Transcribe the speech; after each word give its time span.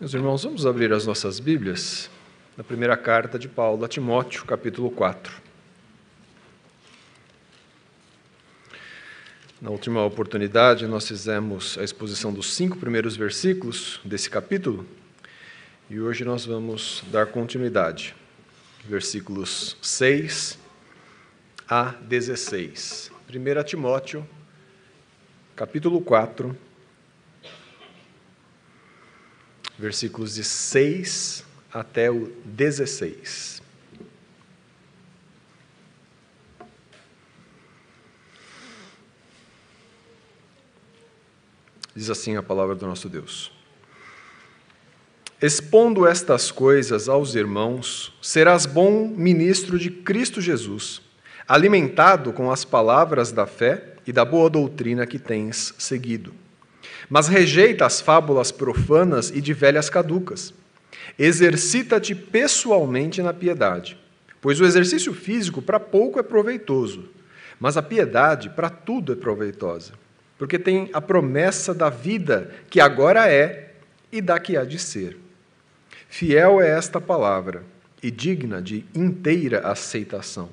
Meus 0.00 0.12
irmãos, 0.12 0.42
vamos 0.42 0.66
abrir 0.66 0.92
as 0.92 1.06
nossas 1.06 1.38
Bíblias 1.38 2.10
na 2.56 2.64
primeira 2.64 2.96
carta 2.96 3.38
de 3.38 3.48
Paulo 3.48 3.84
a 3.84 3.88
Timóteo, 3.88 4.44
capítulo 4.44 4.90
4. 4.90 5.32
Na 9.62 9.70
última 9.70 10.04
oportunidade, 10.04 10.84
nós 10.88 11.06
fizemos 11.06 11.78
a 11.78 11.84
exposição 11.84 12.32
dos 12.32 12.54
cinco 12.54 12.76
primeiros 12.76 13.16
versículos 13.16 14.00
desse 14.04 14.28
capítulo 14.28 14.84
e 15.88 16.00
hoje 16.00 16.24
nós 16.24 16.44
vamos 16.44 17.04
dar 17.12 17.26
continuidade. 17.26 18.16
Versículos 18.84 19.76
6 19.80 20.58
a 21.68 21.94
16. 22.02 23.12
1 23.30 23.62
Timóteo, 23.62 24.26
capítulo 25.54 26.00
4, 26.00 26.73
versículos 29.78 30.34
de 30.34 30.44
6 30.44 31.44
até 31.72 32.10
o 32.10 32.32
16. 32.44 33.62
Diz 41.96 42.10
assim 42.10 42.36
a 42.36 42.42
palavra 42.42 42.74
do 42.74 42.86
nosso 42.86 43.08
Deus. 43.08 43.52
Expondo 45.40 46.06
estas 46.06 46.50
coisas 46.50 47.08
aos 47.08 47.34
irmãos, 47.34 48.16
serás 48.22 48.66
bom 48.66 49.08
ministro 49.08 49.78
de 49.78 49.90
Cristo 49.90 50.40
Jesus, 50.40 51.02
alimentado 51.46 52.32
com 52.32 52.50
as 52.50 52.64
palavras 52.64 53.30
da 53.30 53.46
fé 53.46 53.96
e 54.06 54.12
da 54.12 54.24
boa 54.24 54.48
doutrina 54.48 55.06
que 55.06 55.18
tens 55.18 55.74
seguido 55.78 56.43
mas 57.08 57.28
rejeita 57.28 57.86
as 57.86 58.00
fábulas 58.00 58.50
profanas 58.50 59.30
e 59.30 59.40
de 59.40 59.52
velhas 59.52 59.90
caducas. 59.90 60.54
Exercita-te 61.18 62.14
pessoalmente 62.14 63.22
na 63.22 63.32
piedade, 63.32 63.98
pois 64.40 64.60
o 64.60 64.64
exercício 64.64 65.12
físico 65.12 65.62
para 65.62 65.78
pouco 65.78 66.18
é 66.18 66.22
proveitoso, 66.22 67.08
mas 67.60 67.76
a 67.76 67.82
piedade 67.82 68.50
para 68.50 68.68
tudo 68.68 69.12
é 69.12 69.16
proveitosa, 69.16 69.92
porque 70.38 70.58
tem 70.58 70.90
a 70.92 71.00
promessa 71.00 71.74
da 71.74 71.88
vida 71.88 72.50
que 72.68 72.80
agora 72.80 73.28
é 73.30 73.74
e 74.10 74.20
da 74.20 74.38
que 74.38 74.56
há 74.56 74.64
de 74.64 74.78
ser. 74.78 75.16
Fiel 76.08 76.60
é 76.60 76.70
esta 76.70 77.00
palavra 77.00 77.64
e 78.02 78.10
digna 78.10 78.60
de 78.60 78.84
inteira 78.94 79.60
aceitação. 79.66 80.48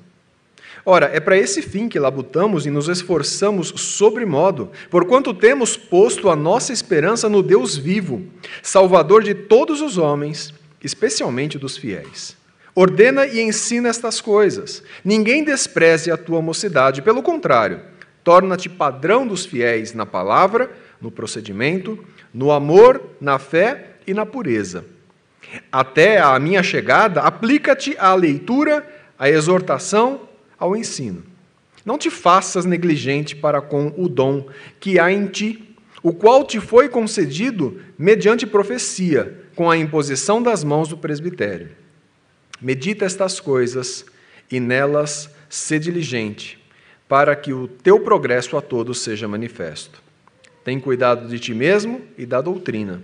Ora, 0.84 1.10
é 1.12 1.20
para 1.20 1.36
esse 1.36 1.62
fim 1.62 1.88
que 1.88 1.98
labutamos 1.98 2.66
e 2.66 2.70
nos 2.70 2.88
esforçamos 2.88 3.72
sobremodo, 3.76 4.70
porquanto 4.90 5.32
temos 5.32 5.76
posto 5.76 6.28
a 6.28 6.34
nossa 6.34 6.72
esperança 6.72 7.28
no 7.28 7.42
Deus 7.42 7.76
vivo, 7.76 8.22
Salvador 8.62 9.22
de 9.22 9.32
todos 9.32 9.80
os 9.80 9.96
homens, 9.96 10.52
especialmente 10.82 11.56
dos 11.56 11.76
fiéis. 11.76 12.36
Ordena 12.74 13.26
e 13.26 13.40
ensina 13.40 13.90
estas 13.90 14.20
coisas. 14.20 14.82
Ninguém 15.04 15.44
despreze 15.44 16.10
a 16.10 16.16
tua 16.16 16.42
mocidade, 16.42 17.02
pelo 17.02 17.22
contrário, 17.22 17.80
torna-te 18.24 18.68
padrão 18.68 19.26
dos 19.26 19.44
fiéis 19.44 19.92
na 19.94 20.06
palavra, 20.06 20.70
no 21.00 21.10
procedimento, 21.10 21.98
no 22.34 22.50
amor, 22.50 23.00
na 23.20 23.38
fé 23.38 23.90
e 24.06 24.14
na 24.14 24.26
pureza. 24.26 24.84
Até 25.70 26.18
a 26.18 26.36
minha 26.40 26.62
chegada, 26.62 27.20
aplica-te 27.20 27.96
à 27.98 28.14
leitura, 28.14 28.84
à 29.18 29.28
exortação, 29.28 30.31
ao 30.62 30.76
ensino. 30.76 31.24
Não 31.84 31.98
te 31.98 32.08
faças 32.08 32.64
negligente 32.64 33.34
para 33.34 33.60
com 33.60 33.92
o 33.96 34.08
dom 34.08 34.46
que 34.78 34.96
há 35.00 35.10
em 35.10 35.26
ti, 35.26 35.74
o 36.00 36.12
qual 36.12 36.44
te 36.44 36.60
foi 36.60 36.88
concedido 36.88 37.80
mediante 37.98 38.46
profecia, 38.46 39.40
com 39.56 39.68
a 39.68 39.76
imposição 39.76 40.40
das 40.40 40.62
mãos 40.62 40.88
do 40.88 40.96
presbitério. 40.96 41.70
Medita 42.60 43.04
estas 43.04 43.40
coisas 43.40 44.06
e 44.48 44.60
nelas 44.60 45.28
sê 45.48 45.80
diligente, 45.80 46.64
para 47.08 47.34
que 47.34 47.52
o 47.52 47.66
teu 47.66 47.98
progresso 47.98 48.56
a 48.56 48.62
todos 48.62 49.00
seja 49.00 49.26
manifesto. 49.26 50.00
Tem 50.64 50.78
cuidado 50.78 51.28
de 51.28 51.40
ti 51.40 51.52
mesmo 51.52 52.02
e 52.16 52.24
da 52.24 52.40
doutrina. 52.40 53.02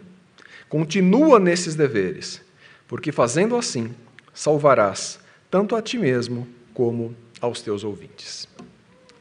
Continua 0.68 1.40
nesses 1.40 1.74
deveres, 1.74 2.40
porque 2.86 3.10
fazendo 3.10 3.56
assim, 3.56 3.92
salvarás 4.32 5.18
tanto 5.50 5.74
a 5.74 5.82
ti 5.82 5.98
mesmo 5.98 6.46
como 6.72 7.16
aos 7.40 7.60
teus 7.62 7.84
ouvintes. 7.84 8.48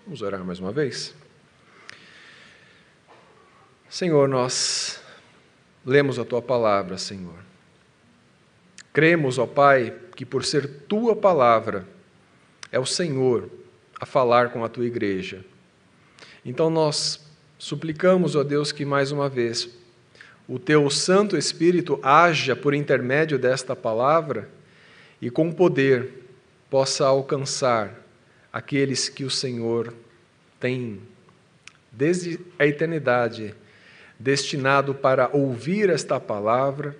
Vamos 0.06 0.22
orar 0.22 0.44
mais 0.44 0.60
uma 0.60 0.72
vez? 0.72 1.14
Senhor, 3.90 4.28
nós 4.28 5.02
lemos 5.86 6.20
a 6.20 6.26
tua 6.26 6.42
palavra, 6.42 6.98
Senhor. 6.98 7.40
Cremos, 8.94 9.38
ó 9.38 9.46
Pai, 9.46 9.94
que 10.16 10.26
por 10.26 10.44
ser 10.44 10.68
tua 10.88 11.16
palavra 11.16 11.88
é 12.72 12.80
o 12.80 12.86
Senhor 12.86 13.50
a 14.00 14.06
falar 14.06 14.52
com 14.52 14.64
a 14.64 14.70
tua 14.70 14.86
igreja. 14.86 15.46
Então 16.44 16.70
nós 16.70 17.26
suplicamos, 17.58 18.36
ó 18.36 18.44
Deus, 18.44 18.72
que 18.72 18.86
mais 18.86 19.12
uma 19.12 19.30
vez 19.30 19.70
o 20.48 20.58
teu 20.58 20.90
Santo 20.90 21.36
Espírito 21.36 22.00
haja 22.02 22.56
por 22.56 22.74
intermédio 22.74 23.38
desta 23.38 23.76
palavra 23.76 24.50
e 25.22 25.30
com 25.30 25.52
poder 25.52 26.24
possa 26.70 27.06
alcançar 27.06 28.07
aqueles 28.52 29.10
que 29.10 29.24
o 29.24 29.30
Senhor 29.30 29.94
tem, 30.60 31.00
desde 31.92 32.40
a 32.58 32.66
eternidade, 32.66 33.54
destinado 34.20 34.94
para 34.96 35.30
ouvir 35.32 35.90
esta 35.90 36.20
palavra 36.20 36.96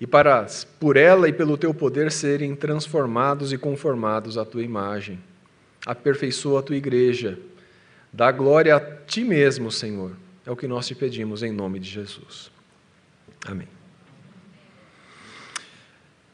e 0.00 0.06
para, 0.06 0.46
por 0.78 0.96
ela 0.96 1.28
e 1.28 1.32
pelo 1.32 1.56
teu 1.56 1.72
poder, 1.74 2.10
serem 2.10 2.54
transformados 2.54 3.52
e 3.52 3.58
conformados 3.58 4.38
à 4.38 4.44
tua 4.44 4.62
imagem. 4.62 5.18
Aperfeiçoa 5.86 6.60
a 6.60 6.62
tua 6.62 6.76
igreja. 6.76 7.38
Dá 8.12 8.30
glória 8.30 8.76
a 8.76 8.80
ti 8.80 9.24
mesmo, 9.24 9.70
Senhor. 9.70 10.12
É 10.44 10.50
o 10.50 10.56
que 10.56 10.66
nós 10.66 10.86
te 10.86 10.94
pedimos 10.94 11.42
em 11.42 11.52
nome 11.52 11.78
de 11.78 11.88
Jesus. 11.88 12.50
Amém. 13.46 13.81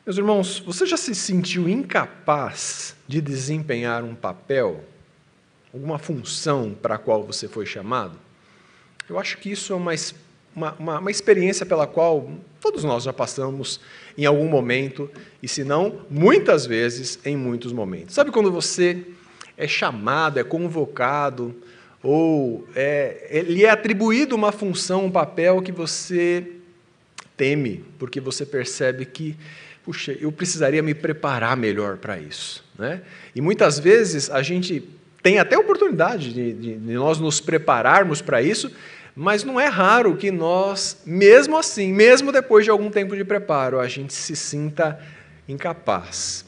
Meus 0.08 0.16
irmãos, 0.16 0.58
você 0.60 0.86
já 0.86 0.96
se 0.96 1.14
sentiu 1.14 1.68
incapaz 1.68 2.96
de 3.06 3.20
desempenhar 3.20 4.02
um 4.02 4.14
papel, 4.14 4.82
alguma 5.70 5.98
função 5.98 6.74
para 6.80 6.94
a 6.94 6.98
qual 6.98 7.22
você 7.22 7.46
foi 7.46 7.66
chamado? 7.66 8.18
Eu 9.06 9.18
acho 9.18 9.36
que 9.36 9.50
isso 9.50 9.70
é 9.70 9.76
uma, 9.76 9.92
uma, 10.56 10.98
uma, 10.98 11.10
experiência 11.10 11.66
pela 11.66 11.86
qual 11.86 12.30
todos 12.58 12.84
nós 12.84 13.04
já 13.04 13.12
passamos 13.12 13.80
em 14.16 14.24
algum 14.24 14.48
momento, 14.48 15.10
e 15.42 15.46
se 15.46 15.62
não, 15.62 16.00
muitas 16.08 16.64
vezes, 16.64 17.18
em 17.22 17.36
muitos 17.36 17.70
momentos. 17.70 18.14
Sabe 18.14 18.30
quando 18.30 18.50
você 18.50 19.04
é 19.58 19.68
chamado, 19.68 20.40
é 20.40 20.42
convocado, 20.42 21.54
ou 22.02 22.66
é, 22.74 23.44
lhe 23.46 23.66
é 23.66 23.68
atribuído 23.68 24.34
uma 24.34 24.52
função, 24.52 25.04
um 25.04 25.10
papel 25.10 25.60
que 25.60 25.70
você 25.70 26.50
teme, 27.36 27.84
porque 27.98 28.22
você 28.22 28.46
percebe 28.46 29.04
que 29.04 29.36
puxa, 29.88 30.14
eu 30.20 30.30
precisaria 30.30 30.82
me 30.82 30.92
preparar 30.92 31.56
melhor 31.56 31.96
para 31.96 32.18
isso. 32.18 32.62
Né? 32.78 33.00
E 33.34 33.40
muitas 33.40 33.78
vezes 33.78 34.28
a 34.28 34.42
gente 34.42 34.86
tem 35.22 35.38
até 35.38 35.56
oportunidade 35.56 36.34
de, 36.34 36.52
de, 36.52 36.76
de 36.76 36.92
nós 36.92 37.18
nos 37.18 37.40
prepararmos 37.40 38.20
para 38.20 38.42
isso, 38.42 38.70
mas 39.16 39.44
não 39.44 39.58
é 39.58 39.64
raro 39.64 40.14
que 40.14 40.30
nós, 40.30 41.00
mesmo 41.06 41.56
assim, 41.56 41.90
mesmo 41.90 42.30
depois 42.30 42.66
de 42.66 42.70
algum 42.70 42.90
tempo 42.90 43.16
de 43.16 43.24
preparo, 43.24 43.80
a 43.80 43.88
gente 43.88 44.12
se 44.12 44.36
sinta 44.36 45.00
incapaz. 45.48 46.44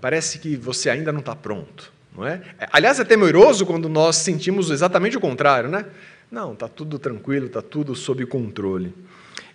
Parece 0.00 0.38
que 0.38 0.54
você 0.54 0.88
ainda 0.88 1.10
não 1.10 1.18
está 1.18 1.34
pronto. 1.34 1.92
Não 2.16 2.24
é? 2.24 2.40
Aliás, 2.70 3.00
é 3.00 3.04
temeroso 3.04 3.66
quando 3.66 3.88
nós 3.88 4.14
sentimos 4.14 4.70
exatamente 4.70 5.16
o 5.16 5.20
contrário, 5.20 5.68
né? 5.68 5.86
Não, 6.30 6.52
está 6.52 6.68
tudo 6.68 7.00
tranquilo, 7.00 7.46
está 7.46 7.60
tudo 7.60 7.96
sob 7.96 8.24
controle. 8.26 8.94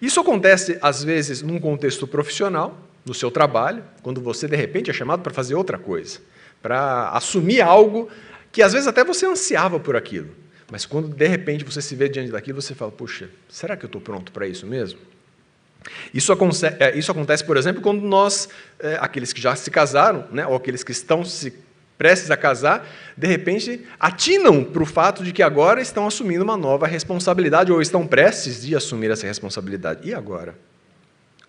Isso 0.02 0.20
acontece, 0.20 0.78
às 0.82 1.02
vezes, 1.02 1.42
num 1.42 1.62
contexto 1.62 2.06
profissional, 2.06 2.89
no 3.10 3.14
seu 3.14 3.30
trabalho, 3.32 3.84
quando 4.02 4.22
você 4.22 4.48
de 4.48 4.56
repente 4.56 4.90
é 4.90 4.94
chamado 4.94 5.22
para 5.22 5.34
fazer 5.34 5.56
outra 5.56 5.78
coisa, 5.78 6.20
para 6.62 7.10
assumir 7.10 7.60
algo 7.60 8.10
que 8.52 8.62
às 8.62 8.72
vezes 8.72 8.88
até 8.88 9.04
você 9.04 9.26
ansiava 9.26 9.80
por 9.80 9.96
aquilo, 9.96 10.30
mas 10.72 10.86
quando 10.86 11.08
de 11.08 11.28
repente 11.28 11.64
você 11.64 11.82
se 11.82 11.96
vê 11.96 12.08
diante 12.08 12.32
daquilo, 12.32 12.62
você 12.62 12.76
fala: 12.76 12.92
puxa, 12.92 13.30
será 13.50 13.76
que 13.76 13.84
eu 13.84 13.88
estou 13.88 14.00
pronto 14.00 14.32
para 14.32 14.48
isso 14.48 14.66
mesmo? 14.68 15.00
Isso, 16.14 16.32
é, 16.80 16.98
isso 16.98 17.12
acontece, 17.12 17.44
por 17.44 17.58
exemplo, 17.58 17.82
quando 17.82 18.02
nós, 18.02 18.50
é, 18.80 18.98
aqueles 19.02 19.34
que 19.34 19.42
já 19.42 19.56
se 19.56 19.72
casaram, 19.72 20.28
né, 20.32 20.46
ou 20.46 20.56
aqueles 20.56 20.84
que 20.84 20.92
estão 20.92 21.26
se 21.26 21.54
prestes 21.98 22.30
a 22.30 22.38
casar, 22.38 22.88
de 23.18 23.28
repente 23.28 23.86
atinam 24.00 24.64
para 24.64 24.84
o 24.84 24.86
fato 24.86 25.24
de 25.24 25.34
que 25.34 25.42
agora 25.42 25.82
estão 25.82 26.06
assumindo 26.06 26.44
uma 26.44 26.56
nova 26.56 26.86
responsabilidade 26.86 27.72
ou 27.72 27.82
estão 27.82 28.06
prestes 28.06 28.62
de 28.62 28.76
assumir 28.76 29.10
essa 29.10 29.26
responsabilidade. 29.26 30.08
E 30.08 30.14
agora? 30.14 30.56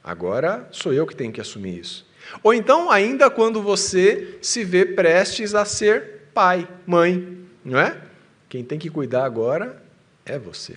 Agora 0.02 0.68
sou 0.72 0.92
eu 0.92 1.06
que 1.06 1.14
tenho 1.14 1.32
que 1.32 1.40
assumir 1.40 1.78
isso. 1.78 2.06
Ou 2.42 2.54
então, 2.54 2.90
ainda 2.90 3.30
quando 3.30 3.62
você 3.62 4.38
se 4.40 4.64
vê 4.64 4.84
prestes 4.86 5.54
a 5.54 5.64
ser 5.64 6.28
pai, 6.32 6.68
mãe, 6.86 7.38
não 7.64 7.78
é? 7.78 8.00
Quem 8.48 8.64
tem 8.64 8.78
que 8.78 8.90
cuidar 8.90 9.24
agora 9.24 9.82
é 10.24 10.38
você. 10.38 10.76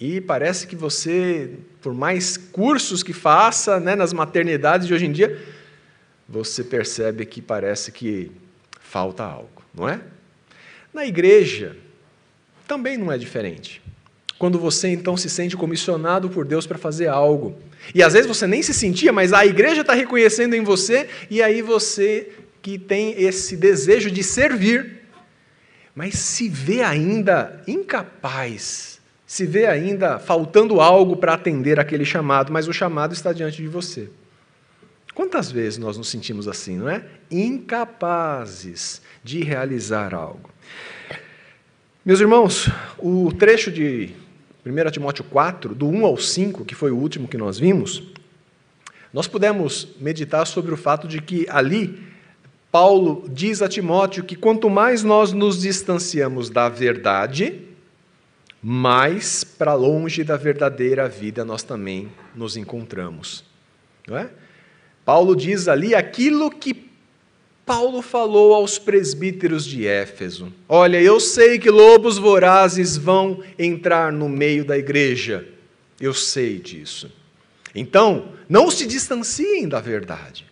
E 0.00 0.20
parece 0.20 0.66
que 0.66 0.74
você, 0.74 1.58
por 1.82 1.92
mais 1.92 2.36
cursos 2.36 3.02
que 3.02 3.12
faça 3.12 3.78
né, 3.78 3.94
nas 3.94 4.12
maternidades 4.12 4.86
de 4.86 4.94
hoje 4.94 5.06
em 5.06 5.12
dia, 5.12 5.38
você 6.26 6.64
percebe 6.64 7.26
que 7.26 7.42
parece 7.42 7.92
que 7.92 8.32
falta 8.80 9.22
algo, 9.24 9.62
não 9.74 9.88
é? 9.88 10.00
Na 10.92 11.04
igreja, 11.04 11.76
também 12.66 12.96
não 12.96 13.12
é 13.12 13.18
diferente. 13.18 13.82
Quando 14.38 14.58
você 14.58 14.88
então 14.88 15.16
se 15.16 15.28
sente 15.28 15.56
comissionado 15.56 16.30
por 16.30 16.46
Deus 16.46 16.66
para 16.66 16.78
fazer 16.78 17.08
algo. 17.08 17.58
E 17.94 18.02
às 18.02 18.12
vezes 18.12 18.28
você 18.28 18.46
nem 18.46 18.62
se 18.62 18.74
sentia, 18.74 19.12
mas 19.12 19.32
a 19.32 19.44
igreja 19.44 19.80
está 19.80 19.94
reconhecendo 19.94 20.54
em 20.54 20.62
você, 20.62 21.08
e 21.30 21.42
aí 21.42 21.62
você 21.62 22.30
que 22.62 22.78
tem 22.78 23.20
esse 23.22 23.56
desejo 23.56 24.10
de 24.10 24.22
servir, 24.22 25.00
mas 25.94 26.14
se 26.18 26.48
vê 26.48 26.82
ainda 26.82 27.62
incapaz 27.66 29.00
se 29.30 29.46
vê 29.46 29.66
ainda 29.66 30.18
faltando 30.18 30.80
algo 30.80 31.16
para 31.16 31.34
atender 31.34 31.78
aquele 31.78 32.04
chamado, 32.04 32.52
mas 32.52 32.66
o 32.66 32.72
chamado 32.72 33.14
está 33.14 33.32
diante 33.32 33.62
de 33.62 33.68
você. 33.68 34.10
Quantas 35.14 35.52
vezes 35.52 35.78
nós 35.78 35.96
nos 35.96 36.08
sentimos 36.08 36.48
assim, 36.48 36.76
não 36.76 36.88
é? 36.88 37.04
Incapazes 37.30 39.00
de 39.22 39.40
realizar 39.44 40.16
algo. 40.16 40.50
Meus 42.04 42.18
irmãos, 42.18 42.68
o 42.98 43.30
trecho 43.30 43.70
de 43.70 44.10
1 44.64 44.90
Timóteo 44.90 45.24
4, 45.24 45.74
do 45.74 45.88
1 45.88 46.04
ao 46.04 46.16
5, 46.16 46.64
que 46.64 46.74
foi 46.74 46.90
o 46.90 46.96
último 46.96 47.26
que 47.26 47.38
nós 47.38 47.58
vimos, 47.58 48.02
nós 49.12 49.26
pudemos 49.26 49.88
meditar 49.98 50.46
sobre 50.46 50.72
o 50.72 50.76
fato 50.76 51.08
de 51.08 51.20
que 51.20 51.46
ali 51.48 51.98
Paulo 52.70 53.24
diz 53.28 53.62
a 53.62 53.68
Timóteo 53.68 54.22
que 54.22 54.36
quanto 54.36 54.70
mais 54.70 55.02
nós 55.02 55.32
nos 55.32 55.60
distanciamos 55.60 56.48
da 56.48 56.68
verdade, 56.68 57.66
mais 58.62 59.42
para 59.42 59.74
longe 59.74 60.22
da 60.22 60.36
verdadeira 60.36 61.08
vida 61.08 61.44
nós 61.44 61.62
também 61.62 62.12
nos 62.34 62.56
encontramos. 62.56 63.44
Não 64.06 64.16
é? 64.16 64.30
Paulo 65.04 65.34
diz 65.34 65.66
ali 65.66 65.94
aquilo 65.94 66.50
que 66.50 66.89
Paulo 67.70 68.02
falou 68.02 68.52
aos 68.52 68.80
presbíteros 68.80 69.64
de 69.64 69.86
Éfeso: 69.86 70.52
Olha, 70.68 71.00
eu 71.00 71.20
sei 71.20 71.56
que 71.56 71.70
lobos 71.70 72.18
vorazes 72.18 72.96
vão 72.96 73.44
entrar 73.56 74.12
no 74.12 74.28
meio 74.28 74.64
da 74.64 74.76
igreja, 74.76 75.46
eu 76.00 76.12
sei 76.12 76.58
disso. 76.58 77.12
Então, 77.72 78.32
não 78.48 78.72
se 78.72 78.84
distanciem 78.88 79.68
da 79.68 79.78
verdade. 79.80 80.44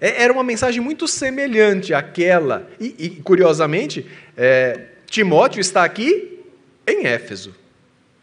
É, 0.00 0.22
era 0.22 0.32
uma 0.32 0.42
mensagem 0.42 0.80
muito 0.80 1.06
semelhante 1.06 1.92
àquela, 1.92 2.66
e, 2.80 2.94
e 2.98 3.10
curiosamente, 3.10 4.06
é, 4.34 4.80
Timóteo 5.10 5.60
está 5.60 5.84
aqui 5.84 6.40
em 6.86 7.04
Éfeso. 7.04 7.54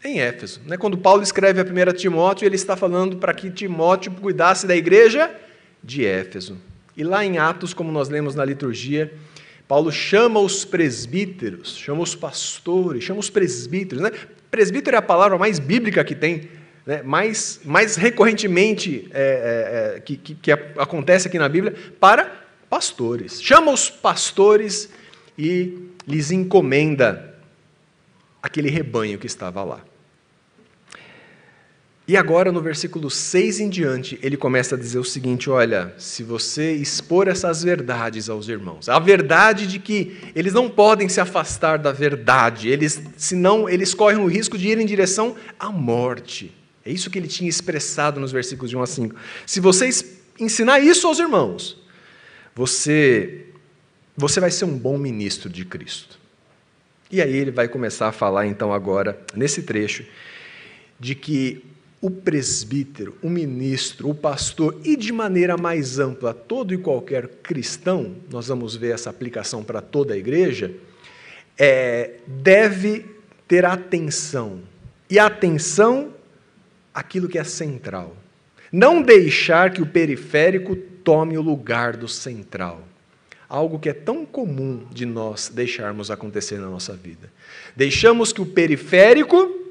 Em 0.04 0.18
Éfeso. 0.18 0.60
Né? 0.66 0.76
Quando 0.76 0.98
Paulo 0.98 1.22
escreve 1.22 1.60
a 1.60 1.64
1 1.64 1.94
Timóteo, 1.94 2.46
ele 2.46 2.56
está 2.56 2.74
falando 2.74 3.18
para 3.18 3.32
que 3.32 3.48
Timóteo 3.48 4.10
cuidasse 4.10 4.66
da 4.66 4.74
igreja 4.74 5.30
de 5.80 6.04
Éfeso. 6.04 6.58
E 6.96 7.02
lá 7.02 7.24
em 7.24 7.38
Atos, 7.38 7.74
como 7.74 7.90
nós 7.90 8.08
lemos 8.08 8.34
na 8.34 8.44
liturgia, 8.44 9.12
Paulo 9.66 9.90
chama 9.90 10.40
os 10.40 10.64
presbíteros, 10.64 11.76
chama 11.76 12.02
os 12.02 12.14
pastores, 12.14 13.02
chama 13.02 13.20
os 13.20 13.30
presbíteros. 13.30 14.02
Né? 14.02 14.10
Presbítero 14.50 14.96
é 14.96 14.98
a 14.98 15.02
palavra 15.02 15.36
mais 15.38 15.58
bíblica 15.58 16.04
que 16.04 16.14
tem, 16.14 16.48
né? 16.86 17.02
mais, 17.02 17.60
mais 17.64 17.96
recorrentemente 17.96 19.08
é, 19.12 19.22
é, 19.22 19.96
é, 19.96 20.00
que, 20.00 20.16
que, 20.16 20.34
que 20.34 20.52
acontece 20.52 21.28
aqui 21.28 21.38
na 21.38 21.48
Bíblia, 21.48 21.74
para 21.98 22.30
pastores. 22.68 23.42
Chama 23.42 23.72
os 23.72 23.88
pastores 23.88 24.90
e 25.36 25.88
lhes 26.06 26.30
encomenda 26.30 27.34
aquele 28.42 28.68
rebanho 28.68 29.18
que 29.18 29.26
estava 29.26 29.64
lá. 29.64 29.82
E 32.06 32.18
agora, 32.18 32.52
no 32.52 32.60
versículo 32.60 33.10
6 33.10 33.60
em 33.60 33.68
diante, 33.70 34.18
ele 34.22 34.36
começa 34.36 34.74
a 34.74 34.78
dizer 34.78 34.98
o 34.98 35.04
seguinte: 35.04 35.48
olha, 35.48 35.94
se 35.96 36.22
você 36.22 36.72
expor 36.72 37.28
essas 37.28 37.62
verdades 37.62 38.28
aos 38.28 38.46
irmãos, 38.46 38.90
a 38.90 38.98
verdade 38.98 39.66
de 39.66 39.78
que 39.78 40.18
eles 40.34 40.52
não 40.52 40.68
podem 40.68 41.08
se 41.08 41.18
afastar 41.18 41.78
da 41.78 41.92
verdade, 41.92 42.68
eles, 42.68 43.00
senão 43.16 43.68
eles 43.68 43.94
correm 43.94 44.18
o 44.18 44.26
risco 44.26 44.58
de 44.58 44.68
ir 44.68 44.78
em 44.78 44.84
direção 44.84 45.34
à 45.58 45.70
morte. 45.70 46.54
É 46.84 46.90
isso 46.90 47.08
que 47.08 47.18
ele 47.18 47.28
tinha 47.28 47.48
expressado 47.48 48.20
nos 48.20 48.30
versículos 48.30 48.68
de 48.68 48.76
1 48.76 48.82
a 48.82 48.86
5. 48.86 49.16
Se 49.46 49.58
você 49.58 49.88
ensinar 50.38 50.80
isso 50.80 51.06
aos 51.06 51.18
irmãos, 51.18 51.82
você, 52.54 53.46
você 54.14 54.38
vai 54.40 54.50
ser 54.50 54.66
um 54.66 54.76
bom 54.76 54.98
ministro 54.98 55.48
de 55.48 55.64
Cristo. 55.64 56.18
E 57.10 57.22
aí 57.22 57.34
ele 57.34 57.50
vai 57.50 57.68
começar 57.68 58.08
a 58.08 58.12
falar, 58.12 58.46
então, 58.46 58.74
agora, 58.74 59.18
nesse 59.34 59.62
trecho, 59.62 60.04
de 61.00 61.14
que 61.14 61.64
o 62.04 62.10
presbítero, 62.10 63.16
o 63.22 63.30
ministro, 63.30 64.10
o 64.10 64.14
pastor 64.14 64.78
e, 64.84 64.94
de 64.94 65.10
maneira 65.10 65.56
mais 65.56 65.98
ampla, 65.98 66.34
todo 66.34 66.74
e 66.74 66.76
qualquer 66.76 67.26
cristão, 67.42 68.16
nós 68.30 68.48
vamos 68.48 68.76
ver 68.76 68.92
essa 68.92 69.08
aplicação 69.08 69.64
para 69.64 69.80
toda 69.80 70.12
a 70.12 70.16
igreja, 70.18 70.70
é, 71.56 72.16
deve 72.26 73.06
ter 73.48 73.64
atenção. 73.64 74.60
E 75.08 75.18
atenção 75.18 76.12
àquilo 76.92 77.26
que 77.26 77.38
é 77.38 77.44
central. 77.44 78.14
Não 78.70 79.00
deixar 79.00 79.72
que 79.72 79.80
o 79.80 79.86
periférico 79.86 80.76
tome 80.76 81.38
o 81.38 81.42
lugar 81.42 81.96
do 81.96 82.06
central 82.06 82.82
algo 83.46 83.78
que 83.78 83.88
é 83.88 83.92
tão 83.92 84.26
comum 84.26 84.84
de 84.90 85.06
nós 85.06 85.48
deixarmos 85.48 86.10
acontecer 86.10 86.58
na 86.58 86.66
nossa 86.66 86.92
vida. 86.94 87.30
Deixamos 87.76 88.32
que 88.32 88.40
o 88.40 88.46
periférico 88.46 89.63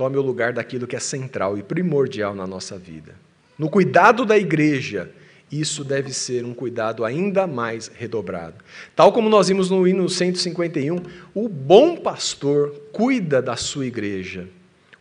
tome 0.00 0.16
o 0.16 0.22
lugar 0.22 0.54
daquilo 0.54 0.86
que 0.86 0.96
é 0.96 0.98
central 0.98 1.58
e 1.58 1.62
primordial 1.62 2.34
na 2.34 2.46
nossa 2.46 2.78
vida. 2.78 3.14
No 3.58 3.68
cuidado 3.68 4.24
da 4.24 4.38
igreja, 4.38 5.10
isso 5.52 5.84
deve 5.84 6.10
ser 6.10 6.42
um 6.42 6.54
cuidado 6.54 7.04
ainda 7.04 7.46
mais 7.46 7.92
redobrado. 7.94 8.54
Tal 8.96 9.12
como 9.12 9.28
nós 9.28 9.48
vimos 9.48 9.68
no 9.68 9.86
hino 9.86 10.08
151, 10.08 11.02
o 11.34 11.46
bom 11.50 11.96
pastor 11.96 12.70
cuida 12.92 13.42
da 13.42 13.56
sua 13.56 13.84
igreja. 13.84 14.48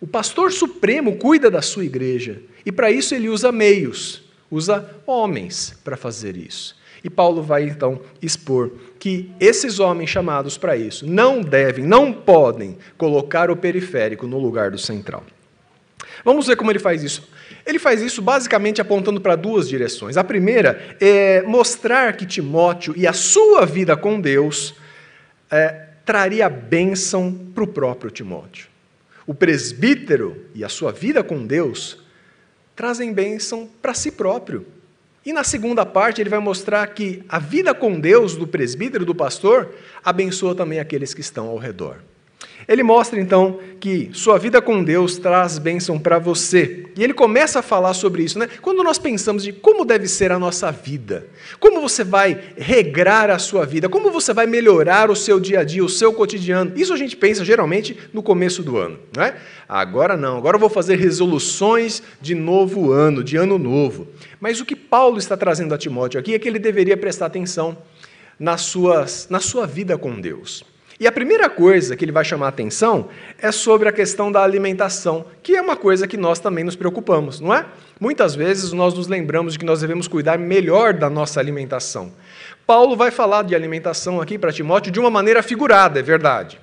O 0.01 0.05
pastor 0.05 0.51
supremo 0.51 1.15
cuida 1.15 1.49
da 1.49 1.61
sua 1.61 1.85
igreja. 1.85 2.41
E 2.65 2.69
para 2.69 2.91
isso 2.91 3.15
ele 3.15 3.29
usa 3.29 3.53
meios, 3.53 4.23
usa 4.51 4.97
homens 5.07 5.79
para 5.81 5.95
fazer 5.95 6.35
isso. 6.35 6.75
E 7.03 7.09
Paulo 7.09 7.41
vai 7.41 7.63
então 7.63 8.01
expor 8.21 8.71
que 8.99 9.31
esses 9.39 9.79
homens 9.79 10.09
chamados 10.09 10.57
para 10.57 10.75
isso 10.75 11.07
não 11.07 11.41
devem, 11.41 11.85
não 11.85 12.11
podem 12.11 12.77
colocar 12.97 13.49
o 13.49 13.55
periférico 13.55 14.27
no 14.27 14.37
lugar 14.37 14.71
do 14.71 14.77
central. 14.77 15.23
Vamos 16.23 16.47
ver 16.47 16.55
como 16.57 16.71
ele 16.71 16.79
faz 16.79 17.03
isso. 17.03 17.29
Ele 17.65 17.79
faz 17.79 18.01
isso 18.01 18.21
basicamente 18.21 18.81
apontando 18.81 19.21
para 19.21 19.35
duas 19.35 19.69
direções. 19.69 20.17
A 20.17 20.23
primeira 20.23 20.97
é 20.99 21.41
mostrar 21.43 22.15
que 22.17 22.25
Timóteo 22.25 22.93
e 22.97 23.07
a 23.07 23.13
sua 23.13 23.65
vida 23.65 23.95
com 23.95 24.19
Deus 24.19 24.75
é, 25.49 25.87
traria 26.05 26.49
bênção 26.49 27.33
para 27.53 27.63
o 27.63 27.67
próprio 27.67 28.11
Timóteo. 28.11 28.67
O 29.25 29.33
presbítero 29.33 30.45
e 30.55 30.63
a 30.63 30.69
sua 30.69 30.91
vida 30.91 31.23
com 31.23 31.45
Deus 31.45 31.99
trazem 32.75 33.13
bênção 33.13 33.69
para 33.81 33.93
si 33.93 34.11
próprio. 34.11 34.65
E 35.25 35.33
na 35.33 35.43
segunda 35.43 35.85
parte, 35.85 36.21
ele 36.21 36.29
vai 36.29 36.39
mostrar 36.39 36.85
que 36.87 37.23
a 37.27 37.39
vida 37.39 37.73
com 37.73 37.99
Deus 37.99 38.35
do 38.35 38.47
presbítero, 38.47 39.05
do 39.05 39.13
pastor, 39.13 39.73
abençoa 40.03 40.55
também 40.55 40.79
aqueles 40.79 41.13
que 41.13 41.21
estão 41.21 41.47
ao 41.47 41.57
redor. 41.57 41.97
Ele 42.67 42.83
mostra 42.83 43.19
então 43.19 43.59
que 43.79 44.11
sua 44.13 44.37
vida 44.37 44.61
com 44.61 44.83
Deus 44.83 45.17
traz 45.17 45.57
bênção 45.57 45.97
para 45.97 46.19
você. 46.19 46.85
E 46.95 47.03
ele 47.03 47.13
começa 47.15 47.59
a 47.59 47.63
falar 47.63 47.95
sobre 47.95 48.23
isso, 48.23 48.37
né? 48.37 48.47
Quando 48.61 48.83
nós 48.83 48.99
pensamos 48.99 49.43
de 49.43 49.51
como 49.51 49.83
deve 49.83 50.07
ser 50.07 50.31
a 50.31 50.37
nossa 50.37 50.71
vida, 50.71 51.25
como 51.59 51.81
você 51.81 52.03
vai 52.03 52.39
regrar 52.55 53.31
a 53.31 53.39
sua 53.39 53.65
vida, 53.65 53.89
como 53.89 54.11
você 54.11 54.33
vai 54.33 54.45
melhorar 54.45 55.09
o 55.09 55.15
seu 55.15 55.39
dia 55.39 55.61
a 55.61 55.63
dia, 55.63 55.83
o 55.83 55.89
seu 55.89 56.13
cotidiano. 56.13 56.73
Isso 56.75 56.93
a 56.93 56.97
gente 56.97 57.17
pensa 57.17 57.43
geralmente 57.43 57.97
no 58.13 58.21
começo 58.21 58.61
do 58.61 58.77
ano, 58.77 58.99
não 59.15 59.23
é? 59.23 59.35
Agora 59.67 60.15
não, 60.15 60.37
agora 60.37 60.55
eu 60.55 60.59
vou 60.61 60.69
fazer 60.69 60.95
resoluções 60.97 62.03
de 62.21 62.35
novo 62.35 62.91
ano, 62.91 63.23
de 63.23 63.35
ano 63.35 63.57
novo. 63.57 64.07
Mas 64.39 64.61
o 64.61 64.65
que 64.65 64.75
Paulo 64.75 65.17
está 65.17 65.35
trazendo 65.35 65.73
a 65.73 65.77
Timóteo 65.77 66.19
aqui 66.19 66.35
é 66.35 66.39
que 66.39 66.47
ele 66.47 66.59
deveria 66.59 66.95
prestar 66.95 67.25
atenção 67.25 67.77
nas 68.39 68.61
suas, 68.61 69.27
na 69.27 69.39
sua 69.39 69.65
vida 69.65 69.97
com 69.97 70.21
Deus. 70.21 70.68
E 70.99 71.07
a 71.07 71.11
primeira 71.13 71.49
coisa 71.49 71.95
que 71.95 72.03
ele 72.03 72.11
vai 72.11 72.25
chamar 72.25 72.47
a 72.47 72.49
atenção 72.49 73.07
é 73.37 73.53
sobre 73.53 73.87
a 73.87 73.91
questão 73.91 74.29
da 74.29 74.43
alimentação, 74.43 75.25
que 75.41 75.55
é 75.55 75.61
uma 75.61 75.77
coisa 75.77 76.05
que 76.05 76.17
nós 76.17 76.39
também 76.39 76.65
nos 76.65 76.75
preocupamos, 76.75 77.39
não 77.39 77.53
é? 77.53 77.65
Muitas 77.97 78.35
vezes 78.35 78.73
nós 78.73 78.93
nos 78.93 79.07
lembramos 79.07 79.53
de 79.53 79.59
que 79.59 79.65
nós 79.65 79.79
devemos 79.79 80.09
cuidar 80.09 80.37
melhor 80.37 80.93
da 80.93 81.09
nossa 81.09 81.39
alimentação. 81.39 82.11
Paulo 82.67 82.97
vai 82.97 83.11
falar 83.11 83.43
de 83.43 83.55
alimentação 83.55 84.19
aqui 84.19 84.37
para 84.37 84.51
Timóteo 84.51 84.91
de 84.91 84.99
uma 84.99 85.09
maneira 85.09 85.41
figurada, 85.41 85.99
é 85.99 86.03
verdade. 86.03 86.59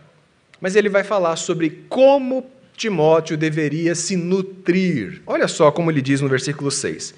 Mas 0.61 0.77
ele 0.77 0.91
vai 0.91 1.03
falar 1.03 1.37
sobre 1.37 1.87
como 1.89 2.45
Timóteo 2.77 3.39
deveria 3.39 3.95
se 3.95 4.17
nutrir. 4.17 5.23
Olha 5.27 5.49
só 5.49 5.71
como 5.71 5.91
ele 5.91 6.03
diz 6.03 6.21
no 6.21 6.29
versículo 6.29 6.71
6. 6.71 7.15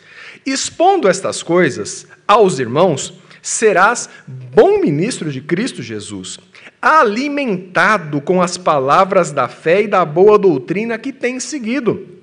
Expondo 0.46 1.08
estas 1.08 1.42
coisas 1.42 2.06
aos 2.28 2.60
irmãos, 2.60 3.14
serás 3.42 4.08
bom 4.26 4.80
ministro 4.80 5.32
de 5.32 5.40
Cristo 5.40 5.82
Jesus, 5.82 6.38
alimentado 6.80 8.20
com 8.20 8.40
as 8.40 8.56
palavras 8.56 9.32
da 9.32 9.49
fé 9.49 9.82
e 9.82 9.88
da 9.88 10.04
boa 10.04 10.38
doutrina 10.38 10.99
que 10.99 11.12
tens 11.12 11.44
seguido 11.44 12.18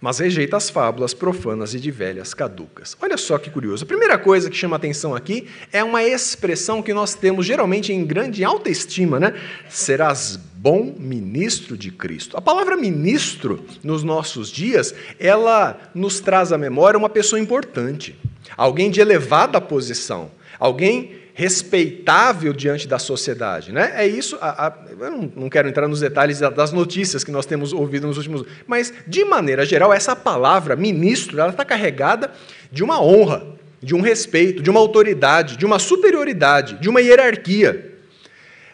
mas 0.00 0.18
rejeita 0.18 0.56
as 0.56 0.68
fábulas 0.68 1.14
profanas 1.14 1.74
e 1.74 1.80
de 1.80 1.90
velhas 1.90 2.34
caducas. 2.34 2.96
Olha 3.00 3.16
só 3.16 3.38
que 3.38 3.50
curioso. 3.50 3.84
A 3.84 3.86
primeira 3.88 4.18
coisa 4.18 4.50
que 4.50 4.56
chama 4.56 4.76
atenção 4.76 5.14
aqui 5.14 5.48
é 5.72 5.82
uma 5.82 6.02
expressão 6.02 6.82
que 6.82 6.92
nós 6.92 7.14
temos 7.14 7.46
geralmente 7.46 7.92
em 7.92 8.04
grande 8.04 8.44
alta 8.44 8.70
estima, 8.70 9.18
né? 9.18 9.34
Serás 9.68 10.36
bom 10.36 10.94
ministro 10.98 11.76
de 11.76 11.90
Cristo. 11.90 12.36
A 12.36 12.40
palavra 12.40 12.76
ministro 12.76 13.64
nos 13.82 14.02
nossos 14.02 14.50
dias, 14.50 14.94
ela 15.18 15.76
nos 15.94 16.20
traz 16.20 16.52
à 16.52 16.58
memória 16.58 16.98
uma 16.98 17.08
pessoa 17.08 17.40
importante, 17.40 18.16
alguém 18.56 18.90
de 18.90 19.00
elevada 19.00 19.60
posição, 19.60 20.30
alguém 20.58 21.25
respeitável 21.38 22.54
diante 22.54 22.88
da 22.88 22.98
sociedade. 22.98 23.70
Né? 23.70 23.92
É 23.94 24.06
isso. 24.06 24.38
A, 24.40 24.68
a, 24.68 24.74
eu 24.88 25.10
não, 25.10 25.32
não, 25.36 25.50
quero 25.50 25.68
entrar 25.68 25.86
nos 25.86 26.00
detalhes 26.00 26.40
das 26.40 26.72
notícias 26.72 27.22
que 27.22 27.30
nós 27.30 27.44
temos 27.44 27.74
ouvido 27.74 28.06
nos 28.06 28.16
últimos 28.16 28.42
mas, 28.66 28.90
de 29.06 29.22
maneira 29.22 29.66
geral, 29.66 29.92
essa 29.92 30.16
palavra 30.16 30.74
ministro 30.74 31.38
ela 31.38 31.50
está 31.50 31.62
carregada 31.62 32.32
de 32.72 32.82
uma 32.82 33.02
honra, 33.02 33.46
de 33.82 33.94
um 33.94 34.00
respeito, 34.00 34.62
de 34.62 34.70
uma 34.70 34.80
autoridade, 34.80 35.58
de 35.58 35.66
uma 35.66 35.78
superioridade, 35.78 36.80
de 36.80 36.88
uma 36.88 37.02
hierarquia. 37.02 37.98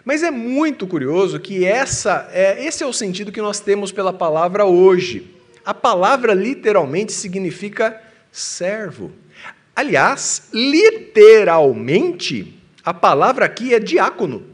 Mas 0.04 0.22
é 0.22 0.30
muito 0.30 0.86
curioso 0.86 1.40
que 1.40 1.64
essa, 1.64 2.28
é, 2.32 2.64
esse 2.64 2.84
é 2.84 2.86
o 2.86 2.92
sentido 2.92 3.32
que 3.32 3.42
nós 3.42 3.58
temos 3.58 3.90
pela 3.90 4.12
palavra 4.12 4.64
hoje. 4.64 5.34
A 5.64 5.74
palavra 5.74 6.32
literalmente 6.32 7.12
significa 7.12 8.00
servo. 8.30 9.10
Aliás, 9.82 10.44
literalmente, 10.52 12.56
a 12.84 12.94
palavra 12.94 13.46
aqui 13.46 13.74
é 13.74 13.80
diácono. 13.80 14.44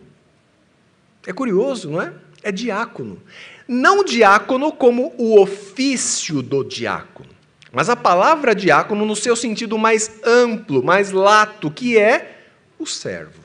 É 1.27 1.35
curioso, 1.35 1.91
não 1.91 2.01
é? 2.01 2.15
É 2.43 2.51
diácono. 2.51 3.23
Não 3.69 4.03
diácono 4.03 4.73
como 4.73 5.13
o 5.19 5.39
ofício 5.39 6.41
do 6.41 6.65
diácono, 6.65 7.29
mas 7.71 7.91
a 7.91 7.97
palavra 7.97 8.55
diácono 8.55 9.05
no 9.05 9.15
seu 9.15 9.37
sentido 9.37 9.77
mais 9.77 10.11
amplo, 10.25 10.83
mais 10.83 11.11
lato, 11.11 11.71
que 11.71 11.99
é 11.99 12.39
o 12.79 12.87
servo. 12.87 13.43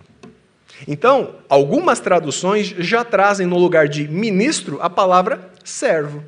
Então, 0.87 1.35
algumas 1.49 1.99
traduções 1.99 2.67
já 2.77 3.03
trazem 3.03 3.45
no 3.45 3.57
lugar 3.57 3.89
de 3.89 4.07
ministro 4.07 4.79
a 4.81 4.89
palavra 4.89 5.51
servo. 5.65 6.23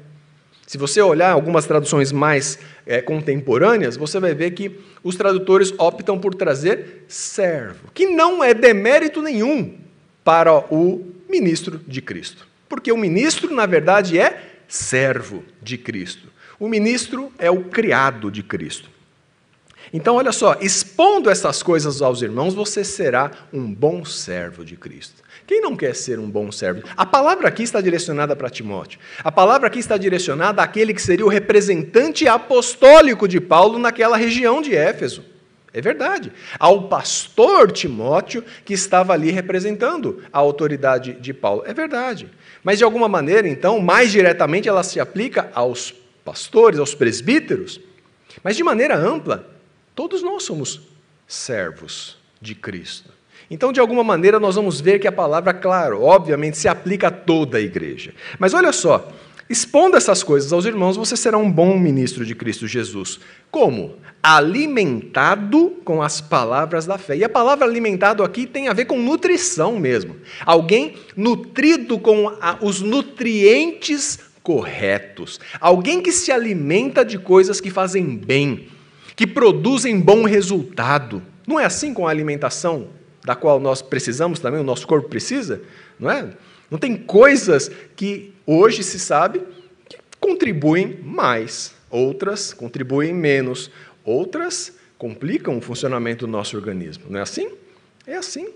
Se 0.65 0.77
você 0.77 1.01
olhar 1.01 1.31
algumas 1.31 1.65
traduções 1.65 2.11
mais 2.11 2.57
é, 2.85 3.01
contemporâneas, 3.01 3.95
você 3.95 4.19
vai 4.19 4.33
ver 4.33 4.51
que 4.51 4.79
os 5.03 5.15
tradutores 5.15 5.73
optam 5.77 6.17
por 6.17 6.33
trazer 6.33 7.05
servo, 7.07 7.89
que 7.93 8.07
não 8.07 8.43
é 8.43 8.53
demérito 8.53 9.21
nenhum 9.21 9.75
para 10.23 10.57
o 10.73 11.05
ministro 11.29 11.79
de 11.87 12.01
Cristo. 12.01 12.47
Porque 12.67 12.91
o 12.91 12.97
ministro, 12.97 13.53
na 13.53 13.67
verdade, 13.67 14.17
é 14.17 14.41
servo 14.67 15.43
de 15.61 15.77
Cristo. 15.77 16.29
O 16.59 16.67
ministro 16.67 17.31
é 17.37 17.51
o 17.51 17.65
criado 17.65 18.31
de 18.31 18.41
Cristo. 18.41 18.89
Então, 19.93 20.15
olha 20.15 20.31
só, 20.31 20.57
expondo 20.59 21.29
essas 21.29 21.61
coisas 21.61 22.01
aos 22.01 22.21
irmãos, 22.21 22.55
você 22.55 22.83
será 22.83 23.31
um 23.53 23.71
bom 23.71 24.03
servo 24.03 24.65
de 24.65 24.75
Cristo. 24.75 25.21
Quem 25.47 25.61
não 25.61 25.75
quer 25.75 25.95
ser 25.95 26.17
um 26.17 26.29
bom 26.29 26.51
servo? 26.51 26.81
A 26.97 27.05
palavra 27.05 27.47
aqui 27.47 27.61
está 27.61 27.79
direcionada 27.79 28.35
para 28.35 28.49
Timóteo. 28.49 28.99
A 29.23 29.31
palavra 29.31 29.67
aqui 29.67 29.77
está 29.77 29.95
direcionada 29.95 30.61
àquele 30.63 30.93
que 30.93 31.01
seria 31.01 31.25
o 31.25 31.29
representante 31.29 32.27
apostólico 32.27 33.27
de 33.27 33.39
Paulo 33.39 33.77
naquela 33.77 34.17
região 34.17 34.61
de 34.61 34.75
Éfeso. 34.75 35.23
É 35.71 35.81
verdade. 35.81 36.31
Ao 36.57 36.87
pastor 36.87 37.71
Timóteo 37.71 38.43
que 38.63 38.73
estava 38.73 39.13
ali 39.13 39.29
representando 39.29 40.23
a 40.33 40.39
autoridade 40.39 41.13
de 41.13 41.33
Paulo. 41.33 41.63
É 41.65 41.73
verdade. 41.73 42.29
Mas 42.63 42.79
de 42.79 42.83
alguma 42.83 43.07
maneira, 43.07 43.47
então, 43.47 43.79
mais 43.79 44.11
diretamente 44.11 44.67
ela 44.67 44.83
se 44.83 44.99
aplica 44.99 45.51
aos 45.53 45.93
pastores, 46.23 46.79
aos 46.79 46.95
presbíteros. 46.95 47.79
Mas 48.43 48.55
de 48.55 48.63
maneira 48.63 48.95
ampla, 48.95 49.47
todos 49.93 50.23
nós 50.23 50.43
somos 50.43 50.81
servos 51.27 52.17
de 52.41 52.55
Cristo. 52.55 53.14
Então, 53.49 53.71
de 53.71 53.79
alguma 53.79 54.03
maneira, 54.03 54.39
nós 54.39 54.55
vamos 54.55 54.81
ver 54.81 54.99
que 54.99 55.07
a 55.07 55.11
palavra, 55.11 55.53
claro, 55.53 56.01
obviamente, 56.01 56.57
se 56.57 56.67
aplica 56.67 57.07
a 57.07 57.11
toda 57.11 57.57
a 57.57 57.61
igreja. 57.61 58.13
Mas 58.39 58.53
olha 58.53 58.71
só, 58.71 59.07
expondo 59.49 59.95
essas 59.95 60.23
coisas 60.23 60.51
aos 60.51 60.65
irmãos, 60.65 60.97
você 60.97 61.15
será 61.15 61.37
um 61.37 61.51
bom 61.51 61.77
ministro 61.77 62.25
de 62.25 62.33
Cristo 62.33 62.67
Jesus. 62.67 63.19
Como? 63.51 63.97
Alimentado 64.23 65.75
com 65.85 66.01
as 66.01 66.19
palavras 66.19 66.87
da 66.87 66.97
fé. 66.97 67.15
E 67.15 67.23
a 67.23 67.29
palavra 67.29 67.65
alimentado 67.65 68.23
aqui 68.23 68.47
tem 68.47 68.67
a 68.67 68.73
ver 68.73 68.85
com 68.85 68.97
nutrição 68.97 69.77
mesmo. 69.77 70.15
Alguém 70.43 70.95
nutrido 71.15 71.99
com 71.99 72.31
os 72.61 72.81
nutrientes 72.81 74.19
corretos. 74.41 75.39
Alguém 75.59 76.01
que 76.01 76.11
se 76.11 76.31
alimenta 76.31 77.05
de 77.05 77.19
coisas 77.19 77.61
que 77.61 77.69
fazem 77.69 78.17
bem, 78.17 78.67
que 79.15 79.27
produzem 79.27 79.99
bom 79.99 80.23
resultado. 80.23 81.21
Não 81.47 81.59
é 81.59 81.65
assim 81.65 81.93
com 81.93 82.07
a 82.07 82.09
alimentação 82.09 82.87
da 83.25 83.35
qual 83.35 83.59
nós 83.59 83.81
precisamos 83.81 84.39
também, 84.39 84.59
o 84.59 84.63
nosso 84.63 84.87
corpo 84.87 85.09
precisa, 85.09 85.61
não 85.99 86.09
é? 86.09 86.29
Não 86.69 86.77
tem 86.77 86.95
coisas 86.95 87.69
que 87.95 88.33
hoje 88.45 88.83
se 88.83 88.99
sabe 88.99 89.41
que 89.89 89.97
contribuem 90.19 90.99
mais, 91.03 91.73
outras 91.89 92.53
contribuem 92.53 93.13
menos, 93.13 93.71
outras 94.03 94.73
complicam 94.97 95.57
o 95.57 95.61
funcionamento 95.61 96.25
do 96.25 96.31
nosso 96.31 96.55
organismo. 96.55 97.05
Não 97.09 97.19
é 97.19 97.23
assim? 97.23 97.49
É 98.05 98.15
assim. 98.15 98.47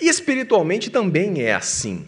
E 0.00 0.08
espiritualmente 0.08 0.90
também 0.90 1.42
é 1.42 1.54
assim. 1.54 2.06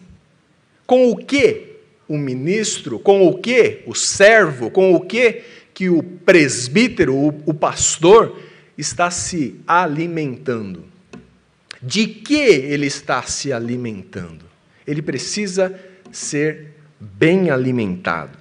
Com 0.86 1.10
o 1.10 1.16
que 1.16 1.76
o 2.06 2.16
ministro, 2.16 2.98
com 2.98 3.26
o 3.26 3.38
que 3.38 3.82
o 3.86 3.94
servo, 3.94 4.70
com 4.70 4.94
o 4.94 5.00
que 5.00 5.42
que 5.74 5.88
o 5.88 6.02
presbítero, 6.02 7.14
o, 7.14 7.28
o 7.46 7.54
pastor 7.54 8.36
está 8.76 9.12
se 9.12 9.60
alimentando? 9.64 10.87
De 11.82 12.06
que 12.06 12.34
ele 12.34 12.86
está 12.86 13.22
se 13.22 13.52
alimentando? 13.52 14.44
Ele 14.86 15.02
precisa 15.02 15.78
ser 16.10 16.74
bem 16.98 17.50
alimentado. 17.50 18.36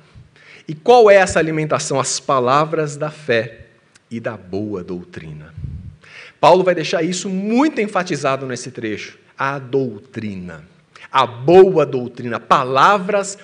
E 0.67 0.73
qual 0.73 1.09
é 1.09 1.15
essa 1.15 1.39
alimentação? 1.39 1.99
As 1.99 2.19
palavras 2.19 2.97
da 2.97 3.09
fé 3.09 3.67
e 4.09 4.19
da 4.19 4.35
boa 4.35 4.83
doutrina. 4.83 5.53
Paulo 6.39 6.63
vai 6.63 6.75
deixar 6.75 7.03
isso 7.03 7.29
muito 7.29 7.81
enfatizado 7.81 8.45
nesse 8.45 8.71
trecho. 8.71 9.17
A 9.37 9.59
doutrina. 9.59 10.63
A 11.11 11.25
boa 11.25 11.85
doutrina, 11.85 12.39
palavras 12.39 13.37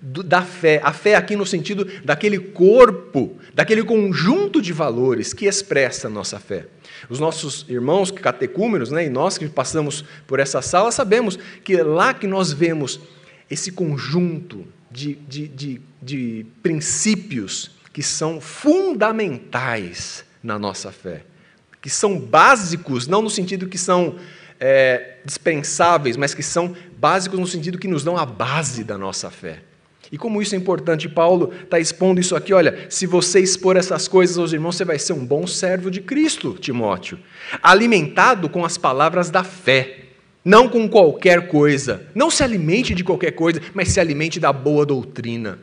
da 0.00 0.42
fé. 0.42 0.80
A 0.82 0.92
fé 0.92 1.14
aqui 1.14 1.36
no 1.36 1.46
sentido 1.46 1.86
daquele 2.04 2.38
corpo, 2.38 3.36
daquele 3.54 3.82
conjunto 3.82 4.60
de 4.60 4.72
valores 4.72 5.32
que 5.32 5.46
expressa 5.46 6.08
a 6.08 6.10
nossa 6.10 6.38
fé. 6.38 6.66
Os 7.08 7.18
nossos 7.18 7.66
irmãos 7.68 8.10
catecúmenos, 8.10 8.90
né, 8.90 9.06
e 9.06 9.10
nós 9.10 9.38
que 9.38 9.48
passamos 9.48 10.04
por 10.26 10.40
essa 10.40 10.62
sala, 10.62 10.90
sabemos 10.90 11.38
que 11.62 11.76
é 11.76 11.82
lá 11.82 12.14
que 12.14 12.26
nós 12.26 12.52
vemos 12.52 13.00
esse 13.50 13.70
conjunto 13.70 14.64
de, 14.90 15.14
de, 15.14 15.48
de, 15.48 15.80
de 16.02 16.46
princípios 16.62 17.70
que 17.92 18.02
são 18.02 18.40
fundamentais 18.40 20.24
na 20.42 20.58
nossa 20.58 20.92
fé, 20.92 21.24
que 21.80 21.90
são 21.90 22.18
básicos, 22.18 23.06
não 23.06 23.22
no 23.22 23.30
sentido 23.30 23.68
que 23.68 23.78
são 23.78 24.16
é, 24.60 25.18
dispensáveis, 25.24 26.16
mas 26.16 26.34
que 26.34 26.42
são 26.42 26.74
básicos 26.98 27.38
no 27.38 27.46
sentido 27.46 27.78
que 27.78 27.88
nos 27.88 28.04
dão 28.04 28.16
a 28.16 28.24
base 28.24 28.84
da 28.84 28.96
nossa 28.96 29.30
fé. 29.30 29.60
E 30.10 30.16
como 30.16 30.40
isso 30.40 30.54
é 30.54 30.58
importante, 30.58 31.08
Paulo 31.08 31.52
está 31.64 31.80
expondo 31.80 32.20
isso 32.20 32.36
aqui. 32.36 32.54
Olha, 32.54 32.86
se 32.88 33.06
você 33.06 33.40
expor 33.40 33.76
essas 33.76 34.06
coisas 34.06 34.38
aos 34.38 34.52
irmãos, 34.52 34.76
você 34.76 34.84
vai 34.84 34.98
ser 34.98 35.12
um 35.12 35.24
bom 35.24 35.46
servo 35.46 35.90
de 35.90 36.00
Cristo, 36.00 36.56
Timóteo, 36.58 37.18
alimentado 37.62 38.48
com 38.48 38.64
as 38.64 38.78
palavras 38.78 39.30
da 39.30 39.42
fé, 39.42 40.04
não 40.44 40.68
com 40.68 40.88
qualquer 40.88 41.48
coisa. 41.48 42.06
Não 42.14 42.30
se 42.30 42.44
alimente 42.44 42.94
de 42.94 43.02
qualquer 43.02 43.32
coisa, 43.32 43.60
mas 43.74 43.88
se 43.88 43.98
alimente 43.98 44.38
da 44.38 44.52
boa 44.52 44.86
doutrina. 44.86 45.58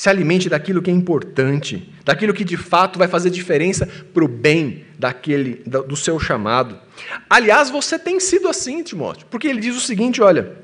Se 0.00 0.08
alimente 0.08 0.48
daquilo 0.48 0.80
que 0.80 0.90
é 0.90 0.94
importante, 0.94 1.86
daquilo 2.06 2.32
que 2.32 2.42
de 2.42 2.56
fato 2.56 2.98
vai 2.98 3.06
fazer 3.06 3.28
diferença 3.28 3.86
para 4.14 4.24
o 4.24 4.28
bem 4.28 4.86
daquele, 4.98 5.56
do 5.66 5.94
seu 5.94 6.18
chamado. 6.18 6.78
Aliás, 7.28 7.68
você 7.68 7.98
tem 7.98 8.18
sido 8.18 8.48
assim, 8.48 8.82
Timóteo, 8.82 9.26
porque 9.30 9.46
ele 9.46 9.60
diz 9.60 9.76
o 9.76 9.80
seguinte: 9.80 10.22
olha 10.22 10.56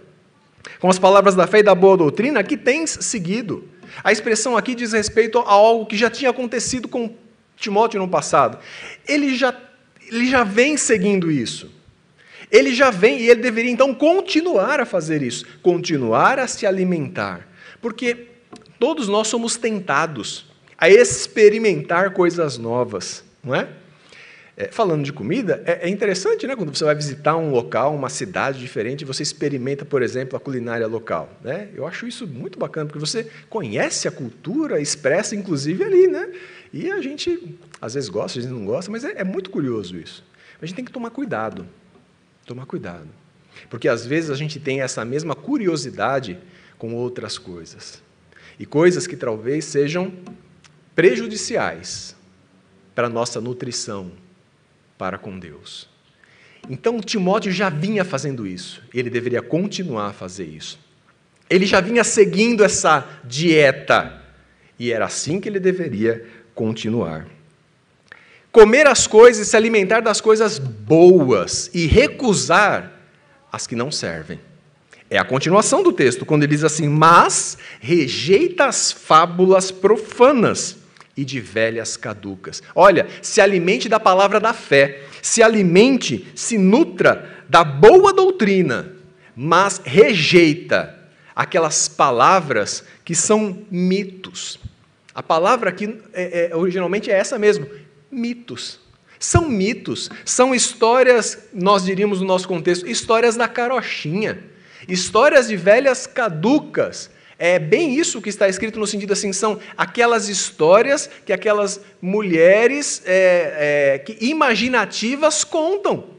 com 0.80 0.88
as 0.88 0.98
palavras 0.98 1.34
da 1.34 1.46
fé 1.46 1.58
e 1.58 1.62
da 1.62 1.74
boa 1.74 1.98
doutrina 1.98 2.42
que 2.42 2.56
tens 2.56 2.96
seguido. 3.02 3.68
A 4.02 4.10
expressão 4.10 4.56
aqui 4.56 4.74
diz 4.74 4.94
respeito 4.94 5.38
a 5.38 5.52
algo 5.52 5.84
que 5.84 5.98
já 5.98 6.08
tinha 6.08 6.30
acontecido 6.30 6.88
com 6.88 7.14
Timóteo 7.58 8.00
no 8.00 8.08
passado. 8.08 8.56
Ele 9.06 9.36
já, 9.36 9.54
ele 10.10 10.30
já 10.30 10.44
vem 10.44 10.78
seguindo 10.78 11.30
isso. 11.30 11.70
Ele 12.50 12.74
já 12.74 12.88
vem 12.90 13.20
e 13.20 13.28
ele 13.28 13.42
deveria 13.42 13.70
então 13.70 13.92
continuar 13.92 14.80
a 14.80 14.86
fazer 14.86 15.22
isso, 15.22 15.44
continuar 15.60 16.38
a 16.38 16.46
se 16.46 16.66
alimentar. 16.66 17.46
Porque 17.82 18.35
todos 18.78 19.08
nós 19.08 19.28
somos 19.28 19.56
tentados 19.56 20.46
a 20.78 20.88
experimentar 20.88 22.12
coisas 22.12 22.58
novas, 22.58 23.24
não 23.42 23.54
é? 23.54 23.68
É, 24.58 24.68
falando 24.68 25.04
de 25.04 25.12
comida, 25.12 25.62
é, 25.66 25.86
é, 25.86 25.88
interessante, 25.88 26.46
né? 26.46 26.56
Quando 26.56 26.74
você 26.74 26.82
vai 26.82 26.94
visitar 26.94 27.36
um 27.36 27.50
local, 27.50 27.94
uma 27.94 28.08
cidade 28.08 28.58
diferente, 28.58 29.04
você 29.04 29.22
experimenta, 29.22 29.84
por 29.84 30.02
exemplo, 30.02 30.34
a 30.34 30.40
culinária 30.40 30.86
local. 30.86 31.30
Né? 31.44 31.68
Eu 31.74 31.86
acho 31.86 32.06
isso 32.06 32.26
muito 32.26 32.58
bacana, 32.58 32.86
porque 32.86 32.98
você 32.98 33.30
conhece 33.50 34.08
a 34.08 34.10
cultura, 34.10 34.80
expressa 34.80 35.36
inclusive 35.36 35.84
ali, 35.84 36.08
né? 36.08 36.32
E 36.72 36.90
a 36.90 37.02
gente, 37.02 37.58
às 37.82 37.92
vezes 37.92 38.08
gosta, 38.08 38.38
às 38.38 38.46
vezes 38.46 38.50
não 38.50 38.64
gosta, 38.64 38.90
mas 38.90 39.04
é, 39.04 39.20
é 39.20 39.24
muito 39.24 39.50
curioso 39.50 39.94
isso. 39.98 40.24
A 40.60 40.64
gente 40.64 40.74
tem 40.74 40.84
que 40.86 40.92
tomar 40.92 41.10
cuidado. 41.10 41.66
Tomar 42.46 42.64
cuidado. 42.64 43.08
Porque 43.68 43.88
às 43.88 44.06
vezes 44.06 44.30
a 44.30 44.34
gente 44.34 44.58
tem 44.58 44.80
essa 44.80 45.04
mesma 45.04 45.34
curiosidade 45.34 46.38
com 46.78 46.94
outras 46.94 47.36
coisas. 47.36 48.02
E 48.58 48.64
coisas 48.64 49.06
que 49.06 49.16
talvez 49.16 49.64
sejam 49.64 50.12
prejudiciais 50.94 52.16
para 52.94 53.06
a 53.06 53.10
nossa 53.10 53.40
nutrição, 53.40 54.10
para 54.96 55.18
com 55.18 55.38
Deus. 55.38 55.88
Então 56.68 57.00
Timóteo 57.00 57.52
já 57.52 57.68
vinha 57.68 58.04
fazendo 58.04 58.46
isso, 58.46 58.82
ele 58.92 59.10
deveria 59.10 59.42
continuar 59.42 60.08
a 60.08 60.12
fazer 60.12 60.46
isso. 60.46 60.78
Ele 61.48 61.66
já 61.66 61.80
vinha 61.80 62.02
seguindo 62.02 62.64
essa 62.64 63.06
dieta, 63.22 64.22
e 64.78 64.90
era 64.90 65.04
assim 65.04 65.40
que 65.40 65.48
ele 65.48 65.60
deveria 65.60 66.26
continuar. 66.54 67.28
Comer 68.50 68.86
as 68.86 69.06
coisas, 69.06 69.46
se 69.46 69.56
alimentar 69.56 70.00
das 70.00 70.20
coisas 70.20 70.58
boas 70.58 71.70
e 71.74 71.86
recusar 71.86 72.90
as 73.52 73.66
que 73.66 73.76
não 73.76 73.92
servem. 73.92 74.40
É 75.08 75.18
a 75.18 75.24
continuação 75.24 75.82
do 75.82 75.92
texto, 75.92 76.26
quando 76.26 76.42
ele 76.42 76.54
diz 76.54 76.64
assim: 76.64 76.88
Mas 76.88 77.56
rejeita 77.80 78.66
as 78.66 78.90
fábulas 78.90 79.70
profanas 79.70 80.76
e 81.16 81.24
de 81.24 81.40
velhas 81.40 81.96
caducas. 81.96 82.62
Olha, 82.74 83.06
se 83.22 83.40
alimente 83.40 83.88
da 83.88 83.98
palavra 83.98 84.38
da 84.38 84.52
fé, 84.52 85.04
se 85.22 85.42
alimente, 85.42 86.26
se 86.34 86.58
nutra 86.58 87.44
da 87.48 87.64
boa 87.64 88.12
doutrina, 88.12 88.92
mas 89.34 89.80
rejeita 89.84 90.98
aquelas 91.34 91.88
palavras 91.88 92.84
que 93.04 93.14
são 93.14 93.64
mitos. 93.70 94.58
A 95.14 95.22
palavra 95.22 95.70
aqui 95.70 95.98
é, 96.12 96.50
é, 96.50 96.56
originalmente 96.56 97.10
é 97.10 97.14
essa 97.14 97.38
mesmo: 97.38 97.66
mitos. 98.10 98.80
São 99.18 99.48
mitos, 99.48 100.10
são 100.26 100.54
histórias, 100.54 101.48
nós 101.52 101.84
diríamos 101.84 102.20
no 102.20 102.26
nosso 102.26 102.46
contexto, 102.46 102.86
histórias 102.86 103.34
da 103.34 103.48
carochinha, 103.48 104.44
histórias 104.88 105.48
de 105.48 105.56
velhas 105.56 106.06
caducas, 106.06 107.10
é 107.38 107.58
bem 107.58 107.94
isso 107.94 108.22
que 108.22 108.30
está 108.30 108.48
escrito 108.48 108.78
no 108.78 108.86
sentido 108.86 109.12
assim, 109.12 109.32
são 109.32 109.60
aquelas 109.76 110.28
histórias 110.28 111.08
que 111.24 111.32
aquelas 111.32 111.80
mulheres 112.00 113.02
é, 113.04 113.94
é, 113.94 113.98
que 113.98 114.16
imaginativas 114.24 115.44
contam 115.44 116.16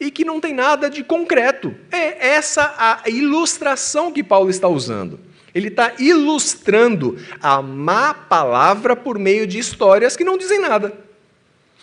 e 0.00 0.10
que 0.10 0.24
não 0.24 0.40
tem 0.40 0.54
nada 0.54 0.88
de 0.88 1.04
concreto. 1.04 1.74
É 1.90 2.28
essa 2.28 2.74
a 2.78 3.08
ilustração 3.08 4.12
que 4.12 4.24
Paulo 4.24 4.48
está 4.48 4.68
usando. 4.68 5.20
Ele 5.54 5.68
está 5.68 5.94
ilustrando 5.98 7.18
a 7.40 7.62
má 7.62 8.12
palavra 8.12 8.94
por 8.94 9.18
meio 9.18 9.46
de 9.46 9.58
histórias 9.58 10.16
que 10.16 10.24
não 10.24 10.36
dizem 10.36 10.60
nada. 10.60 10.92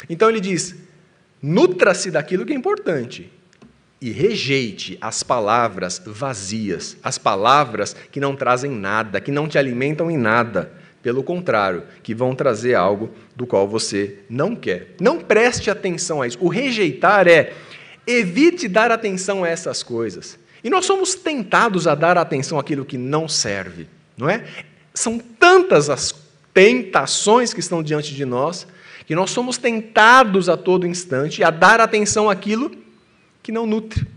Então 0.07 0.29
ele 0.29 0.39
diz: 0.39 0.75
nutra-se 1.41 2.11
daquilo 2.11 2.45
que 2.45 2.53
é 2.53 2.55
importante 2.55 3.31
e 4.03 4.11
rejeite 4.11 4.97
as 4.99 5.23
palavras 5.23 6.01
vazias, 6.05 6.97
as 7.01 7.17
palavras 7.17 7.95
que 8.11 8.19
não 8.19 8.35
trazem 8.35 8.69
nada, 8.69 9.21
que 9.21 9.31
não 9.31 9.47
te 9.47 9.57
alimentam 9.57 10.11
em 10.11 10.17
nada. 10.17 10.73
Pelo 11.01 11.23
contrário, 11.23 11.83
que 12.03 12.13
vão 12.13 12.35
trazer 12.35 12.75
algo 12.75 13.11
do 13.33 13.47
qual 13.47 13.65
você 13.65 14.19
não 14.29 14.57
quer. 14.57 14.95
Não 14.99 15.19
preste 15.19 15.71
atenção 15.71 16.21
a 16.21 16.27
isso. 16.27 16.37
O 16.41 16.49
rejeitar 16.49 17.29
é 17.29 17.53
evite 18.05 18.67
dar 18.67 18.91
atenção 18.91 19.45
a 19.45 19.47
essas 19.47 19.81
coisas. 19.81 20.37
E 20.61 20.69
nós 20.69 20.85
somos 20.85 21.15
tentados 21.15 21.87
a 21.87 21.95
dar 21.95 22.17
atenção 22.17 22.59
àquilo 22.59 22.83
que 22.83 22.97
não 22.97 23.29
serve, 23.29 23.87
não 24.17 24.29
é? 24.29 24.43
São 24.93 25.17
tantas 25.17 25.89
as 25.89 26.13
tentações 26.53 27.53
que 27.53 27.61
estão 27.61 27.81
diante 27.81 28.13
de 28.13 28.25
nós, 28.25 28.67
que 29.05 29.15
nós 29.15 29.31
somos 29.31 29.57
tentados 29.57 30.49
a 30.49 30.57
todo 30.57 30.85
instante 30.85 31.41
a 31.41 31.49
dar 31.49 31.79
atenção 31.79 32.29
àquilo 32.29 32.82
que 33.43 33.51
não 33.51 33.67
nutre, 33.67 34.07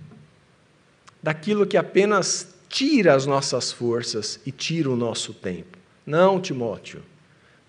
daquilo 1.20 1.66
que 1.66 1.76
apenas 1.76 2.54
tira 2.68 3.14
as 3.14 3.26
nossas 3.26 3.72
forças 3.72 4.40
e 4.46 4.52
tira 4.52 4.88
o 4.88 4.96
nosso 4.96 5.34
tempo. 5.34 5.76
Não, 6.06 6.40
Timóteo, 6.40 7.02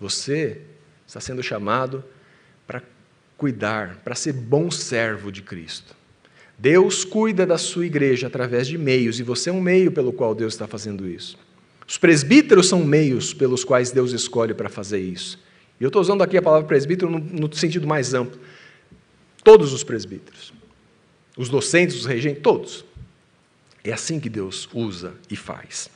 você 0.00 0.60
está 1.04 1.20
sendo 1.20 1.42
chamado 1.42 2.04
para 2.64 2.80
cuidar, 3.36 4.00
para 4.04 4.14
ser 4.14 4.32
bom 4.32 4.70
servo 4.70 5.32
de 5.32 5.42
Cristo. 5.42 5.96
Deus 6.56 7.04
cuida 7.04 7.44
da 7.44 7.58
sua 7.58 7.86
igreja 7.86 8.28
através 8.28 8.68
de 8.68 8.78
meios, 8.78 9.18
e 9.18 9.22
você 9.24 9.50
é 9.50 9.52
um 9.52 9.60
meio 9.60 9.90
pelo 9.90 10.12
qual 10.12 10.34
Deus 10.34 10.54
está 10.54 10.66
fazendo 10.68 11.08
isso. 11.08 11.36
Os 11.86 11.98
presbíteros 11.98 12.68
são 12.68 12.84
meios 12.84 13.34
pelos 13.34 13.64
quais 13.64 13.90
Deus 13.90 14.12
escolhe 14.12 14.54
para 14.54 14.68
fazer 14.68 15.00
isso. 15.00 15.38
E 15.80 15.84
eu 15.84 15.88
estou 15.88 16.02
usando 16.02 16.22
aqui 16.22 16.36
a 16.36 16.42
palavra 16.42 16.66
presbítero 16.66 17.10
no, 17.10 17.18
no 17.18 17.52
sentido 17.54 17.86
mais 17.86 18.12
amplo. 18.12 18.38
Todos 19.42 19.72
os 19.72 19.82
presbíteros 19.82 20.52
os 21.38 21.48
docentes, 21.48 21.96
os 21.96 22.04
regentes, 22.04 22.42
todos. 22.42 22.84
É 23.84 23.92
assim 23.92 24.18
que 24.18 24.28
Deus 24.28 24.68
usa 24.74 25.14
e 25.30 25.36
faz. 25.36 25.88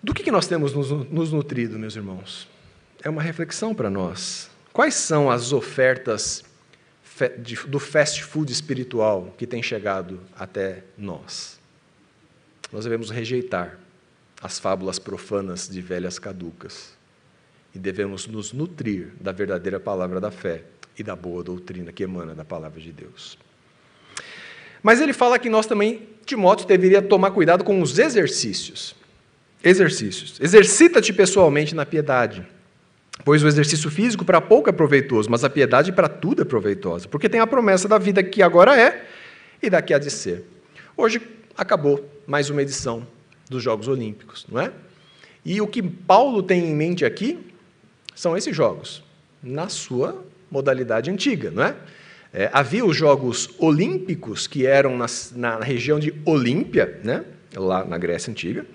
Do 0.00 0.12
que, 0.14 0.30
nós 0.30 0.46
temos 0.46 0.74
nos, 0.74 0.90
nos 0.90 1.32
nutrido, 1.32 1.78
meus 1.78 1.96
irmãos? 1.96 2.46
É 3.02 3.08
uma 3.08 3.22
reflexão 3.22 3.74
para 3.74 3.90
nós. 3.90 4.50
Quais 4.72 4.94
são 4.94 5.30
as 5.30 5.52
ofertas 5.52 6.44
do 7.66 7.80
fast 7.80 8.22
food 8.22 8.52
espiritual 8.52 9.34
que 9.36 9.46
tem 9.46 9.62
chegado 9.62 10.20
até 10.36 10.84
nós? 10.96 11.58
Nós 12.70 12.84
devemos 12.84 13.10
rejeitar 13.10 13.78
as 14.40 14.58
fábulas 14.58 14.98
profanas 14.98 15.66
de 15.66 15.80
velhas 15.80 16.18
caducas 16.18 16.92
e 17.74 17.78
devemos 17.78 18.26
nos 18.26 18.52
nutrir 18.52 19.12
da 19.18 19.32
verdadeira 19.32 19.80
palavra 19.80 20.20
da 20.20 20.30
fé 20.30 20.62
e 20.96 21.02
da 21.02 21.16
boa 21.16 21.42
doutrina 21.42 21.90
que 21.90 22.04
emana 22.04 22.34
da 22.34 22.44
palavra 22.44 22.80
de 22.80 22.92
Deus. 22.92 23.38
Mas 24.82 25.00
ele 25.00 25.12
fala 25.12 25.38
que 25.38 25.48
nós 25.48 25.66
também, 25.66 26.08
Timóteo, 26.24 26.66
deveria 26.66 27.02
tomar 27.02 27.30
cuidado 27.30 27.64
com 27.64 27.80
os 27.82 27.98
exercícios. 27.98 28.94
Exercícios. 29.62 30.38
Exercita-te 30.40 31.12
pessoalmente 31.12 31.74
na 31.74 31.84
piedade. 31.84 32.46
Pois 33.24 33.42
o 33.42 33.48
exercício 33.48 33.90
físico 33.90 34.24
para 34.24 34.40
pouco 34.40 34.68
é 34.68 34.72
proveitoso, 34.72 35.28
mas 35.30 35.42
a 35.44 35.50
piedade 35.50 35.92
para 35.92 36.08
tudo 36.08 36.42
é 36.42 36.44
proveitosa, 36.44 37.08
porque 37.08 37.28
tem 37.28 37.40
a 37.40 37.46
promessa 37.46 37.88
da 37.88 37.98
vida 37.98 38.22
que 38.22 38.42
agora 38.42 38.78
é 38.78 39.04
e 39.62 39.68
daqui 39.68 39.92
há 39.92 39.98
de 39.98 40.10
ser. 40.10 40.44
Hoje 40.96 41.20
acabou 41.56 42.08
mais 42.26 42.48
uma 42.48 42.62
edição 42.62 43.06
dos 43.50 43.62
Jogos 43.62 43.88
Olímpicos, 43.88 44.46
não 44.48 44.60
é? 44.60 44.72
E 45.44 45.60
o 45.60 45.66
que 45.66 45.82
Paulo 45.82 46.42
tem 46.42 46.64
em 46.64 46.74
mente 46.74 47.04
aqui 47.04 47.38
são 48.14 48.36
esses 48.36 48.54
jogos, 48.54 49.02
na 49.42 49.68
sua 49.68 50.24
modalidade 50.50 51.10
antiga, 51.10 51.50
não 51.50 51.64
é? 51.64 51.76
É, 52.32 52.50
havia 52.52 52.84
os 52.84 52.96
Jogos 52.96 53.50
Olímpicos, 53.58 54.46
que 54.46 54.66
eram 54.66 54.96
na, 54.96 55.06
na 55.34 55.60
região 55.60 55.98
de 55.98 56.12
Olímpia, 56.24 57.00
né, 57.02 57.24
lá 57.54 57.84
na 57.84 57.96
Grécia 57.96 58.30
Antiga. 58.30 58.66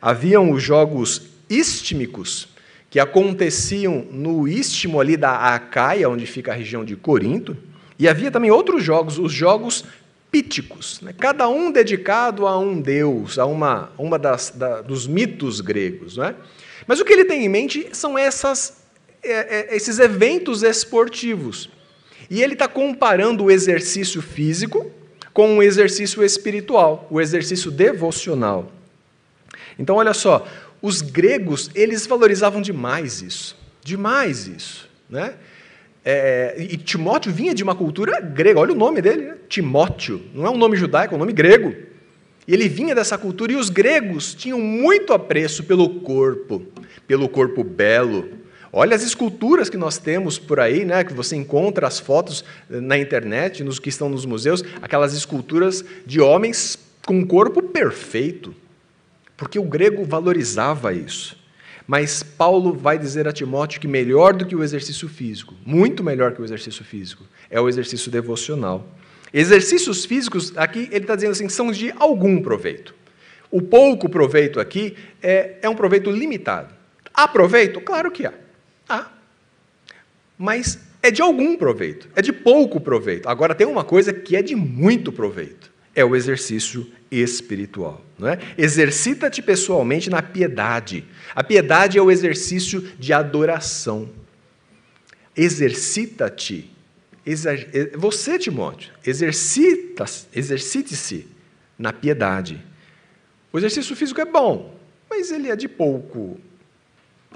Haviam 0.00 0.50
os 0.50 0.62
Jogos 0.62 1.22
Istmicos, 1.48 2.48
que 2.90 2.98
aconteciam 2.98 4.06
no 4.10 4.48
istmo 4.48 5.00
ali 5.00 5.16
da 5.16 5.54
Acaia, 5.54 6.08
onde 6.08 6.26
fica 6.26 6.52
a 6.52 6.54
região 6.54 6.84
de 6.84 6.96
Corinto. 6.96 7.56
E 7.98 8.08
havia 8.08 8.30
também 8.30 8.50
outros 8.50 8.82
jogos, 8.82 9.18
os 9.18 9.32
Jogos 9.32 9.84
Píticos, 10.30 11.00
né, 11.00 11.14
cada 11.16 11.48
um 11.48 11.70
dedicado 11.72 12.46
a 12.46 12.58
um 12.58 12.80
deus, 12.80 13.38
a 13.38 13.46
uma, 13.46 13.90
uma 13.96 14.18
das, 14.18 14.50
da, 14.50 14.82
dos 14.82 15.06
mitos 15.06 15.60
gregos. 15.60 16.16
Não 16.16 16.24
é? 16.24 16.34
Mas 16.86 17.00
o 17.00 17.04
que 17.04 17.12
ele 17.12 17.24
tem 17.24 17.44
em 17.44 17.48
mente 17.48 17.88
são 17.92 18.18
essas, 18.18 18.82
é, 19.22 19.72
é, 19.72 19.76
esses 19.76 19.98
eventos 19.98 20.62
esportivos. 20.62 21.70
E 22.30 22.42
ele 22.42 22.52
está 22.52 22.68
comparando 22.68 23.44
o 23.44 23.50
exercício 23.50 24.20
físico 24.20 24.90
com 25.32 25.58
o 25.58 25.62
exercício 25.62 26.24
espiritual, 26.24 27.06
o 27.10 27.20
exercício 27.20 27.70
devocional. 27.70 28.72
Então, 29.78 29.96
olha 29.96 30.12
só, 30.12 30.46
os 30.82 31.00
gregos, 31.00 31.70
eles 31.74 32.06
valorizavam 32.06 32.60
demais 32.60 33.22
isso, 33.22 33.56
demais 33.82 34.46
isso, 34.46 34.88
né? 35.08 35.34
É, 36.04 36.56
e 36.58 36.76
Timóteo 36.76 37.32
vinha 37.32 37.54
de 37.54 37.62
uma 37.62 37.74
cultura 37.74 38.20
grega, 38.20 38.58
olha 38.58 38.72
o 38.72 38.76
nome 38.76 39.02
dele, 39.02 39.22
né? 39.22 39.36
Timóteo, 39.48 40.22
não 40.34 40.46
é 40.46 40.50
um 40.50 40.56
nome 40.56 40.76
judaico, 40.76 41.14
é 41.14 41.16
um 41.16 41.20
nome 41.20 41.32
grego. 41.32 41.74
E 42.46 42.54
ele 42.54 42.68
vinha 42.68 42.94
dessa 42.94 43.18
cultura, 43.18 43.52
e 43.52 43.56
os 43.56 43.68
gregos 43.68 44.34
tinham 44.34 44.58
muito 44.58 45.12
apreço 45.12 45.64
pelo 45.64 46.00
corpo, 46.00 46.66
pelo 47.06 47.28
corpo 47.28 47.62
belo, 47.62 48.28
Olha 48.72 48.94
as 48.94 49.02
esculturas 49.02 49.70
que 49.70 49.76
nós 49.76 49.98
temos 49.98 50.38
por 50.38 50.60
aí, 50.60 50.84
né, 50.84 51.02
que 51.02 51.12
você 51.12 51.34
encontra 51.36 51.86
as 51.86 51.98
fotos 51.98 52.44
eh, 52.70 52.80
na 52.80 52.98
internet, 52.98 53.64
nos 53.64 53.78
que 53.78 53.88
estão 53.88 54.08
nos 54.08 54.26
museus, 54.26 54.62
aquelas 54.82 55.14
esculturas 55.14 55.84
de 56.04 56.20
homens 56.20 56.78
com 57.06 57.14
um 57.14 57.26
corpo 57.26 57.62
perfeito, 57.62 58.54
porque 59.36 59.58
o 59.58 59.64
grego 59.64 60.04
valorizava 60.04 60.92
isso. 60.92 61.38
Mas 61.86 62.22
Paulo 62.22 62.74
vai 62.74 62.98
dizer 62.98 63.26
a 63.26 63.32
Timóteo 63.32 63.80
que 63.80 63.88
melhor 63.88 64.34
do 64.34 64.44
que 64.44 64.54
o 64.54 64.62
exercício 64.62 65.08
físico, 65.08 65.54
muito 65.64 66.04
melhor 66.04 66.32
que 66.34 66.42
o 66.42 66.44
exercício 66.44 66.84
físico, 66.84 67.24
é 67.48 67.58
o 67.58 67.66
exercício 67.66 68.10
devocional. 68.10 68.86
Exercícios 69.32 70.04
físicos, 70.04 70.52
aqui 70.56 70.88
ele 70.90 71.04
está 71.04 71.14
dizendo 71.14 71.32
assim, 71.32 71.48
são 71.48 71.72
de 71.72 71.90
algum 71.98 72.42
proveito. 72.42 72.94
O 73.50 73.62
pouco 73.62 74.08
proveito 74.10 74.60
aqui 74.60 74.94
é, 75.22 75.56
é 75.62 75.68
um 75.68 75.74
proveito 75.74 76.10
limitado. 76.10 76.74
Há 77.14 77.26
proveito? 77.26 77.80
Claro 77.80 78.10
que 78.10 78.26
há. 78.26 78.30
Há. 78.30 78.47
Mas 80.38 80.78
é 81.02 81.10
de 81.10 81.20
algum 81.20 81.56
proveito, 81.56 82.08
é 82.14 82.22
de 82.22 82.32
pouco 82.32 82.80
proveito. 82.80 83.28
Agora 83.28 83.54
tem 83.54 83.66
uma 83.66 83.82
coisa 83.82 84.12
que 84.12 84.36
é 84.36 84.42
de 84.42 84.54
muito 84.54 85.12
proveito: 85.12 85.72
é 85.94 86.04
o 86.04 86.14
exercício 86.14 86.86
espiritual. 87.10 88.04
Não 88.18 88.28
é? 88.28 88.38
Exercita-te 88.56 89.42
pessoalmente 89.42 90.08
na 90.08 90.22
piedade. 90.22 91.04
A 91.34 91.42
piedade 91.42 91.98
é 91.98 92.02
o 92.02 92.10
exercício 92.10 92.80
de 92.98 93.12
adoração. 93.12 94.08
Exercita-te. 95.36 96.70
Você, 97.96 98.38
Timóteo, 98.38 98.92
exercite-se 99.04 101.28
na 101.78 101.92
piedade. 101.92 102.64
O 103.52 103.58
exercício 103.58 103.94
físico 103.94 104.20
é 104.20 104.24
bom, 104.24 104.74
mas 105.08 105.30
ele 105.30 105.50
é 105.50 105.56
de 105.56 105.68
pouco 105.68 106.40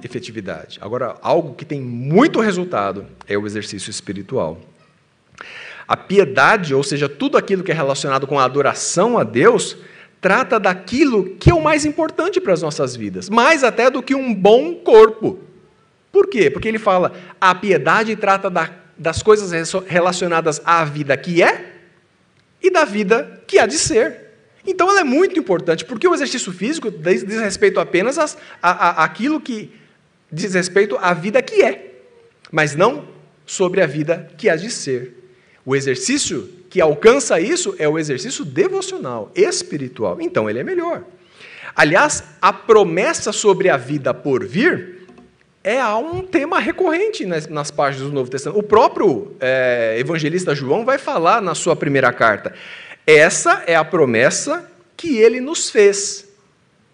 efetividade. 0.03 0.79
Agora, 0.81 1.17
algo 1.23 1.55
que 1.55 1.65
tem 1.65 1.81
muito 1.81 2.41
resultado 2.41 3.07
é 3.27 3.37
o 3.37 3.47
exercício 3.47 3.91
espiritual. 3.91 4.61
A 5.87 5.97
piedade, 5.97 6.75
ou 6.75 6.83
seja, 6.83 7.09
tudo 7.09 7.37
aquilo 7.37 7.63
que 7.63 7.71
é 7.71 7.75
relacionado 7.75 8.27
com 8.27 8.39
a 8.39 8.45
adoração 8.45 9.19
a 9.19 9.25
Deus, 9.25 9.77
trata 10.21 10.59
daquilo 10.59 11.37
que 11.37 11.51
é 11.51 11.55
o 11.55 11.63
mais 11.63 11.85
importante 11.85 12.41
para 12.41 12.53
as 12.53 12.63
nossas 12.63 12.95
vidas, 12.95 13.29
mais 13.29 13.65
até 13.65 13.91
do 13.91 14.03
que 14.03 14.15
um 14.15 14.33
bom 14.33 14.77
corpo. 14.77 15.39
Por 16.13 16.29
quê? 16.29 16.49
Porque 16.49 16.69
ele 16.69 16.79
fala, 16.79 17.13
a 17.41 17.55
piedade 17.55 18.15
trata 18.17 18.49
da, 18.49 18.71
das 18.97 19.23
coisas 19.23 19.51
relacionadas 19.87 20.61
à 20.65 20.85
vida 20.85 21.17
que 21.17 21.43
é 21.43 21.73
e 22.63 22.71
da 22.71 22.85
vida 22.85 23.43
que 23.47 23.59
há 23.59 23.67
de 23.67 23.79
ser. 23.79 24.23
Então 24.65 24.89
ela 24.89 25.01
é 25.01 25.05
muito 25.05 25.39
importante, 25.39 25.85
porque 25.85 26.07
o 26.07 26.15
exercício 26.15 26.53
físico 26.53 26.91
diz, 26.91 27.25
diz 27.25 27.41
respeito 27.41 27.81
apenas 27.81 28.17
às, 28.17 28.39
àquilo 28.63 29.41
que 29.41 29.82
diz 30.33 30.55
respeito 30.55 30.97
à 31.01 31.13
vida 31.13 31.43
que 31.43 31.63
é, 31.63 31.93
mas 32.51 32.75
não 32.75 33.07
sobre 33.45 33.83
a 33.83 33.87
vida 33.87 34.31
que 34.39 34.49
há 34.49 34.57
de 34.57 34.71
ser. 34.71 35.15
O 35.65 35.77
exercício 35.77 36.49
que 36.71 36.81
alcança 36.81 37.39
isso 37.39 37.75
é 37.79 37.89
o 37.89 37.99
exercício 37.99 38.45
devocional, 38.45 39.31
espiritual. 39.35 40.21
Então 40.21 40.49
ele 40.49 40.59
é 40.59 40.65
melhor. 40.65 41.05
Aliás, 41.77 42.25
a 42.41 42.53
promessa 42.53 43.33
sobre 43.33 43.69
a 43.69 43.77
vida 43.77 44.13
por 44.13 44.45
vir 44.45 45.07
é 45.63 45.85
um 45.95 46.23
tema 46.23 46.59
recorrente 46.59 47.25
nas, 47.25 47.47
nas 47.47 47.71
páginas 47.71 48.09
do 48.09 48.15
Novo 48.15 48.31
Testamento. 48.31 48.59
O 48.59 48.63
próprio 48.63 49.37
é, 49.39 49.97
evangelista 49.99 50.55
João 50.55 50.85
vai 50.85 50.99
falar 50.99 51.41
na 51.41 51.55
sua 51.55 51.77
primeira 51.77 52.13
carta. 52.13 52.53
Essa 53.07 53.63
é 53.67 53.77
a 53.77 53.85
promessa 53.85 54.69
que 54.97 55.19
ele 55.19 55.41
nos 55.41 55.71
fez 55.71 56.29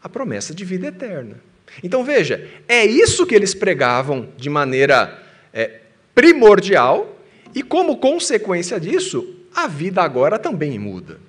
a 0.03 0.09
promessa 0.09 0.55
de 0.55 0.65
vida 0.65 0.89
eterna. 0.89 1.48
Então 1.83 2.05
veja, 2.05 2.49
é 2.67 2.85
isso 2.85 3.27
que 3.27 3.35
eles 3.35 3.55
pregavam 3.55 4.29
de 4.37 4.51
maneira 4.51 5.23
é, 5.53 5.81
primordial, 6.15 7.17
e 7.55 7.63
como 7.63 7.97
consequência 7.99 8.79
disso, 8.79 9.37
a 9.55 9.67
vida 9.67 10.03
agora 10.03 10.39
também 10.39 10.79
muda. 10.79 11.21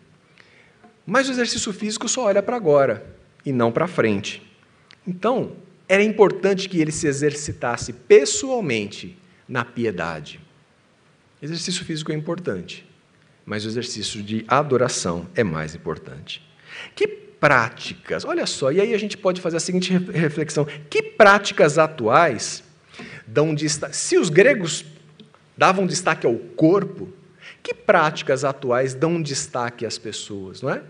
Mas 1.06 1.28
o 1.28 1.32
exercício 1.32 1.72
físico 1.74 2.08
só 2.08 2.26
olha 2.26 2.44
para 2.44 2.56
agora 2.56 3.06
e 3.46 3.52
não 3.52 3.72
para 3.72 3.88
frente. 3.88 4.42
Então, 5.08 5.54
era 5.88 6.04
importante 6.04 6.70
que 6.70 6.80
ele 6.80 6.92
se 6.92 7.08
exercitasse 7.08 7.94
pessoalmente 7.94 9.18
na 9.48 9.66
piedade. 9.66 10.40
Exercício 11.42 11.84
físico 11.84 12.12
é 12.12 12.16
importante, 12.16 12.86
mas 13.46 13.66
o 13.66 13.68
exercício 13.68 14.22
de 14.22 14.46
adoração 14.48 15.28
é 15.34 15.44
mais 15.44 15.74
importante. 15.74 16.44
Que 16.96 17.29
práticas, 17.40 18.26
olha 18.26 18.46
só, 18.46 18.72
e 18.72 18.82
aí 18.82 18.94
a 18.94 18.98
gente 18.98 19.18
pode 19.18 19.42
fazer 19.42 19.58
a 19.58 19.60
seguinte 19.60 19.92
reflexão: 19.98 20.66
que 20.90 21.02
práticas 21.02 21.78
atuais 21.78 22.64
dão 23.26 23.56
destaque? 23.56 23.96
Se 23.96 24.18
os 24.18 24.30
gregos 24.30 24.86
davam 25.58 25.88
destaque 25.88 26.26
ao 26.26 26.36
corpo, 26.36 27.12
que 27.64 27.74
práticas 27.74 28.44
atuais 28.44 28.94
dão 28.94 29.22
destaque 29.22 29.86
às 29.86 29.98
pessoas, 29.98 30.62
não 30.62 30.70
é? 30.70 30.82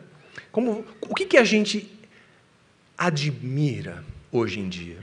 Como, 0.52 0.86
o 1.02 1.16
que, 1.16 1.26
que 1.26 1.38
a 1.38 1.44
gente 1.44 1.90
admira 2.98 4.04
hoje 4.32 4.60
em 4.60 4.70
dia? 4.70 4.98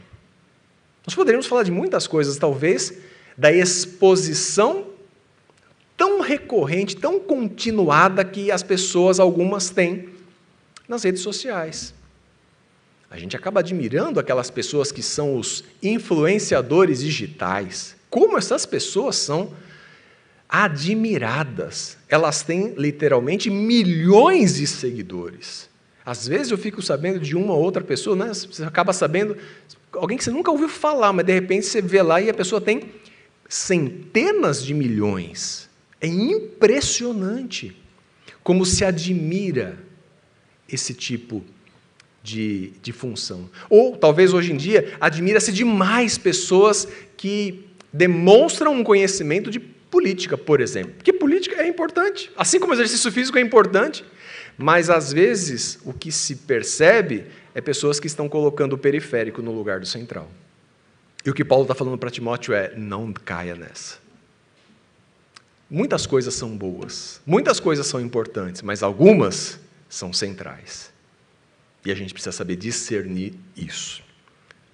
Nós 1.06 1.14
poderíamos 1.14 1.46
falar 1.46 1.62
de 1.62 1.70
muitas 1.70 2.06
coisas, 2.06 2.36
talvez 2.36 2.98
da 3.36 3.52
exposição 3.52 4.86
tão 5.96 6.20
recorrente, 6.20 6.96
tão 6.96 7.20
continuada 7.20 8.24
que 8.24 8.50
as 8.50 8.62
pessoas, 8.62 9.20
algumas 9.20 9.70
têm 9.70 10.15
nas 10.88 11.02
redes 11.02 11.22
sociais. 11.22 11.94
A 13.10 13.18
gente 13.18 13.36
acaba 13.36 13.60
admirando 13.60 14.18
aquelas 14.18 14.50
pessoas 14.50 14.90
que 14.90 15.02
são 15.02 15.36
os 15.36 15.64
influenciadores 15.82 17.00
digitais. 17.00 17.96
Como 18.10 18.36
essas 18.36 18.66
pessoas 18.66 19.16
são 19.16 19.52
admiradas. 20.48 21.96
Elas 22.08 22.42
têm 22.42 22.74
literalmente 22.76 23.50
milhões 23.50 24.56
de 24.56 24.66
seguidores. 24.66 25.68
Às 26.04 26.26
vezes 26.26 26.52
eu 26.52 26.58
fico 26.58 26.80
sabendo 26.80 27.18
de 27.18 27.36
uma 27.36 27.52
ou 27.52 27.62
outra 27.62 27.82
pessoa, 27.82 28.14
né? 28.14 28.32
você 28.32 28.62
acaba 28.62 28.92
sabendo, 28.92 29.36
alguém 29.92 30.16
que 30.16 30.22
você 30.22 30.30
nunca 30.30 30.50
ouviu 30.50 30.68
falar, 30.68 31.12
mas 31.12 31.26
de 31.26 31.32
repente 31.32 31.66
você 31.66 31.82
vê 31.82 32.00
lá 32.00 32.20
e 32.20 32.30
a 32.30 32.34
pessoa 32.34 32.60
tem 32.60 32.92
centenas 33.48 34.64
de 34.64 34.72
milhões. 34.72 35.68
É 36.00 36.06
impressionante 36.06 37.76
como 38.44 38.64
se 38.64 38.84
admira 38.84 39.78
esse 40.68 40.94
tipo 40.94 41.44
de, 42.22 42.72
de 42.82 42.92
função. 42.92 43.48
Ou 43.70 43.96
talvez 43.96 44.32
hoje 44.32 44.52
em 44.52 44.56
dia 44.56 44.96
admira-se 45.00 45.52
demais 45.52 46.18
pessoas 46.18 46.88
que 47.16 47.64
demonstram 47.92 48.74
um 48.74 48.82
conhecimento 48.82 49.50
de 49.50 49.60
política, 49.60 50.36
por 50.36 50.60
exemplo. 50.60 50.92
Porque 50.94 51.12
política 51.12 51.62
é 51.62 51.68
importante, 51.68 52.30
assim 52.36 52.58
como 52.58 52.74
exercício 52.74 53.10
físico 53.12 53.38
é 53.38 53.40
importante, 53.40 54.04
mas 54.58 54.90
às 54.90 55.12
vezes 55.12 55.78
o 55.84 55.92
que 55.92 56.10
se 56.10 56.36
percebe 56.36 57.26
é 57.54 57.60
pessoas 57.60 58.00
que 58.00 58.06
estão 58.06 58.28
colocando 58.28 58.72
o 58.74 58.78
periférico 58.78 59.40
no 59.40 59.52
lugar 59.52 59.80
do 59.80 59.86
central. 59.86 60.30
E 61.24 61.30
o 61.30 61.34
que 61.34 61.44
Paulo 61.44 61.64
está 61.64 61.74
falando 61.74 61.98
para 61.98 62.10
Timóteo 62.10 62.54
é: 62.54 62.74
não 62.76 63.12
caia 63.12 63.54
nessa. 63.54 63.98
Muitas 65.68 66.06
coisas 66.06 66.34
são 66.34 66.56
boas, 66.56 67.20
muitas 67.26 67.58
coisas 67.58 67.86
são 67.86 68.00
importantes, 68.00 68.62
mas 68.62 68.82
algumas 68.82 69.58
são 69.88 70.12
centrais. 70.12 70.92
E 71.84 71.90
a 71.90 71.94
gente 71.94 72.12
precisa 72.12 72.32
saber 72.32 72.56
discernir 72.56 73.34
isso. 73.56 74.02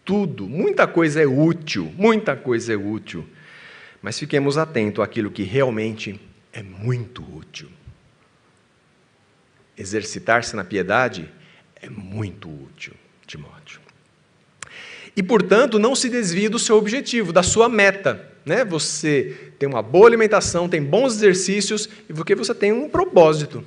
Tudo, 0.05 0.49
muita 0.49 0.87
coisa 0.87 1.23
é 1.23 1.27
útil, 1.27 1.93
muita 1.97 2.35
coisa 2.35 2.73
é 2.73 2.77
útil. 2.77 3.29
Mas 4.01 4.19
fiquemos 4.19 4.59
atentos 4.59 5.05
àquilo 5.05 5.31
que 5.31 5.43
realmente 5.43 6.21
é 6.53 6.63
muito 6.63 7.23
útil. 7.23 7.69
Exercitar-se 9.77 10.57
na 10.57 10.65
piedade 10.65 11.31
é 11.77 11.89
muito 11.89 12.49
útil, 12.49 12.95
Timóteo. 13.27 13.81
E, 15.15 15.23
portanto, 15.23 15.79
não 15.79 15.95
se 15.95 16.09
desvie 16.09 16.49
do 16.49 16.59
seu 16.59 16.77
objetivo, 16.77 17.33
da 17.33 17.43
sua 17.43 17.69
meta. 17.69 18.29
Né? 18.45 18.65
Você 18.65 19.53
tem 19.59 19.69
uma 19.69 19.83
boa 19.83 20.07
alimentação, 20.07 20.69
tem 20.69 20.83
bons 20.83 21.15
exercícios, 21.15 21.89
e 22.09 22.13
porque 22.13 22.35
você 22.35 22.55
tem 22.55 22.73
um 22.73 22.89
propósito. 22.89 23.65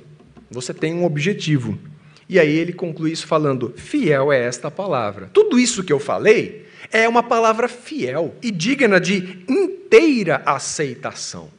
Você 0.50 0.72
tem 0.72 0.94
um 0.94 1.04
objetivo. 1.04 1.78
E 2.28 2.38
aí 2.38 2.56
ele 2.56 2.72
conclui 2.72 3.12
isso 3.12 3.26
falando: 3.26 3.72
fiel 3.76 4.32
é 4.32 4.44
esta 4.44 4.70
palavra. 4.70 5.30
Tudo 5.32 5.58
isso 5.58 5.84
que 5.84 5.92
eu 5.92 5.98
falei 5.98 6.66
é 6.92 7.08
uma 7.08 7.22
palavra 7.22 7.68
fiel 7.68 8.34
e 8.42 8.50
digna 8.50 9.00
de 9.00 9.44
inteira 9.48 10.42
aceitação. 10.44 11.50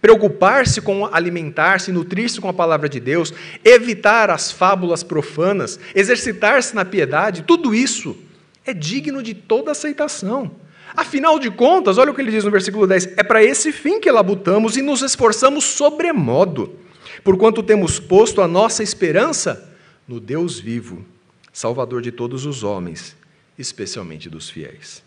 Preocupar-se 0.00 0.80
com 0.80 1.06
alimentar-se, 1.06 1.92
nutrir-se 1.92 2.40
com 2.40 2.48
a 2.48 2.54
palavra 2.54 2.88
de 2.88 2.98
Deus, 2.98 3.34
evitar 3.64 4.30
as 4.30 4.50
fábulas 4.50 5.02
profanas, 5.02 5.78
exercitar-se 5.94 6.74
na 6.74 6.84
piedade, 6.84 7.42
tudo 7.42 7.74
isso 7.74 8.16
é 8.64 8.72
digno 8.72 9.22
de 9.22 9.34
toda 9.34 9.72
aceitação. 9.72 10.50
Afinal 10.96 11.38
de 11.38 11.50
contas, 11.50 11.98
olha 11.98 12.10
o 12.10 12.14
que 12.14 12.20
ele 12.20 12.30
diz 12.30 12.44
no 12.44 12.50
versículo 12.50 12.86
10: 12.86 13.18
é 13.18 13.22
para 13.22 13.44
esse 13.44 13.72
fim 13.72 14.00
que 14.00 14.10
labutamos 14.10 14.76
e 14.76 14.82
nos 14.82 15.02
esforçamos 15.02 15.64
sobremodo 15.64 16.78
porquanto 17.24 17.62
temos 17.62 17.98
posto 17.98 18.40
a 18.40 18.48
nossa 18.48 18.82
esperança 18.82 19.72
no 20.06 20.18
Deus 20.20 20.58
vivo, 20.58 21.04
Salvador 21.52 22.02
de 22.02 22.10
todos 22.12 22.46
os 22.46 22.62
homens, 22.62 23.16
especialmente 23.58 24.28
dos 24.28 24.48
fiéis. 24.48 25.02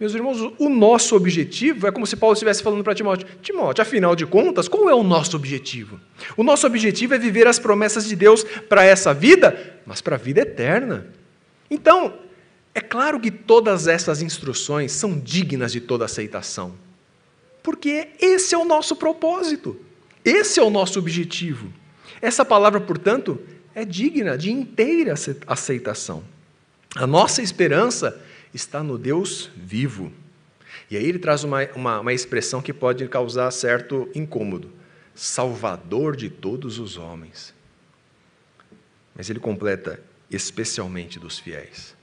Meus 0.00 0.14
irmãos, 0.14 0.40
o 0.58 0.68
nosso 0.68 1.14
objetivo 1.14 1.86
é 1.86 1.92
como 1.92 2.06
se 2.06 2.16
Paulo 2.16 2.32
estivesse 2.32 2.62
falando 2.62 2.82
para 2.82 2.94
Timóteo: 2.94 3.28
Timóteo, 3.40 3.82
afinal 3.82 4.16
de 4.16 4.26
contas, 4.26 4.66
qual 4.66 4.88
é 4.88 4.94
o 4.94 5.02
nosso 5.02 5.36
objetivo? 5.36 6.00
O 6.36 6.42
nosso 6.42 6.66
objetivo 6.66 7.14
é 7.14 7.18
viver 7.18 7.46
as 7.46 7.58
promessas 7.58 8.08
de 8.08 8.16
Deus 8.16 8.42
para 8.68 8.84
essa 8.84 9.14
vida, 9.14 9.80
mas 9.86 10.00
para 10.00 10.16
a 10.16 10.18
vida 10.18 10.40
eterna. 10.40 11.06
Então, 11.70 12.14
É 12.74 12.80
claro 12.80 13.20
que 13.20 13.30
todas 13.30 13.86
essas 13.86 14.22
instruções 14.22 14.92
são 14.92 15.18
dignas 15.18 15.72
de 15.72 15.80
toda 15.80 16.06
aceitação, 16.06 16.74
porque 17.62 18.08
esse 18.18 18.54
é 18.54 18.58
o 18.58 18.64
nosso 18.64 18.96
propósito, 18.96 19.76
esse 20.24 20.60
é 20.60 20.62
o 20.62 20.70
nosso 20.70 20.98
objetivo. 20.98 21.72
Essa 22.20 22.44
palavra, 22.44 22.80
portanto, 22.80 23.40
é 23.74 23.84
digna 23.84 24.36
de 24.36 24.50
inteira 24.50 25.14
aceitação. 25.46 26.22
A 26.94 27.06
nossa 27.06 27.42
esperança 27.42 28.20
está 28.52 28.82
no 28.82 28.98
Deus 28.98 29.50
vivo. 29.56 30.12
E 30.90 30.96
aí 30.96 31.04
ele 31.04 31.18
traz 31.18 31.42
uma, 31.42 31.64
uma, 31.74 32.00
uma 32.00 32.12
expressão 32.12 32.60
que 32.60 32.72
pode 32.72 33.06
causar 33.08 33.50
certo 33.50 34.08
incômodo: 34.14 34.70
Salvador 35.14 36.14
de 36.16 36.28
todos 36.28 36.78
os 36.78 36.96
homens. 36.96 37.54
Mas 39.14 39.30
ele 39.30 39.40
completa, 39.40 40.00
especialmente 40.30 41.18
dos 41.18 41.38
fiéis. 41.38 41.94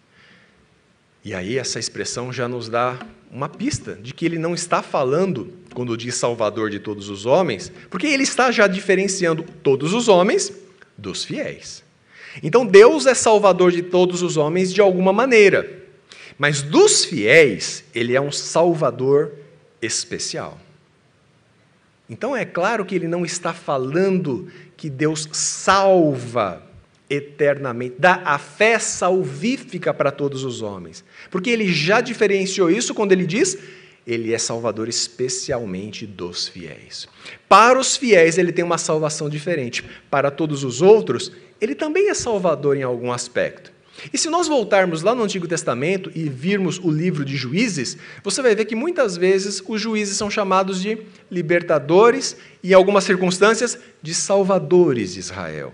E 1.24 1.34
aí 1.34 1.58
essa 1.58 1.80
expressão 1.80 2.32
já 2.32 2.48
nos 2.48 2.70
dá 2.70 2.98
uma 3.30 3.50
pista 3.50 3.96
de 3.96 4.14
que 4.14 4.26
ele 4.26 4.40
não 4.40 4.54
está 4.54 4.82
falando, 4.82 5.54
quando 5.74 5.98
diz 5.98 6.16
Salvador 6.16 6.70
de 6.70 6.80
todos 6.80 7.10
os 7.10 7.26
homens, 7.26 7.72
porque 7.90 8.08
ele 8.08 8.24
está 8.24 8.52
já 8.52 8.68
diferenciando 8.68 9.44
todos 9.64 9.94
os 9.94 10.08
homens 10.08 10.52
dos 10.98 11.24
fiéis. 11.24 11.84
Então 12.44 12.66
Deus 12.66 13.06
é 13.06 13.14
Salvador 13.14 13.72
de 13.72 13.82
todos 13.82 14.22
os 14.22 14.38
homens 14.38 14.74
de 14.74 14.82
alguma 14.82 15.12
maneira, 15.12 15.80
mas 16.38 16.62
dos 16.62 17.06
fiéis, 17.06 17.84
ele 17.94 18.16
é 18.16 18.22
um 18.22 18.32
Salvador 18.32 19.34
especial. 19.82 20.60
Então 22.10 22.36
é 22.36 22.44
claro 22.44 22.86
que 22.86 22.96
ele 22.96 23.08
não 23.08 23.24
está 23.24 23.54
falando 23.54 24.48
que 24.76 24.90
Deus 24.90 25.30
salva 25.32 26.64
eternamente, 27.10 27.96
dá 27.98 28.22
a 28.24 28.38
fé 28.38 28.80
salvífica 28.80 29.94
para 29.94 30.12
todos 30.12 30.44
os 30.44 30.62
homens. 30.62 31.04
Porque 31.30 31.50
ele 31.50 31.72
já 31.72 32.02
diferenciou 32.02 32.70
isso 32.70 32.94
quando 32.94 33.12
ele 33.12 33.26
diz: 33.26 33.58
ele 34.10 34.34
é 34.34 34.40
salvador 34.40 34.90
especialmente 34.90 36.08
dos 36.08 36.48
fiéis. 36.48 37.08
Para 37.48 37.80
os 37.80 37.96
fiéis, 37.96 38.40
ele 38.40 38.52
tem 38.52 38.66
uma 38.66 38.80
salvação 38.80 39.30
diferente. 39.30 39.84
Para 40.10 40.32
todos 40.32 40.64
os 40.64 40.82
outros, 40.82 41.32
ele 41.62 41.76
também 41.76 42.10
é 42.10 42.14
salvador 42.16 42.76
em 42.76 42.82
algum 42.82 43.12
aspecto. 43.12 43.72
E 44.12 44.18
se 44.18 44.30
nós 44.30 44.48
voltarmos 44.48 45.04
lá 45.04 45.14
no 45.14 45.24
Antigo 45.24 45.48
Testamento 45.48 46.12
e 46.16 46.28
virmos 46.28 46.80
o 46.80 46.90
livro 46.90 47.24
de 47.24 47.36
Juízes, 47.36 47.98
você 48.24 48.42
vai 48.42 48.56
ver 48.56 48.66
que 48.66 48.76
muitas 48.76 49.16
vezes 49.16 49.62
os 49.68 49.80
juízes 49.80 50.18
são 50.18 50.32
chamados 50.32 50.82
de 50.82 50.98
libertadores 51.30 52.36
e, 52.64 52.72
em 52.72 52.74
algumas 52.74 53.04
circunstâncias, 53.04 53.78
de 54.02 54.16
salvadores 54.16 55.14
de 55.14 55.20
Israel. 55.20 55.72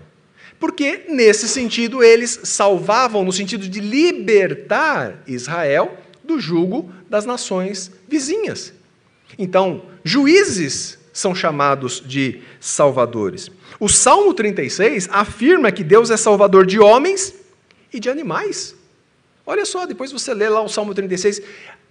Porque, 0.58 1.04
nesse 1.08 1.48
sentido, 1.48 2.02
eles 2.02 2.40
salvavam 2.42 3.24
no 3.24 3.32
sentido 3.32 3.68
de 3.68 3.80
libertar 3.80 5.22
Israel 5.26 5.96
do 6.26 6.38
jugo 6.38 6.90
das 7.08 7.24
nações 7.24 7.90
vizinhas. 8.08 8.72
Então, 9.38 9.82
juízes 10.04 10.98
são 11.12 11.34
chamados 11.34 12.02
de 12.04 12.42
salvadores. 12.60 13.50
O 13.80 13.88
Salmo 13.88 14.34
36 14.34 15.08
afirma 15.10 15.72
que 15.72 15.82
Deus 15.82 16.10
é 16.10 16.16
salvador 16.16 16.66
de 16.66 16.78
homens 16.78 17.34
e 17.92 17.98
de 17.98 18.10
animais. 18.10 18.74
Olha 19.46 19.64
só, 19.64 19.86
depois 19.86 20.12
você 20.12 20.34
lê 20.34 20.48
lá 20.48 20.60
o 20.60 20.68
Salmo 20.68 20.92
36, 20.92 21.40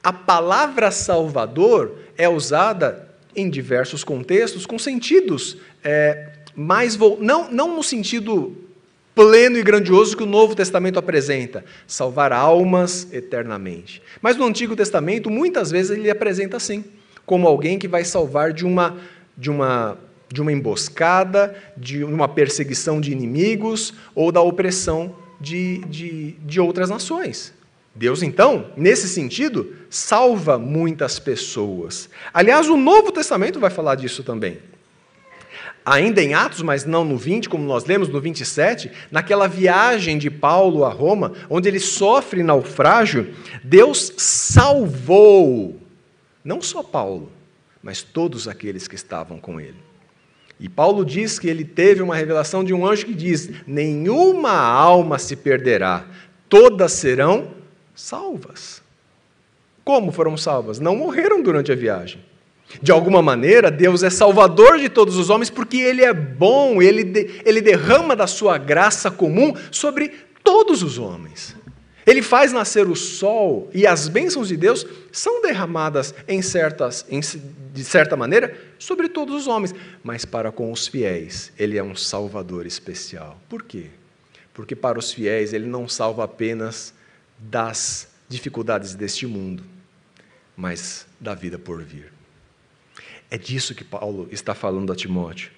a 0.04 0.14
palavra 0.14 0.92
salvador 0.92 1.96
é 2.18 2.30
usada 2.30 3.10
em 3.36 3.50
diversos 3.50 4.04
contextos 4.04 4.66
com 4.66 4.78
sentidos 4.78 5.58
é, 5.84 6.30
mais 6.56 6.98
não, 7.20 7.52
não 7.52 7.76
no 7.76 7.84
sentido 7.84 8.56
pleno 9.16 9.58
e 9.58 9.64
grandioso 9.64 10.18
que 10.18 10.24
o 10.24 10.28
Novo 10.28 10.54
Testamento 10.54 11.00
apresenta, 11.00 11.64
salvar 11.88 12.34
almas 12.34 13.08
eternamente. 13.14 14.02
Mas 14.22 14.36
no 14.36 14.46
Antigo 14.46 14.76
Testamento, 14.76 15.32
muitas 15.32 15.72
vezes 15.72 15.98
ele 15.98 16.10
apresenta 16.10 16.58
assim, 16.58 16.84
como 17.26 17.48
alguém 17.48 17.80
que 17.80 17.88
vai 17.88 18.04
salvar 18.04 18.52
de 18.52 18.66
uma 18.66 18.98
de 19.38 19.50
uma 19.50 19.98
de 20.28 20.42
uma 20.42 20.52
emboscada, 20.52 21.56
de 21.78 22.04
uma 22.04 22.28
perseguição 22.28 23.00
de 23.00 23.12
inimigos 23.12 23.94
ou 24.14 24.32
da 24.32 24.42
opressão 24.42 25.16
de, 25.40 25.78
de, 25.86 26.32
de 26.44 26.60
outras 26.60 26.90
nações. 26.90 27.54
Deus, 27.94 28.22
então, 28.22 28.72
nesse 28.76 29.08
sentido, 29.08 29.74
salva 29.90 30.58
muitas 30.58 31.20
pessoas. 31.20 32.10
Aliás, 32.34 32.68
o 32.68 32.76
Novo 32.76 33.12
Testamento 33.12 33.60
vai 33.60 33.70
falar 33.70 33.96
disso 33.96 34.24
também 34.24 34.58
ainda 35.86 36.22
em 36.22 36.34
Atos, 36.34 36.64
mas 36.64 36.84
não 36.84 37.06
no 37.06 37.16
20, 37.16 37.48
como 37.48 37.64
nós 37.64 37.86
lemos 37.86 38.10
no 38.10 38.20
27, 38.20 38.92
naquela 39.12 39.48
viagem 39.48 40.18
de 40.18 40.32
Paulo 40.32 40.84
a 40.84 40.90
Roma, 40.90 41.34
onde 41.48 41.70
ele 41.70 41.80
sofre 41.80 42.42
naufrágio, 42.42 43.34
Deus 43.64 44.14
salvou 44.18 45.80
não 46.44 46.62
só 46.62 46.82
Paulo, 46.82 47.32
mas 47.84 48.02
todos 48.02 48.48
aqueles 48.48 48.88
que 48.88 48.96
estavam 48.96 49.40
com 49.40 49.62
ele. 49.62 49.78
E 50.60 50.68
Paulo 50.68 51.06
diz 51.06 51.38
que 51.38 51.48
ele 51.48 51.66
teve 51.66 52.02
uma 52.02 52.16
revelação 52.16 52.64
de 52.64 52.74
um 52.74 52.86
anjo 52.86 53.06
que 53.06 53.14
diz: 53.14 53.50
Nenhuma 53.68 54.54
alma 54.54 55.20
se 55.20 55.36
perderá, 55.36 56.06
todas 56.48 56.94
serão 56.94 57.52
salvas. 57.94 58.82
Como 59.84 60.12
foram 60.12 60.38
salvas? 60.38 60.80
Não 60.80 60.96
morreram 60.96 61.44
durante 61.44 61.72
a 61.72 61.76
viagem 61.76 62.22
de 62.82 62.92
alguma 62.92 63.22
maneira, 63.22 63.72
Deus 63.72 64.04
é 64.04 64.10
salvador 64.10 64.80
de 64.80 64.90
todos 64.90 65.18
os 65.18 65.30
homens 65.30 65.50
porque 65.50 65.78
Ele 65.78 66.04
é 66.04 66.14
bom, 66.14 66.82
Ele, 66.82 67.04
de, 67.04 67.42
ele 67.46 67.62
derrama 67.62 68.16
da 68.16 68.28
sua 68.28 68.58
graça 68.58 69.10
comum 69.10 69.54
sobre 69.72 70.10
todos 70.44 70.84
os 70.84 70.98
homens. 70.98 71.56
Ele 72.06 72.22
faz 72.22 72.52
nascer 72.52 72.88
o 72.88 72.96
sol 72.96 73.70
e 73.74 73.88
as 73.88 74.08
bênçãos 74.08 74.48
de 74.48 74.56
Deus 74.56 74.86
são 75.12 75.42
derramadas 75.42 76.14
em 76.28 76.42
certas, 76.42 77.04
em, 77.10 77.20
de 77.20 77.84
certa 77.84 78.16
maneira 78.16 78.56
sobre 78.78 79.10
todos 79.10 79.36
os 79.36 79.48
homens, 79.48 79.74
mas 80.04 80.24
para 80.24 80.52
com 80.52 80.72
os 80.72 80.88
fiéis, 80.88 81.52
Ele 81.58 81.78
é 81.78 81.84
um 81.84 81.96
salvador 81.96 82.68
especial. 82.68 83.40
Por 83.50 83.64
quê? 83.64 83.88
Porque 84.54 84.76
para 84.76 85.00
os 85.00 85.12
fiéis, 85.12 85.52
Ele 85.52 85.66
não 85.66 85.88
salva 85.88 86.24
apenas 86.24 86.94
das 87.40 88.08
dificuldades 88.30 88.94
deste 88.94 89.26
mundo, 89.26 89.64
mas 90.56 91.08
da 91.20 91.34
vida 91.34 91.58
por 91.58 91.82
vir. 91.82 92.15
É 93.36 93.38
disso 93.38 93.76
que 93.76 93.84
Paulo 93.84 94.30
está 94.32 94.56
falando 94.56 94.94
a 94.94 94.96
Timóteo. 94.96 95.52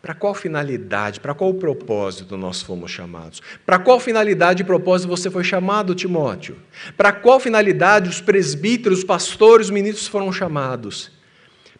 Para 0.00 0.14
qual 0.14 0.34
finalidade, 0.34 1.20
para 1.20 1.34
qual 1.34 1.52
propósito 1.52 2.38
nós 2.38 2.62
fomos 2.62 2.90
chamados? 2.90 3.42
Para 3.66 3.78
qual 3.78 4.00
finalidade 4.00 4.62
e 4.62 4.64
propósito 4.64 5.10
você 5.10 5.30
foi 5.30 5.44
chamado, 5.44 5.94
Timóteo? 5.94 6.56
Para 6.96 7.12
qual 7.12 7.38
finalidade 7.38 8.08
os 8.08 8.22
presbíteros, 8.22 9.00
os 9.00 9.04
pastores, 9.04 9.66
os 9.66 9.70
ministros 9.70 10.08
foram 10.08 10.32
chamados? 10.32 11.12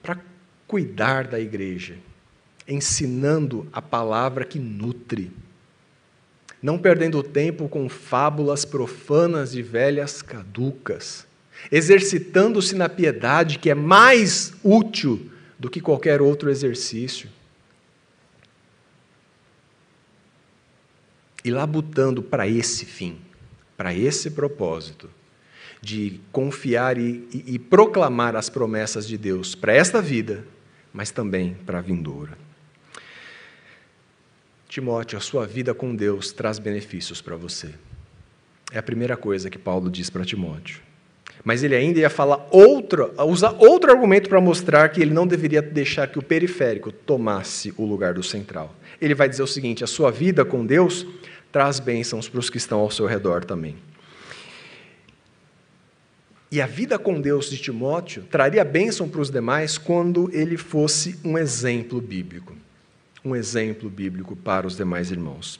Para 0.02 0.18
cuidar 0.68 1.26
da 1.26 1.40
igreja, 1.40 1.96
ensinando 2.68 3.66
a 3.72 3.80
palavra 3.80 4.44
que 4.44 4.58
nutre, 4.58 5.32
não 6.62 6.76
perdendo 6.76 7.22
tempo 7.22 7.70
com 7.70 7.88
fábulas 7.88 8.66
profanas 8.66 9.54
e 9.54 9.62
velhas 9.62 10.20
caducas 10.20 11.26
exercitando-se 11.70 12.74
na 12.74 12.88
piedade, 12.88 13.58
que 13.58 13.70
é 13.70 13.74
mais 13.74 14.52
útil 14.62 15.30
do 15.58 15.70
que 15.70 15.80
qualquer 15.80 16.20
outro 16.20 16.50
exercício. 16.50 17.28
E 21.44 21.50
labutando 21.50 22.22
para 22.22 22.46
esse 22.46 22.84
fim, 22.84 23.18
para 23.76 23.94
esse 23.94 24.30
propósito, 24.30 25.10
de 25.80 26.20
confiar 26.30 26.96
e, 26.96 27.28
e, 27.32 27.54
e 27.54 27.58
proclamar 27.58 28.36
as 28.36 28.48
promessas 28.48 29.06
de 29.06 29.18
Deus 29.18 29.54
para 29.54 29.72
esta 29.72 30.00
vida, 30.00 30.44
mas 30.92 31.10
também 31.10 31.54
para 31.66 31.78
a 31.78 31.82
vindoura. 31.82 32.38
Timóteo, 34.68 35.18
a 35.18 35.20
sua 35.20 35.46
vida 35.46 35.74
com 35.74 35.94
Deus 35.94 36.32
traz 36.32 36.58
benefícios 36.58 37.20
para 37.20 37.36
você. 37.36 37.74
É 38.70 38.78
a 38.78 38.82
primeira 38.82 39.18
coisa 39.18 39.50
que 39.50 39.58
Paulo 39.58 39.90
diz 39.90 40.08
para 40.08 40.24
Timóteo. 40.24 40.80
Mas 41.44 41.64
ele 41.64 41.74
ainda 41.74 41.98
ia 41.98 42.10
falar 42.10 42.46
outro, 42.50 43.12
usar 43.26 43.56
outro 43.58 43.90
argumento 43.90 44.28
para 44.28 44.40
mostrar 44.40 44.88
que 44.90 45.02
ele 45.02 45.12
não 45.12 45.26
deveria 45.26 45.60
deixar 45.60 46.06
que 46.06 46.18
o 46.18 46.22
periférico 46.22 46.92
tomasse 46.92 47.74
o 47.76 47.84
lugar 47.84 48.14
do 48.14 48.22
central. 48.22 48.74
Ele 49.00 49.14
vai 49.14 49.28
dizer 49.28 49.42
o 49.42 49.46
seguinte: 49.46 49.82
a 49.82 49.88
sua 49.88 50.10
vida 50.10 50.44
com 50.44 50.64
Deus 50.64 51.06
traz 51.50 51.80
bênçãos 51.80 52.28
para 52.28 52.38
os 52.40 52.48
que 52.48 52.58
estão 52.58 52.78
ao 52.78 52.90
seu 52.90 53.06
redor 53.06 53.44
também. 53.44 53.76
E 56.52 56.60
a 56.60 56.66
vida 56.66 56.98
com 56.98 57.18
Deus 57.18 57.48
de 57.48 57.56
Timóteo 57.56 58.24
traria 58.30 58.62
bênção 58.62 59.08
para 59.08 59.22
os 59.22 59.30
demais 59.30 59.78
quando 59.78 60.30
ele 60.34 60.58
fosse 60.58 61.18
um 61.24 61.38
exemplo 61.38 61.98
bíblico. 61.98 62.54
Um 63.24 63.34
exemplo 63.34 63.88
bíblico 63.88 64.36
para 64.36 64.66
os 64.66 64.76
demais 64.76 65.10
irmãos. 65.10 65.58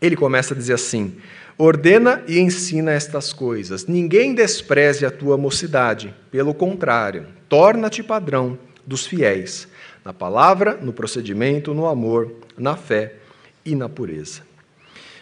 Ele 0.00 0.16
começa 0.16 0.54
a 0.54 0.56
dizer 0.56 0.72
assim: 0.72 1.16
Ordena 1.62 2.24
e 2.26 2.38
ensina 2.38 2.90
estas 2.90 3.34
coisas. 3.34 3.84
Ninguém 3.84 4.34
despreze 4.34 5.04
a 5.04 5.10
tua 5.10 5.36
mocidade. 5.36 6.14
Pelo 6.30 6.54
contrário, 6.54 7.26
torna-te 7.50 8.02
padrão 8.02 8.58
dos 8.86 9.06
fiéis, 9.06 9.68
na 10.02 10.10
palavra, 10.10 10.78
no 10.80 10.90
procedimento, 10.90 11.74
no 11.74 11.84
amor, 11.84 12.32
na 12.56 12.76
fé 12.76 13.16
e 13.62 13.74
na 13.74 13.90
pureza. 13.90 14.40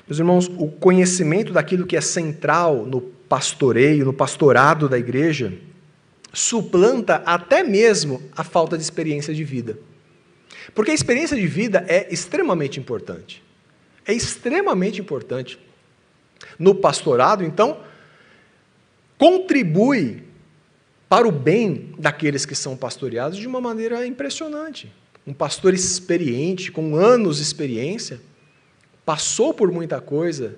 Meus 0.07 0.21
irmãos, 0.21 0.47
o 0.47 0.69
conhecimento 0.69 1.53
daquilo 1.53 1.85
que 1.85 1.97
é 1.97 2.01
central 2.01 2.87
no 2.87 3.01
pastoreio, 3.01 4.05
no 4.05 4.13
pastorado 4.13 4.89
da 4.89 4.97
igreja, 4.97 5.53
suplanta 6.33 7.17
até 7.27 7.65
mesmo 7.65 8.23
a 8.37 8.45
falta 8.45 8.77
de 8.77 8.85
experiência 8.85 9.35
de 9.35 9.43
vida. 9.43 9.77
Porque 10.73 10.93
a 10.93 10.95
experiência 10.95 11.37
de 11.37 11.49
vida 11.49 11.85
é 11.89 12.07
extremamente 12.15 12.79
importante. 12.79 13.43
É 14.07 14.13
extremamente 14.15 15.01
importante. 15.01 15.59
No 16.59 16.75
pastorado, 16.75 17.45
então, 17.45 17.81
contribui 19.17 20.25
para 21.09 21.27
o 21.27 21.33
bem 21.33 21.95
daqueles 21.99 22.45
que 22.45 22.55
são 22.55 22.77
pastoreados 22.77 23.39
de 23.39 23.47
uma 23.47 23.61
maneira 23.61 24.07
impressionante. 24.07 24.93
Um 25.27 25.33
pastor 25.33 25.75
experiente, 25.75 26.71
com 26.71 26.97
anos 26.97 27.37
de 27.37 27.43
experiência, 27.43 28.21
passou 29.05 29.55
por 29.55 29.73
muita 29.73 30.01
coisa, 30.01 30.57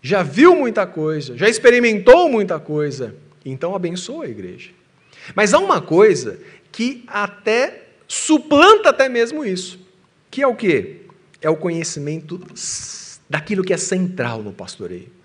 já 0.00 0.22
viu 0.22 0.56
muita 0.56 0.86
coisa, 0.86 1.36
já 1.36 1.48
experimentou 1.48 2.28
muita 2.28 2.58
coisa, 2.58 3.14
então 3.44 3.74
abençoa 3.74 4.24
a 4.24 4.28
igreja. 4.28 4.70
Mas 5.34 5.52
há 5.52 5.58
uma 5.58 5.80
coisa 5.80 6.40
que 6.72 7.04
até 7.06 7.88
suplanta 8.08 8.88
até 8.88 9.08
mesmo 9.08 9.44
isso, 9.44 9.78
que 10.30 10.42
é 10.42 10.46
o 10.46 10.54
quê? 10.54 11.02
É 11.42 11.50
o 11.50 11.56
conhecimento 11.56 12.40
daquilo 13.28 13.62
que 13.62 13.72
é 13.72 13.76
central 13.76 14.42
no 14.42 14.52
pastoreio. 14.52 15.19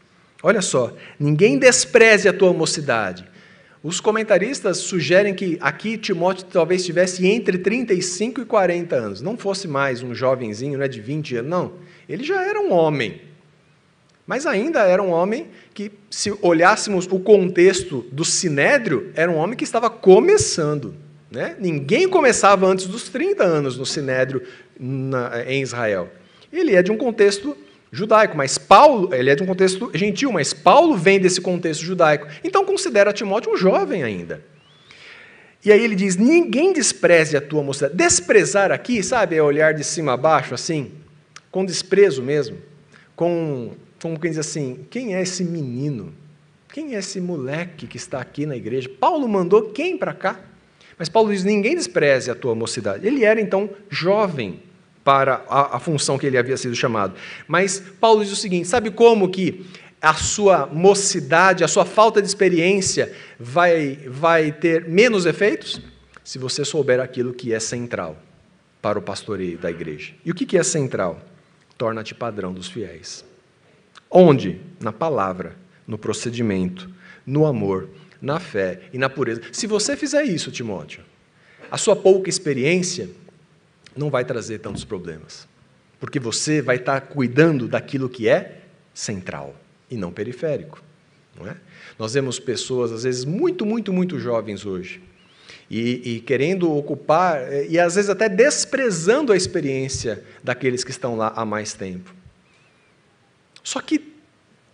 Olha 0.48 0.62
só, 0.62 0.94
ninguém 1.20 1.58
despreze 1.58 2.30
a 2.30 2.34
tua 2.34 2.54
mocidade. 2.54 3.26
Os 3.82 4.00
comentaristas 4.00 4.78
sugerem 4.78 5.34
que 5.34 5.58
aqui 5.60 5.98
Timóteo 5.98 6.46
talvez 6.46 6.82
estivesse 6.82 7.26
entre 7.26 7.58
35 7.58 8.42
e 8.42 8.46
40 8.46 8.96
anos, 8.96 9.22
não 9.22 9.36
fosse 9.36 9.68
mais 9.68 10.04
um 10.04 10.14
jovenzinho 10.14 10.78
né, 10.78 10.88
de 10.88 11.02
20 11.02 11.38
anos, 11.38 11.50
não. 11.50 11.74
Ele 12.08 12.24
já 12.24 12.46
era 12.46 12.62
um 12.62 12.72
homem. 12.72 13.24
Mas 14.28 14.46
ainda 14.46 14.82
era 14.82 15.02
um 15.02 15.10
homem 15.10 15.48
que, 15.74 15.92
se 16.12 16.32
olhássemos 16.44 17.08
o 17.08 17.18
contexto 17.18 18.06
do 18.12 18.24
sinédrio, 18.24 19.12
era 19.16 19.32
um 19.32 19.38
homem 19.38 19.58
que 19.58 19.64
estava 19.64 19.90
começando. 19.90 20.94
Né? 21.32 21.56
Ninguém 21.60 22.08
começava 22.08 22.68
antes 22.68 22.86
dos 22.86 23.10
30 23.10 23.44
anos 23.44 23.80
no 23.80 23.86
sinédrio 23.86 24.44
na, 24.80 25.44
em 25.48 25.64
Israel. 25.64 26.08
Ele 26.54 26.76
é 26.76 26.84
de 26.84 26.92
um 26.92 26.98
contexto 26.98 27.58
judaico, 27.96 28.36
mas 28.36 28.58
Paulo, 28.58 29.14
ele 29.14 29.30
é 29.30 29.36
de 29.36 29.44
um 29.44 29.46
contexto 29.46 29.90
gentil, 29.94 30.32
mas 30.32 30.54
Paulo 30.54 30.96
vem 30.96 31.20
desse 31.20 31.40
contexto 31.40 31.82
judaico. 31.84 32.28
Então 32.44 32.66
considera 32.66 33.14
Timóteo 33.14 33.54
um 33.54 33.58
jovem 33.58 34.04
ainda. 34.04 34.44
E 35.64 35.72
aí 35.72 35.84
ele 35.84 35.96
diz: 35.96 36.16
ninguém 36.16 36.74
despreze 36.74 37.36
a 37.36 37.42
tua 37.42 37.64
mocidade. 37.64 37.96
Desprezar 37.96 38.72
aqui, 38.72 39.02
sabe, 39.02 39.36
é 39.36 39.42
olhar 39.42 39.74
de 39.74 39.84
cima 39.84 40.14
a 40.14 40.18
baixo, 40.18 40.54
assim, 40.54 40.92
com 41.50 41.66
desprezo 41.66 42.22
mesmo, 42.22 42.58
com 43.16 43.72
como 44.02 44.20
quem 44.20 44.30
diz 44.30 44.40
assim: 44.40 44.86
quem 44.90 45.16
é 45.16 45.22
esse 45.22 45.44
menino? 45.44 46.14
Quem 46.72 46.94
é 46.94 47.00
esse 47.00 47.22
moleque 47.22 47.88
que 47.88 47.98
está 47.98 48.20
aqui 48.20 48.46
na 48.46 48.56
igreja? 48.56 48.90
Paulo 49.00 49.28
mandou 49.28 49.72
quem 49.72 49.98
para 49.98 50.14
cá? 50.14 50.40
Mas 51.00 51.10
Paulo 51.10 51.32
diz: 51.32 51.44
ninguém 51.44 51.76
despreze 51.76 52.30
a 52.30 52.36
tua 52.36 52.54
mocidade. 52.54 53.08
Ele 53.08 53.26
era 53.26 53.42
então 53.42 53.70
jovem 53.90 54.60
para 55.06 55.46
a, 55.48 55.78
a, 55.78 55.80
função 55.80 56.18
que 56.18 56.26
ele 56.26 56.36
havia 56.36 56.58
sido 56.58 56.76
chamado. 56.76 57.14
Mas 57.48 57.80
Paulo 58.02 58.24
diz 58.24 58.34
o 58.34 58.36
seguinte: 58.36 58.68
sabe 58.68 58.90
como 58.90 59.30
que 59.30 59.64
a 60.02 60.16
sua 60.16 60.66
mocidade, 60.66 61.64
a 61.64 61.68
sua 61.68 61.86
falta 61.86 62.20
de 62.20 62.28
experiência 62.28 63.14
vai, 63.40 64.00
vai 64.08 64.52
ter 64.52 64.90
menos 64.90 65.28
efeitos? 65.28 65.80
Se 66.24 66.40
você 66.40 66.66
souber 66.66 67.00
aquilo 67.00 67.34
que 67.34 67.54
é 67.54 67.60
central 67.60 68.18
para 68.82 68.98
o 68.98 69.02
pastoreio 69.02 69.60
da 69.60 69.70
igreja. 69.70 70.14
E 70.26 70.32
o 70.32 70.36
que 70.36 70.58
é 70.58 70.64
central? 70.64 71.22
Torna-te 71.78 72.16
padrão 72.16 72.52
dos 72.52 72.68
fiéis. 72.68 73.24
Onde? 74.10 74.60
Na 74.80 74.92
palavra, 74.92 75.56
no 75.86 76.00
procedimento, 76.00 76.90
no 77.26 77.46
amor, 77.46 77.90
na 78.20 78.40
fé 78.40 78.82
e 78.92 78.98
na 78.98 79.10
pureza. 79.10 79.42
Se 79.52 79.68
você 79.68 79.96
fizer 79.96 80.24
isso, 80.24 80.52
Timóteo, 80.52 81.04
a 81.70 81.78
sua 81.78 81.96
pouca 81.96 82.28
experiência 82.28 83.10
não 83.96 84.10
vai 84.10 84.26
trazer 84.26 84.60
tantos 84.60 84.84
problemas. 84.84 85.48
Porque 86.00 86.20
você 86.20 86.62
vai 86.62 86.76
estar 86.76 87.00
cuidando 87.02 87.68
daquilo 87.68 88.10
que 88.10 88.28
é 88.28 88.62
central 88.94 89.56
e 89.90 89.96
não 89.96 90.12
periférico. 90.12 90.82
Não 91.38 91.48
é? 91.48 91.56
Nós 91.98 92.14
vemos 92.14 92.40
pessoas, 92.40 92.92
às 92.92 93.04
vezes, 93.04 93.26
muito, 93.26 93.66
muito, 93.66 93.92
muito 93.92 94.20
jovens 94.20 94.66
hoje, 94.66 95.02
e, 95.70 96.16
e, 96.16 96.20
querendo 96.20 96.72
ocupar, 96.72 97.42
e 97.70 97.80
às 97.80 97.96
vezes 97.96 98.10
até 98.10 98.30
desprezando 98.30 99.34
a 99.34 99.38
experiência 99.38 100.24
daqueles 100.44 100.84
que 100.84 100.92
estão 100.92 101.16
lá 101.16 101.34
há 101.36 101.46
mais 101.46 101.74
tempo. 101.74 102.14
Só 103.64 103.82
que, 103.82 104.14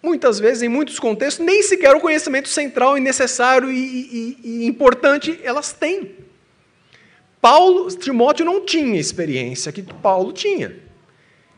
muitas 0.04 0.38
vezes, 0.38 0.64
em 0.64 0.68
muitos 0.68 1.00
contextos, 1.00 1.46
nem 1.46 1.64
sequer 1.64 1.96
o 1.96 2.02
conhecimento 2.02 2.50
central 2.50 2.98
e 2.98 3.02
necessário 3.02 3.72
e, 3.72 3.78
e, 3.78 4.38
e 4.44 4.66
importante 4.66 5.40
elas 5.44 5.72
têm. 5.72 6.12
Paulo, 7.42 7.90
Timóteo 7.90 8.46
não 8.46 8.64
tinha 8.64 9.00
experiência 9.00 9.72
que 9.72 9.82
Paulo 9.82 10.32
tinha, 10.32 10.78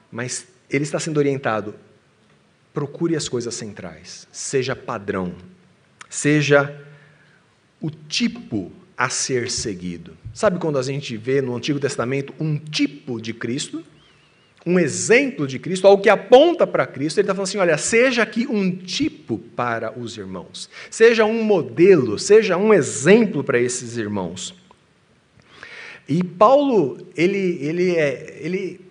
mas 0.10 0.48
ele 0.70 0.84
está 0.84 1.00
sendo 1.00 1.18
orientado. 1.18 1.76
Procure 2.74 3.16
as 3.16 3.28
coisas 3.28 3.54
centrais, 3.54 4.28
seja 4.32 4.76
padrão, 4.76 5.36
seja 6.10 6.82
o 7.82 7.92
tipo 7.92 8.72
a 8.98 9.10
ser 9.10 9.52
seguido. 9.52 10.18
Sabe 10.34 10.58
quando 10.58 10.80
a 10.80 10.82
gente 10.82 11.18
vê 11.18 11.42
no 11.42 11.56
Antigo 11.56 11.80
Testamento 11.80 12.34
um 12.40 12.58
tipo 12.58 13.22
de 13.22 13.34
Cristo? 13.34 13.84
um 14.66 14.80
exemplo 14.80 15.46
de 15.46 15.60
Cristo, 15.60 15.86
algo 15.86 16.02
que 16.02 16.10
aponta 16.10 16.66
para 16.66 16.88
Cristo, 16.88 17.18
ele 17.18 17.26
está 17.26 17.36
falando 17.36 17.50
assim: 17.50 17.58
olha, 17.58 17.78
seja 17.78 18.24
aqui 18.24 18.48
um 18.48 18.72
tipo 18.72 19.38
para 19.38 19.98
os 19.98 20.18
irmãos, 20.18 20.70
seja 20.90 21.26
um 21.26 21.44
modelo, 21.44 22.18
seja 22.18 22.56
um 22.56 22.74
exemplo 22.74 23.44
para 23.44 23.60
esses 23.60 23.98
irmãos. 23.98 24.56
E 26.08 26.24
Paulo, 26.24 26.98
ele, 27.16 27.58
ele, 27.62 27.96
é, 27.96 28.40
ele 28.42 28.82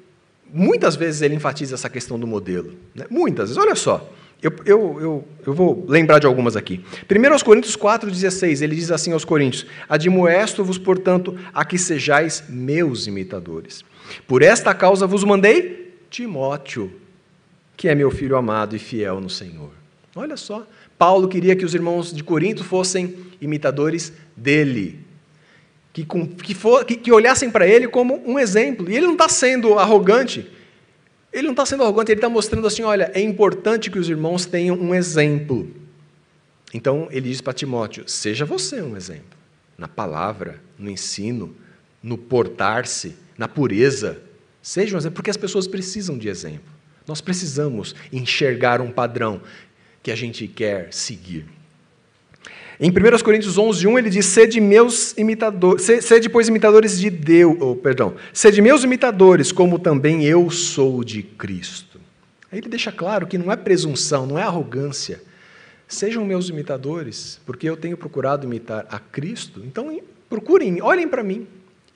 muitas 0.53 0.97
vezes 0.97 1.23
ele 1.23 1.35
enfatiza 1.35 1.75
essa 1.75 1.89
questão 1.89 2.19
do 2.19 2.27
modelo, 2.27 2.75
né? 2.95 3.07
muitas 3.11 3.49
vezes, 3.49 3.63
olha 3.63 3.75
só. 3.75 4.11
Eu, 4.43 4.53
eu, 4.67 5.01
eu, 5.01 5.29
eu, 5.47 5.55
vou 5.55 5.85
lembrar 5.89 6.19
de 6.19 6.27
algumas 6.27 6.57
aqui. 6.57 6.85
Primeiro 7.07 7.33
aos 7.33 7.45
Coríntios 7.45 7.77
4,16, 7.77 8.61
ele 8.61 8.75
diz 8.75 8.91
assim 8.91 9.13
aos 9.13 9.25
Coríntios: 9.25 9.65
Admoesto-vos, 9.89 10.79
portanto, 10.79 11.39
a 11.55 11.65
que 11.65 11.79
sejais 11.79 12.43
meus 12.49 13.07
imitadores. 13.07 13.85
Por 14.27 14.43
esta 14.43 14.75
causa 14.75 15.07
vos 15.07 15.23
mandei 15.23 15.95
Timóteo, 16.11 16.93
que 17.77 17.89
é 17.89 17.95
meu 17.95 18.11
filho 18.11 18.37
amado 18.37 18.75
e 18.75 18.81
fiel 18.81 19.21
no 19.21 19.31
Senhor. 19.31 19.71
Olha 20.15 20.37
só, 20.37 20.67
Paulo 20.99 21.29
queria 21.29 21.55
que 21.55 21.65
os 21.65 21.73
irmãos 21.73 22.13
de 22.13 22.25
Corinto 22.25 22.65
fossem 22.65 23.17
imitadores 23.41 24.13
dele, 24.37 25.02
que, 25.93 26.05
que, 26.43 26.55
for, 26.55 26.85
que, 26.85 26.97
que 26.97 27.13
olhassem 27.13 27.51
para 27.51 27.67
ele 27.67 27.87
como 27.87 28.23
um 28.27 28.39
exemplo. 28.39 28.91
E 28.91 28.97
ele 28.97 29.07
não 29.07 29.13
está 29.13 29.29
sendo 29.29 29.79
arrogante, 29.79 30.51
ele 31.33 31.45
não 31.45 31.53
está 31.53 31.67
sendo 31.67 31.83
arrogante, 31.83 32.11
ele 32.11 32.19
está 32.19 32.29
mostrando 32.29 32.67
assim: 32.67 32.83
olha, 32.83 33.11
é 33.15 33.21
importante 33.21 33.91
que 33.91 33.99
os 33.99 34.09
irmãos 34.09 34.47
tenham 34.47 34.77
um 34.77 34.95
exemplo. 34.95 35.71
Então 36.73 37.09
ele 37.11 37.29
diz 37.29 37.41
para 37.41 37.53
Timóteo: 37.53 38.05
seja 38.09 38.45
você 38.45 38.81
um 38.81 38.97
exemplo, 38.97 39.39
na 39.77 39.87
palavra, 39.87 40.61
no 40.79 40.89
ensino, 40.89 41.55
no 42.03 42.17
portar-se, 42.17 43.15
na 43.37 43.47
pureza. 43.47 44.21
Seja 44.63 44.95
um 44.95 44.99
exemplo, 44.99 45.17
porque 45.17 45.31
as 45.31 45.37
pessoas 45.37 45.67
precisam 45.67 46.17
de 46.17 46.29
exemplo. 46.29 46.73
Nós 47.07 47.21
precisamos 47.21 47.95
enxergar 48.13 48.81
um 48.81 48.91
padrão 48.91 49.43
que 50.03 50.11
a 50.11 50.15
gente 50.15 50.47
quer 50.47 50.93
seguir. 50.93 51.47
Em 52.85 52.91
1 52.91 53.23
Coríntios 53.23 53.57
11, 53.57 53.87
1, 53.87 53.99
ele 54.01 54.11
diz: 54.11 54.27
Sede 54.27 54.61
meus 54.61 55.17
imitadores, 55.17 55.85
sede, 56.05 56.29
pois, 56.29 56.49
imitadores 56.49 56.99
de 56.99 57.11
Deus, 57.11 57.57
oh, 57.61 57.77
perdão, 57.77 58.17
sede 58.33 58.61
meus 58.61 58.83
imitadores, 58.83 59.53
como 59.53 59.79
também 59.79 60.25
eu 60.25 60.51
sou 60.51 61.05
de 61.05 61.23
Cristo. 61.23 62.01
Aí 62.51 62.59
ele 62.59 62.69
deixa 62.69 62.91
claro 62.91 63.25
que 63.25 63.39
não 63.39 63.53
é 63.53 63.57
presunção, 63.57 64.27
não 64.27 64.37
é 64.37 64.43
arrogância. 64.43 65.23
Sejam 65.87 66.25
meus 66.25 66.49
imitadores, 66.49 67.41
porque 67.47 67.71
eu 67.71 67.77
tenho 67.77 67.97
procurado 67.97 68.45
imitar 68.45 68.85
a 68.91 68.99
Cristo. 68.99 69.63
Então, 69.65 69.97
procurem, 70.29 70.83
olhem 70.83 71.07
para 71.07 71.23
mim 71.23 71.47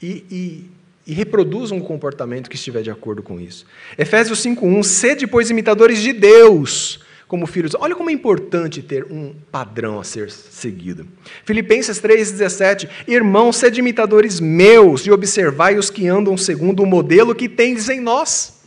e, 0.00 0.24
e 0.30 0.76
e 1.06 1.12
reproduzam 1.12 1.78
um 1.78 1.80
comportamento 1.80 2.50
que 2.50 2.56
estiver 2.56 2.82
de 2.82 2.90
acordo 2.90 3.22
com 3.22 3.40
isso. 3.40 3.64
Efésios 3.96 4.40
5:1 4.44 4.82
Sede 4.82 5.26
pois 5.26 5.50
imitadores 5.50 6.02
de 6.02 6.12
Deus, 6.12 7.00
como 7.28 7.46
filhos. 7.46 7.74
Olha 7.78 7.94
como 7.94 8.10
é 8.10 8.12
importante 8.12 8.82
ter 8.82 9.04
um 9.10 9.34
padrão 9.50 9.98
a 9.98 10.04
ser 10.04 10.30
seguido. 10.30 11.06
Filipenses 11.44 12.00
3:17 12.00 12.88
Irmãos, 13.06 13.56
sede 13.56 13.80
imitadores 13.80 14.40
meus 14.40 15.06
e 15.06 15.10
observai 15.10 15.76
os 15.76 15.90
que 15.90 16.06
andam 16.06 16.36
segundo 16.36 16.82
o 16.82 16.86
modelo 16.86 17.34
que 17.34 17.48
tendes 17.48 17.88
em 17.88 18.00
nós. 18.00 18.60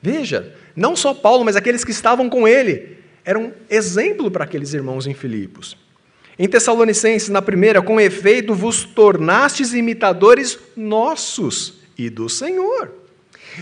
Veja, 0.00 0.54
não 0.74 0.96
só 0.96 1.12
Paulo, 1.12 1.44
mas 1.44 1.56
aqueles 1.56 1.84
que 1.84 1.90
estavam 1.90 2.30
com 2.30 2.48
ele, 2.48 2.98
eram 3.24 3.52
exemplo 3.68 4.30
para 4.30 4.44
aqueles 4.44 4.72
irmãos 4.72 5.06
em 5.06 5.12
Filipos. 5.12 5.76
Em 6.38 6.48
Tessalonicenses, 6.48 7.28
na 7.28 7.42
primeira, 7.42 7.82
com 7.82 8.00
efeito, 8.00 8.54
vos 8.54 8.82
tornastes 8.82 9.74
imitadores 9.74 10.58
nossos 10.74 11.80
e 11.98 12.08
do 12.08 12.30
Senhor. 12.30 12.99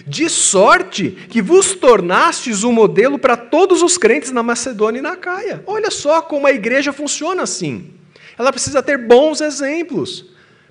De 0.06 0.28
sorte 0.28 1.10
que 1.28 1.40
vos 1.40 1.74
tornastes 1.74 2.62
um 2.64 2.72
modelo 2.72 3.18
para 3.18 3.36
todos 3.36 3.82
os 3.82 3.96
crentes 3.96 4.32
na 4.32 4.42
Macedônia 4.42 4.98
e 4.98 5.02
na 5.02 5.16
Caia. 5.16 5.62
Olha 5.66 5.90
só 5.90 6.20
como 6.20 6.46
a 6.46 6.52
igreja 6.52 6.92
funciona 6.92 7.42
assim. 7.42 7.90
Ela 8.38 8.52
precisa 8.52 8.82
ter 8.82 8.98
bons 8.98 9.40
exemplos, 9.40 10.26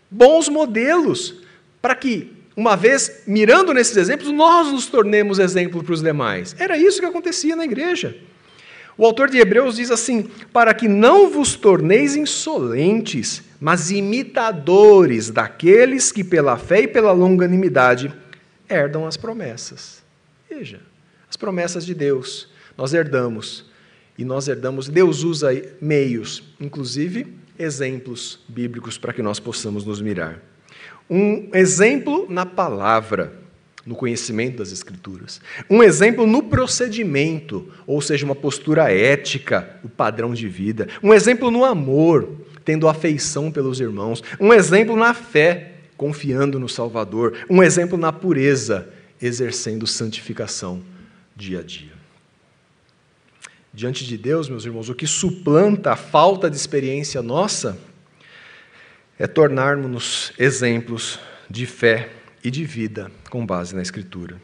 bons 0.09 0.47
modelos, 0.47 1.35
para 1.81 1.95
que, 1.95 2.31
uma 2.55 2.75
vez 2.75 3.23
mirando 3.27 3.73
nesses 3.73 3.97
exemplos, 3.97 4.31
nós 4.31 4.71
nos 4.71 4.85
tornemos 4.85 5.39
exemplo 5.39 5.83
para 5.83 5.93
os 5.93 6.01
demais. 6.01 6.55
Era 6.57 6.77
isso 6.77 6.99
que 6.99 7.05
acontecia 7.05 7.55
na 7.55 7.65
igreja. 7.65 8.15
O 8.97 9.05
autor 9.05 9.29
de 9.29 9.37
Hebreus 9.37 9.75
diz 9.75 9.91
assim: 9.91 10.27
para 10.51 10.73
que 10.73 10.87
não 10.87 11.29
vos 11.29 11.55
torneis 11.55 12.15
insolentes, 12.15 13.43
mas 13.59 13.91
imitadores 13.91 15.29
daqueles 15.29 16.11
que, 16.11 16.23
pela 16.23 16.57
fé 16.57 16.81
e 16.81 16.87
pela 16.87 17.11
longanimidade, 17.11 18.11
herdam 18.69 19.05
as 19.05 19.17
promessas. 19.17 20.03
Veja, 20.49 20.81
as 21.29 21.35
promessas 21.35 21.85
de 21.85 21.93
Deus, 21.93 22.49
nós 22.77 22.93
herdamos. 22.93 23.65
E 24.17 24.25
nós 24.25 24.47
herdamos, 24.47 24.89
Deus 24.89 25.23
usa 25.23 25.49
meios, 25.79 26.43
inclusive 26.59 27.27
exemplos 27.59 28.39
bíblicos, 28.47 28.97
para 28.97 29.13
que 29.13 29.21
nós 29.21 29.39
possamos 29.39 29.85
nos 29.85 30.01
mirar. 30.01 30.41
Um 31.09 31.49
exemplo 31.53 32.27
na 32.29 32.45
palavra 32.45 33.33
no 33.87 33.95
conhecimento 33.95 34.57
das 34.57 34.73
Escrituras. 34.73 35.39
Um 35.69 35.81
exemplo 35.81 36.27
no 36.27 36.43
procedimento, 36.43 37.71
ou 37.87 38.01
seja, 38.01 38.25
uma 38.25 38.35
postura 38.35 38.91
ética, 38.91 39.79
o 39.81 39.87
padrão 39.87 40.33
de 40.33 40.47
vida. 40.49 40.89
Um 41.01 41.13
exemplo 41.13 41.49
no 41.49 41.63
amor, 41.63 42.29
tendo 42.65 42.89
afeição 42.89 43.49
pelos 43.49 43.79
irmãos. 43.79 44.21
Um 44.41 44.53
exemplo 44.53 44.97
na 44.97 45.13
fé, 45.13 45.76
confiando 45.97 46.59
no 46.59 46.69
Salvador. 46.69 47.45
Um 47.49 47.61
exemplo 47.63 47.97
na 47.97 48.13
pureza, 48.13 48.87
exercendo 49.21 49.87
santificação 49.87 50.81
dia 51.35 51.59
a 51.59 51.63
dia. 51.63 51.97
Diante 53.73 54.05
de 54.05 54.17
Deus, 54.17 54.49
meus 54.49 54.65
irmãos, 54.65 54.89
o 54.89 54.95
que 54.95 55.05
suplanta 55.05 55.91
a 55.91 55.95
falta 55.95 56.49
de 56.49 56.55
experiência 56.55 57.21
nossa 57.21 57.77
é 59.19 59.27
tornarmos-nos 59.27 60.31
exemplos 60.37 61.19
de 61.49 61.65
fé 61.65 62.09
e 62.43 62.49
de 62.49 62.63
vida 62.63 63.11
com 63.29 63.45
base 63.45 63.75
na 63.75 63.81
Escritura. 63.81 64.39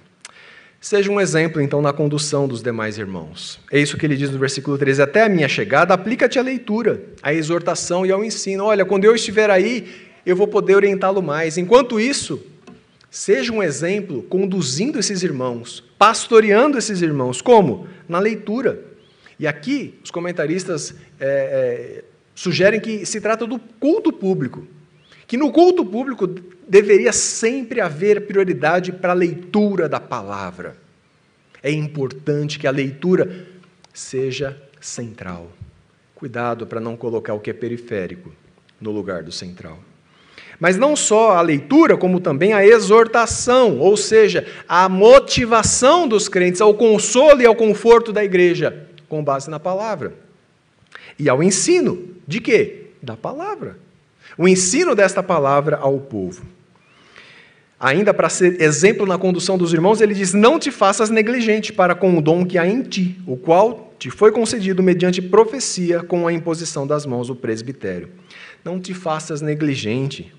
Seja 0.79 1.09
um 1.09 1.21
exemplo, 1.21 1.61
então, 1.61 1.81
na 1.81 1.93
condução 1.93 2.45
dos 2.45 2.61
demais 2.61 2.97
irmãos. 2.97 3.57
É 3.71 3.79
isso 3.79 3.97
que 3.97 4.05
ele 4.05 4.17
diz 4.17 4.29
no 4.29 4.37
versículo 4.37 4.77
13: 4.77 5.01
Até 5.01 5.23
a 5.23 5.29
minha 5.29 5.47
chegada, 5.47 5.93
aplica-te 5.93 6.37
à 6.37 6.41
leitura, 6.41 7.01
à 7.21 7.33
exortação 7.33 8.05
e 8.05 8.11
ao 8.11 8.23
ensino. 8.23 8.65
Olha, 8.65 8.83
quando 8.83 9.05
eu 9.05 9.15
estiver 9.15 9.49
aí, 9.49 10.11
eu 10.25 10.35
vou 10.35 10.47
poder 10.47 10.75
orientá-lo 10.75 11.21
mais. 11.21 11.57
Enquanto 11.57 11.99
isso, 11.99 12.41
seja 13.09 13.51
um 13.51 13.61
exemplo 13.61 14.23
conduzindo 14.23 14.99
esses 14.99 15.23
irmãos, 15.23 15.83
pastoreando 15.97 16.77
esses 16.77 17.01
irmãos. 17.01 17.41
Como? 17.41 17.87
Na 18.07 18.19
leitura. 18.19 18.83
E 19.39 19.47
aqui, 19.47 19.99
os 20.03 20.11
comentaristas 20.11 20.95
é, 21.19 21.25
é, 21.25 22.03
sugerem 22.35 22.79
que 22.79 23.05
se 23.05 23.19
trata 23.19 23.45
do 23.45 23.59
culto 23.59 24.11
público 24.11 24.67
que 25.33 25.37
no 25.37 25.51
culto 25.51 25.85
público 25.85 26.27
deveria 26.67 27.11
sempre 27.11 27.81
haver 27.81 28.27
prioridade 28.27 28.91
para 28.91 29.13
a 29.13 29.15
leitura 29.15 29.87
da 29.89 29.99
palavra. 29.99 30.77
É 31.61 31.71
importante 31.71 32.59
que 32.59 32.67
a 32.67 32.71
leitura 32.71 33.47
seja 33.93 34.61
central. 34.79 35.51
Cuidado 36.13 36.67
para 36.67 36.79
não 36.79 36.95
colocar 36.95 37.33
o 37.33 37.39
que 37.39 37.49
é 37.49 37.53
periférico 37.53 38.31
no 38.79 38.91
lugar 38.91 39.23
do 39.23 39.31
central. 39.31 39.79
Mas 40.63 40.77
não 40.77 40.95
só 40.95 41.31
a 41.31 41.41
leitura, 41.41 41.97
como 41.97 42.21
também 42.21 42.53
a 42.53 42.65
exortação, 42.65 43.77
ou 43.79 43.97
seja, 43.97 44.47
a 44.65 44.87
motivação 44.87 46.07
dos 46.07 46.29
crentes 46.29 46.61
ao 46.61 46.73
consolo 46.73 47.41
e 47.41 47.45
ao 47.45 47.53
conforto 47.53 48.13
da 48.13 48.23
igreja, 48.23 48.87
com 49.09 49.21
base 49.21 49.49
na 49.49 49.59
palavra. 49.59 50.13
E 51.19 51.27
ao 51.27 51.43
ensino 51.43 52.15
de 52.25 52.39
quê? 52.39 52.85
Da 53.01 53.17
palavra 53.17 53.83
o 54.37 54.47
ensino 54.47 54.95
desta 54.95 55.21
palavra 55.21 55.77
ao 55.77 55.99
povo. 55.99 56.43
Ainda 57.79 58.13
para 58.13 58.29
ser 58.29 58.61
exemplo 58.61 59.05
na 59.05 59.17
condução 59.17 59.57
dos 59.57 59.73
irmãos, 59.73 59.99
ele 59.99 60.13
diz: 60.13 60.33
Não 60.33 60.57
te 60.57 60.71
faças 60.71 61.09
negligente 61.09 61.73
para 61.73 61.93
com 61.93 62.17
o 62.17 62.21
dom 62.21 62.45
que 62.45 62.57
há 62.57 62.65
em 62.65 62.81
ti, 62.81 63.19
o 63.27 63.35
qual 63.35 63.93
te 63.99 64.09
foi 64.09 64.31
concedido 64.31 64.81
mediante 64.81 65.21
profecia 65.21 66.01
com 66.01 66.27
a 66.27 66.33
imposição 66.33 66.87
das 66.87 67.05
mãos 67.05 67.27
do 67.27 67.35
presbitério. 67.35 68.09
Não 68.63 68.79
te 68.79 68.93
faças 68.93 69.41
negligente. 69.41 70.33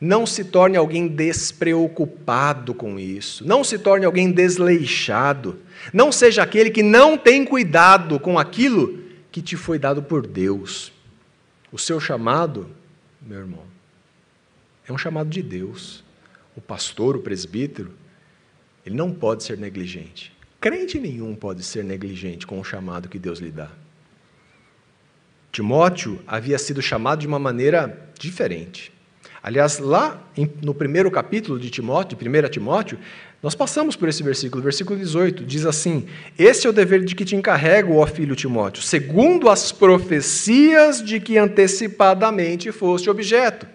Não 0.00 0.26
se 0.26 0.44
torne 0.44 0.76
alguém 0.76 1.08
despreocupado 1.08 2.74
com 2.74 2.98
isso. 2.98 3.46
Não 3.46 3.62
se 3.64 3.78
torne 3.78 4.04
alguém 4.04 4.30
desleixado. 4.30 5.58
Não 5.92 6.10
seja 6.10 6.42
aquele 6.42 6.70
que 6.70 6.82
não 6.82 7.16
tem 7.16 7.44
cuidado 7.44 8.18
com 8.18 8.38
aquilo 8.38 9.02
que 9.30 9.40
te 9.40 9.56
foi 9.56 9.78
dado 9.78 10.02
por 10.02 10.26
Deus. 10.26 10.92
O 11.72 11.78
seu 11.78 11.98
chamado 11.98 12.70
meu 13.26 13.38
irmão. 13.38 13.64
É 14.86 14.92
um 14.92 14.98
chamado 14.98 15.30
de 15.30 15.42
Deus. 15.42 16.04
O 16.54 16.60
pastor, 16.60 17.16
o 17.16 17.20
presbítero, 17.20 17.92
ele 18.84 18.94
não 18.94 19.10
pode 19.10 19.42
ser 19.42 19.58
negligente. 19.58 20.32
Crente 20.60 20.98
nenhum 20.98 21.34
pode 21.34 21.62
ser 21.62 21.82
negligente 21.84 22.46
com 22.46 22.60
o 22.60 22.64
chamado 22.64 23.08
que 23.08 23.18
Deus 23.18 23.38
lhe 23.38 23.50
dá. 23.50 23.70
Timóteo 25.50 26.20
havia 26.26 26.58
sido 26.58 26.82
chamado 26.82 27.20
de 27.20 27.26
uma 27.26 27.38
maneira 27.38 28.10
diferente. 28.18 28.92
Aliás, 29.44 29.78
lá 29.78 30.26
no 30.62 30.72
primeiro 30.72 31.10
capítulo 31.10 31.58
de 31.58 31.68
Timóteo, 31.68 32.16
de 32.16 32.26
1 32.26 32.48
Timóteo, 32.48 32.98
nós 33.42 33.54
passamos 33.54 33.94
por 33.94 34.08
esse 34.08 34.22
versículo, 34.22 34.62
versículo 34.62 34.98
18, 34.98 35.44
diz 35.44 35.66
assim: 35.66 36.06
Esse 36.38 36.66
é 36.66 36.70
o 36.70 36.72
dever 36.72 37.04
de 37.04 37.14
que 37.14 37.26
te 37.26 37.36
encarrego, 37.36 37.98
ó 37.98 38.06
filho 38.06 38.34
Timóteo, 38.34 38.82
segundo 38.82 39.50
as 39.50 39.70
profecias 39.70 41.04
de 41.04 41.20
que 41.20 41.36
antecipadamente 41.36 42.72
foste 42.72 43.10
objeto. 43.10 43.66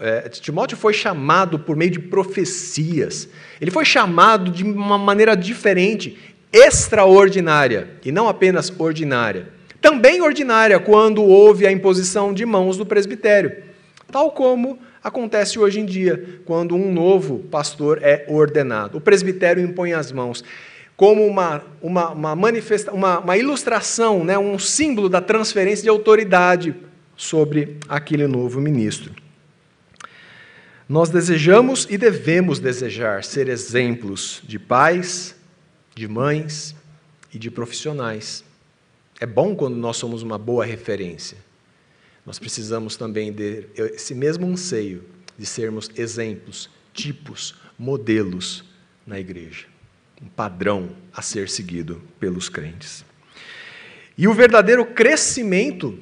É, 0.00 0.28
Timóteo 0.30 0.76
foi 0.76 0.92
chamado 0.92 1.60
por 1.60 1.76
meio 1.76 1.92
de 1.92 2.00
profecias. 2.00 3.28
Ele 3.60 3.70
foi 3.70 3.84
chamado 3.84 4.50
de 4.50 4.64
uma 4.64 4.98
maneira 4.98 5.36
diferente, 5.36 6.18
extraordinária, 6.52 7.88
e 8.04 8.10
não 8.10 8.28
apenas 8.28 8.72
ordinária. 8.76 9.50
Também 9.80 10.20
ordinária 10.20 10.80
quando 10.80 11.22
houve 11.22 11.68
a 11.68 11.70
imposição 11.70 12.34
de 12.34 12.44
mãos 12.44 12.76
do 12.76 12.84
presbitério, 12.84 13.62
tal 14.10 14.32
como 14.32 14.87
Acontece 15.02 15.58
hoje 15.58 15.80
em 15.80 15.86
dia, 15.86 16.40
quando 16.44 16.74
um 16.74 16.92
novo 16.92 17.38
pastor 17.50 18.00
é 18.02 18.24
ordenado. 18.28 18.98
O 18.98 19.00
presbitério 19.00 19.62
impõe 19.62 19.92
as 19.92 20.10
mãos 20.10 20.42
como 20.96 21.24
uma, 21.24 21.62
uma, 21.80 22.10
uma, 22.10 22.34
manifesta, 22.34 22.92
uma, 22.92 23.20
uma 23.20 23.36
ilustração, 23.36 24.24
né, 24.24 24.36
um 24.36 24.58
símbolo 24.58 25.08
da 25.08 25.20
transferência 25.20 25.84
de 25.84 25.88
autoridade 25.88 26.74
sobre 27.16 27.76
aquele 27.88 28.26
novo 28.26 28.60
ministro. 28.60 29.14
Nós 30.88 31.08
desejamos 31.08 31.86
e 31.88 31.96
devemos 31.96 32.58
desejar 32.58 33.22
ser 33.22 33.48
exemplos 33.48 34.42
de 34.42 34.58
pais, 34.58 35.36
de 35.94 36.08
mães 36.08 36.74
e 37.32 37.38
de 37.38 37.50
profissionais. 37.50 38.42
É 39.20 39.26
bom 39.26 39.54
quando 39.54 39.76
nós 39.76 39.96
somos 39.98 40.22
uma 40.22 40.38
boa 40.38 40.64
referência 40.64 41.47
nós 42.28 42.38
precisamos 42.38 42.94
também 42.94 43.32
desse 43.32 44.14
mesmo 44.14 44.46
anseio 44.46 45.02
de 45.38 45.46
sermos 45.46 45.90
exemplos, 45.96 46.68
tipos, 46.92 47.54
modelos 47.78 48.66
na 49.06 49.18
igreja. 49.18 49.64
Um 50.22 50.28
padrão 50.28 50.90
a 51.10 51.22
ser 51.22 51.48
seguido 51.48 52.02
pelos 52.20 52.50
crentes. 52.50 53.02
E 54.18 54.28
o 54.28 54.34
verdadeiro 54.34 54.84
crescimento, 54.84 55.98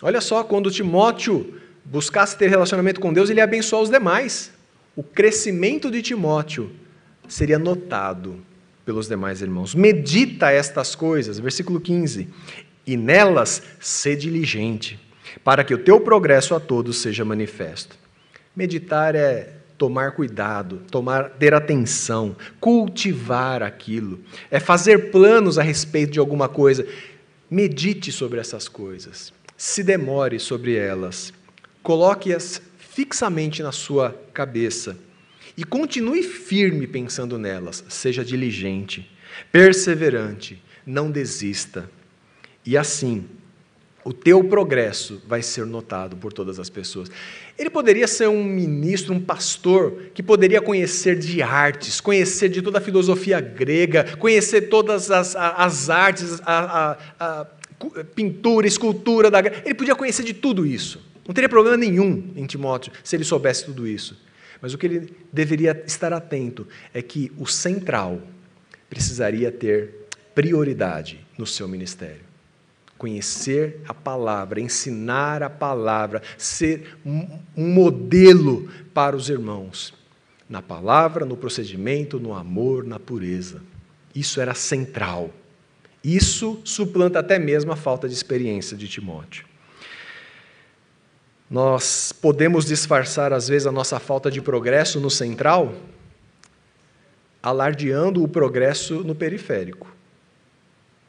olha 0.00 0.20
só, 0.20 0.44
quando 0.44 0.70
Timóteo 0.70 1.60
buscasse 1.84 2.38
ter 2.38 2.48
relacionamento 2.48 3.00
com 3.00 3.12
Deus, 3.12 3.28
ele 3.28 3.40
ia 3.40 3.44
abençoar 3.44 3.82
os 3.82 3.90
demais. 3.90 4.52
O 4.94 5.02
crescimento 5.02 5.90
de 5.90 6.02
Timóteo 6.02 6.70
seria 7.26 7.58
notado 7.58 8.38
pelos 8.84 9.08
demais 9.08 9.42
irmãos. 9.42 9.74
Medita 9.74 10.52
estas 10.52 10.94
coisas, 10.94 11.40
versículo 11.40 11.80
15, 11.80 12.28
e 12.86 12.96
nelas 12.96 13.60
ser 13.80 14.14
diligente 14.14 15.02
para 15.42 15.64
que 15.64 15.74
o 15.74 15.78
teu 15.78 16.00
progresso 16.00 16.54
a 16.54 16.60
todos 16.60 16.98
seja 16.98 17.24
manifesto. 17.24 17.96
Meditar 18.54 19.14
é 19.14 19.54
tomar 19.76 20.12
cuidado, 20.12 20.82
tomar 20.90 21.30
ter 21.30 21.54
atenção, 21.54 22.36
cultivar 22.60 23.62
aquilo, 23.62 24.20
é 24.50 24.60
fazer 24.60 25.10
planos 25.10 25.58
a 25.58 25.62
respeito 25.62 26.12
de 26.12 26.18
alguma 26.18 26.48
coisa. 26.48 26.86
Medite 27.50 28.12
sobre 28.12 28.40
essas 28.40 28.68
coisas, 28.68 29.32
se 29.56 29.82
demore 29.82 30.38
sobre 30.38 30.76
elas, 30.76 31.32
coloque-as 31.82 32.62
fixamente 32.78 33.62
na 33.62 33.72
sua 33.72 34.16
cabeça 34.32 34.96
e 35.56 35.64
continue 35.64 36.22
firme 36.22 36.86
pensando 36.86 37.38
nelas. 37.38 37.84
Seja 37.88 38.24
diligente, 38.24 39.10
perseverante, 39.52 40.62
não 40.86 41.10
desista. 41.10 41.90
E 42.64 42.76
assim, 42.76 43.26
o 44.04 44.12
teu 44.12 44.44
progresso 44.44 45.20
vai 45.26 45.42
ser 45.42 45.64
notado 45.64 46.16
por 46.16 46.32
todas 46.32 46.60
as 46.60 46.68
pessoas. 46.68 47.10
Ele 47.58 47.70
poderia 47.70 48.06
ser 48.06 48.28
um 48.28 48.44
ministro, 48.44 49.14
um 49.14 49.20
pastor, 49.20 50.10
que 50.12 50.22
poderia 50.22 50.60
conhecer 50.60 51.18
de 51.18 51.40
artes, 51.40 52.00
conhecer 52.00 52.50
de 52.50 52.60
toda 52.60 52.78
a 52.78 52.80
filosofia 52.82 53.40
grega, 53.40 54.16
conhecer 54.18 54.68
todas 54.68 55.10
as, 55.10 55.34
as 55.34 55.88
artes, 55.88 56.38
a, 56.44 56.98
a, 57.18 57.40
a 57.40 57.46
pintura, 58.14 58.66
escultura 58.66 59.30
da 59.30 59.40
Ele 59.40 59.74
podia 59.74 59.94
conhecer 59.94 60.22
de 60.22 60.34
tudo 60.34 60.66
isso. 60.66 61.00
Não 61.26 61.34
teria 61.34 61.48
problema 61.48 61.78
nenhum 61.78 62.30
em 62.36 62.44
Timóteo 62.44 62.92
se 63.02 63.16
ele 63.16 63.24
soubesse 63.24 63.64
tudo 63.64 63.86
isso. 63.86 64.22
Mas 64.60 64.74
o 64.74 64.78
que 64.78 64.86
ele 64.86 65.16
deveria 65.32 65.82
estar 65.86 66.12
atento 66.12 66.66
é 66.92 67.00
que 67.00 67.32
o 67.38 67.46
central 67.46 68.20
precisaria 68.90 69.50
ter 69.50 70.06
prioridade 70.34 71.26
no 71.38 71.46
seu 71.46 71.66
ministério 71.66 72.33
conhecer 73.04 73.82
a 73.86 73.92
palavra, 73.92 74.58
ensinar 74.58 75.42
a 75.42 75.50
palavra, 75.50 76.22
ser 76.38 76.96
um 77.04 77.28
modelo 77.54 78.66
para 78.94 79.14
os 79.14 79.28
irmãos. 79.28 79.92
Na 80.48 80.62
palavra, 80.62 81.26
no 81.26 81.36
procedimento, 81.36 82.18
no 82.18 82.32
amor, 82.32 82.82
na 82.82 82.98
pureza. 82.98 83.60
Isso 84.14 84.40
era 84.40 84.54
central. 84.54 85.30
Isso 86.02 86.62
suplanta 86.64 87.18
até 87.18 87.38
mesmo 87.38 87.72
a 87.72 87.76
falta 87.76 88.08
de 88.08 88.14
experiência 88.14 88.74
de 88.74 88.88
Timóteo. 88.88 89.44
Nós 91.50 92.10
podemos 92.10 92.64
disfarçar, 92.64 93.34
às 93.34 93.48
vezes, 93.48 93.66
a 93.66 93.72
nossa 93.72 94.00
falta 94.00 94.30
de 94.30 94.40
progresso 94.40 94.98
no 94.98 95.10
central, 95.10 95.74
alardeando 97.42 98.24
o 98.24 98.28
progresso 98.28 99.04
no 99.04 99.14
periférico. 99.14 99.94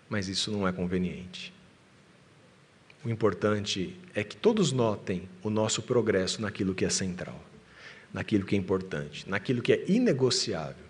Mas 0.09 0.27
isso 0.27 0.51
não 0.51 0.67
é 0.67 0.73
conveniente. 0.73 1.54
O 3.05 3.09
importante 3.09 3.95
é 4.15 4.23
que 4.23 4.35
todos 4.35 4.71
notem 4.71 5.29
o 5.43 5.49
nosso 5.51 5.83
progresso 5.83 6.41
naquilo 6.41 6.73
que 6.73 6.83
é 6.83 6.89
central, 6.89 7.39
naquilo 8.11 8.43
que 8.43 8.55
é 8.55 8.57
importante, 8.57 9.29
naquilo 9.29 9.61
que 9.61 9.71
é 9.71 9.85
inegociável, 9.87 10.83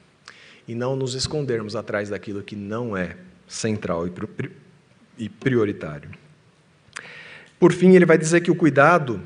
e 0.66 0.74
não 0.74 0.96
nos 0.96 1.14
escondermos 1.14 1.76
atrás 1.76 2.10
daquilo 2.10 2.42
que 2.42 2.56
não 2.56 2.96
é 2.96 3.18
central 3.46 4.08
e 5.18 5.30
prioritário. 5.30 6.10
Por 7.60 7.74
fim, 7.74 7.94
ele 7.94 8.06
vai 8.06 8.18
dizer 8.18 8.40
que 8.40 8.50
o 8.50 8.56
cuidado 8.56 9.22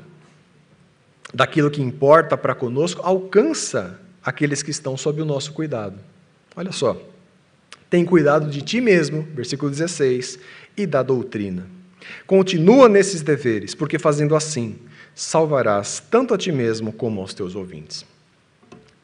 daquilo 1.32 1.70
que 1.70 1.80
importa 1.80 2.36
para 2.36 2.56
conosco 2.56 3.02
alcança 3.02 4.00
aqueles 4.20 4.64
que 4.64 4.72
estão 4.72 4.96
sob 4.96 5.22
o 5.22 5.24
nosso 5.24 5.52
cuidado. 5.52 5.98
Olha 6.56 6.72
só. 6.72 7.00
Tem 7.88 8.04
cuidado 8.04 8.50
de 8.50 8.62
ti 8.62 8.80
mesmo, 8.80 9.22
versículo 9.32 9.70
16, 9.70 10.40
e 10.76 10.86
da 10.86 11.04
doutrina. 11.04 11.78
Continua 12.26 12.88
nesses 12.88 13.22
deveres, 13.22 13.74
porque 13.74 13.98
fazendo 13.98 14.34
assim, 14.34 14.78
salvarás 15.14 16.02
tanto 16.10 16.34
a 16.34 16.38
ti 16.38 16.52
mesmo 16.52 16.92
como 16.92 17.20
aos 17.20 17.34
teus 17.34 17.54
ouvintes. 17.54 18.04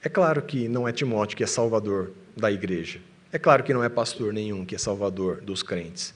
É 0.02 0.08
claro 0.08 0.42
que 0.42 0.68
não 0.68 0.86
é 0.86 0.92
Timóteo 0.92 1.36
que 1.36 1.44
é 1.44 1.46
salvador 1.46 2.12
da 2.36 2.50
igreja. 2.50 3.00
É 3.32 3.38
claro 3.38 3.64
que 3.64 3.74
não 3.74 3.82
é 3.82 3.88
pastor 3.88 4.32
nenhum 4.32 4.64
que 4.64 4.74
é 4.74 4.78
salvador 4.78 5.40
dos 5.40 5.62
crentes. 5.62 6.14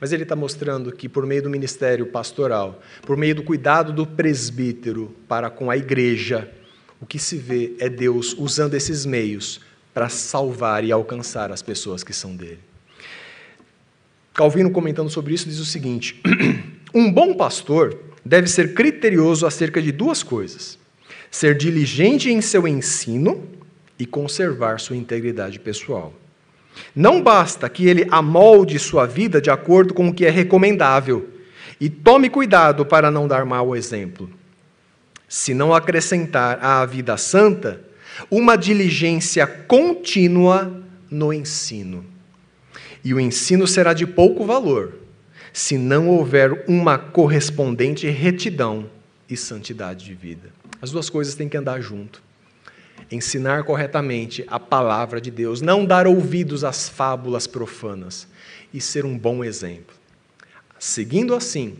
Mas 0.00 0.12
ele 0.12 0.24
está 0.24 0.36
mostrando 0.36 0.92
que, 0.92 1.08
por 1.08 1.24
meio 1.26 1.42
do 1.42 1.50
ministério 1.50 2.06
pastoral, 2.06 2.82
por 3.02 3.16
meio 3.16 3.34
do 3.34 3.42
cuidado 3.42 3.92
do 3.92 4.06
presbítero 4.06 5.14
para 5.26 5.48
com 5.48 5.70
a 5.70 5.76
igreja, 5.76 6.50
o 7.00 7.06
que 7.06 7.18
se 7.18 7.36
vê 7.36 7.74
é 7.78 7.88
Deus 7.88 8.34
usando 8.38 8.74
esses 8.74 9.06
meios 9.06 9.60
para 9.94 10.08
salvar 10.08 10.84
e 10.84 10.92
alcançar 10.92 11.50
as 11.50 11.62
pessoas 11.62 12.02
que 12.02 12.12
são 12.12 12.36
dele. 12.36 12.60
Calvino, 14.36 14.70
comentando 14.70 15.08
sobre 15.08 15.32
isso, 15.32 15.48
diz 15.48 15.58
o 15.58 15.64
seguinte: 15.64 16.20
Um 16.94 17.10
bom 17.10 17.32
pastor 17.32 17.98
deve 18.22 18.46
ser 18.48 18.74
criterioso 18.74 19.46
acerca 19.46 19.80
de 19.80 19.90
duas 19.90 20.22
coisas: 20.22 20.78
ser 21.30 21.56
diligente 21.56 22.30
em 22.30 22.42
seu 22.42 22.68
ensino 22.68 23.48
e 23.98 24.04
conservar 24.04 24.78
sua 24.78 24.94
integridade 24.94 25.58
pessoal. 25.58 26.12
Não 26.94 27.22
basta 27.22 27.66
que 27.70 27.88
ele 27.88 28.06
amolde 28.10 28.78
sua 28.78 29.06
vida 29.06 29.40
de 29.40 29.48
acordo 29.48 29.94
com 29.94 30.08
o 30.08 30.14
que 30.14 30.26
é 30.26 30.30
recomendável 30.30 31.30
e 31.80 31.88
tome 31.88 32.28
cuidado 32.28 32.84
para 32.84 33.10
não 33.10 33.26
dar 33.26 33.46
mau 33.46 33.74
exemplo. 33.74 34.28
Se 35.26 35.54
não 35.54 35.72
acrescentar 35.72 36.62
à 36.62 36.84
vida 36.84 37.16
santa 37.16 37.82
uma 38.30 38.54
diligência 38.54 39.46
contínua 39.46 40.82
no 41.10 41.32
ensino 41.32 42.15
e 43.06 43.14
o 43.14 43.20
ensino 43.20 43.68
será 43.68 43.94
de 43.94 44.04
pouco 44.04 44.44
valor 44.44 44.94
se 45.52 45.78
não 45.78 46.08
houver 46.08 46.64
uma 46.68 46.98
correspondente 46.98 48.08
retidão 48.08 48.90
e 49.30 49.36
santidade 49.36 50.04
de 50.04 50.12
vida. 50.12 50.50
As 50.82 50.90
duas 50.90 51.08
coisas 51.08 51.36
têm 51.36 51.48
que 51.48 51.56
andar 51.56 51.80
junto. 51.80 52.20
Ensinar 53.08 53.62
corretamente 53.62 54.44
a 54.48 54.58
palavra 54.58 55.20
de 55.20 55.30
Deus, 55.30 55.60
não 55.60 55.86
dar 55.86 56.08
ouvidos 56.08 56.64
às 56.64 56.88
fábulas 56.88 57.46
profanas 57.46 58.26
e 58.74 58.80
ser 58.80 59.04
um 59.04 59.16
bom 59.16 59.44
exemplo. 59.44 59.94
Seguindo 60.76 61.32
assim, 61.32 61.76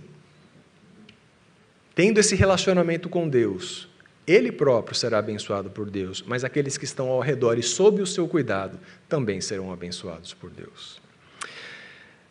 tendo 1.92 2.20
esse 2.20 2.36
relacionamento 2.36 3.08
com 3.08 3.28
Deus, 3.28 3.88
ele 4.28 4.52
próprio 4.52 4.94
será 4.94 5.18
abençoado 5.18 5.70
por 5.70 5.90
Deus, 5.90 6.22
mas 6.24 6.44
aqueles 6.44 6.78
que 6.78 6.84
estão 6.84 7.08
ao 7.08 7.18
redor 7.18 7.58
e 7.58 7.64
sob 7.64 8.00
o 8.00 8.06
seu 8.06 8.28
cuidado 8.28 8.78
também 9.08 9.40
serão 9.40 9.72
abençoados 9.72 10.32
por 10.32 10.50
Deus. 10.50 11.04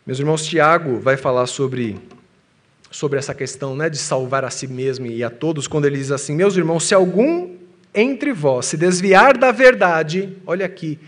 Meus 0.06 0.20
irmãos, 0.20 0.46
Tiago 0.46 1.00
vai 1.00 1.18
falar 1.18 1.48
sobre, 1.48 2.00
sobre 2.92 3.18
essa 3.18 3.34
questão 3.34 3.76
né, 3.76 3.90
de 3.90 3.98
salvar 3.98 4.46
a 4.46 4.52
si 4.52 4.68
mesmo 4.68 5.08
e 5.08 5.24
a 5.24 5.32
todos, 5.32 5.68
quando 5.68 5.86
ele 5.86 5.98
diz 5.98 6.12
assim: 6.12 6.36
Meus 6.36 6.56
irmãos, 6.56 6.84
se 6.84 6.94
algum 6.94 7.56
entre 7.92 8.32
vós 8.32 8.68
se 8.68 8.78
desviar 8.78 9.36
da 9.36 9.52
verdade, 9.52 10.38
olha 10.46 10.64
aqui 10.64 11.00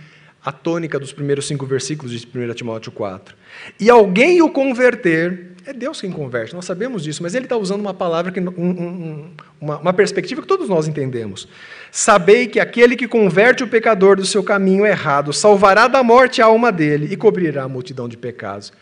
a 0.44 0.52
tônica 0.52 0.98
dos 0.98 1.14
primeiros 1.14 1.46
cinco 1.46 1.64
versículos 1.68 2.12
de 2.12 2.26
1 2.26 2.54
Timóteo 2.56 2.92
4, 2.92 3.36
e 3.80 3.88
alguém 3.88 4.42
o 4.42 4.50
converter, 4.50 5.52
é 5.64 5.74
Deus 5.74 6.02
quem 6.02 6.12
converte, 6.12 6.56
nós 6.56 6.66
sabemos 6.66 7.04
disso, 7.04 7.22
mas 7.22 7.36
ele 7.36 7.46
está 7.46 7.56
usando 7.56 7.82
uma 7.82 7.94
palavra, 7.94 8.32
que, 8.32 8.40
um, 8.40 8.50
um, 8.58 9.32
uma, 9.62 9.78
uma 9.78 9.94
perspectiva 9.94 10.42
que 10.42 10.48
todos 10.48 10.68
nós 10.68 10.88
entendemos. 10.88 11.48
Sabei 11.92 12.48
que 12.48 12.60
aquele 12.60 12.96
que 12.96 13.08
converte 13.08 13.64
o 13.64 13.68
pecador 13.68 14.16
do 14.16 14.26
seu 14.26 14.42
caminho 14.44 14.88
errado 14.88 15.32
salvará 15.34 15.88
da 15.88 16.02
morte 16.02 16.42
a 16.42 16.46
alma 16.46 16.72
dele 16.72 17.10
e 17.12 17.16
cobrirá 17.16 17.66
a 17.66 17.70
multidão 17.70 18.10
de 18.10 18.18
pecados. 18.18 18.74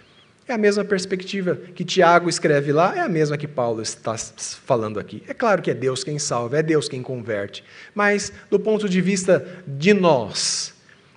É 0.47 0.53
a 0.53 0.57
mesma 0.59 0.85
perspectiva 0.85 1.55
que 1.55 1.83
Tiago 1.83 2.29
escreve 2.29 2.71
lá, 2.71 2.95
é 2.95 2.99
a 2.99 3.09
mesma 3.09 3.35
que 3.35 3.47
Paulo 3.47 3.81
está 3.81 4.15
falando 4.15 4.99
aqui. 4.99 5.23
É 5.27 5.33
claro 5.33 5.59
que 5.59 5.71
é 5.71 5.73
Deus 5.73 6.03
quem 6.03 6.19
salva, 6.19 6.59
é 6.59 6.63
Deus 6.63 6.87
quem 6.87 7.01
converte, 7.01 7.63
mas 7.95 8.31
do 8.49 8.59
ponto 8.59 8.87
de 8.87 9.01
vista 9.01 9.63
de 9.65 9.91
nós, 9.91 10.73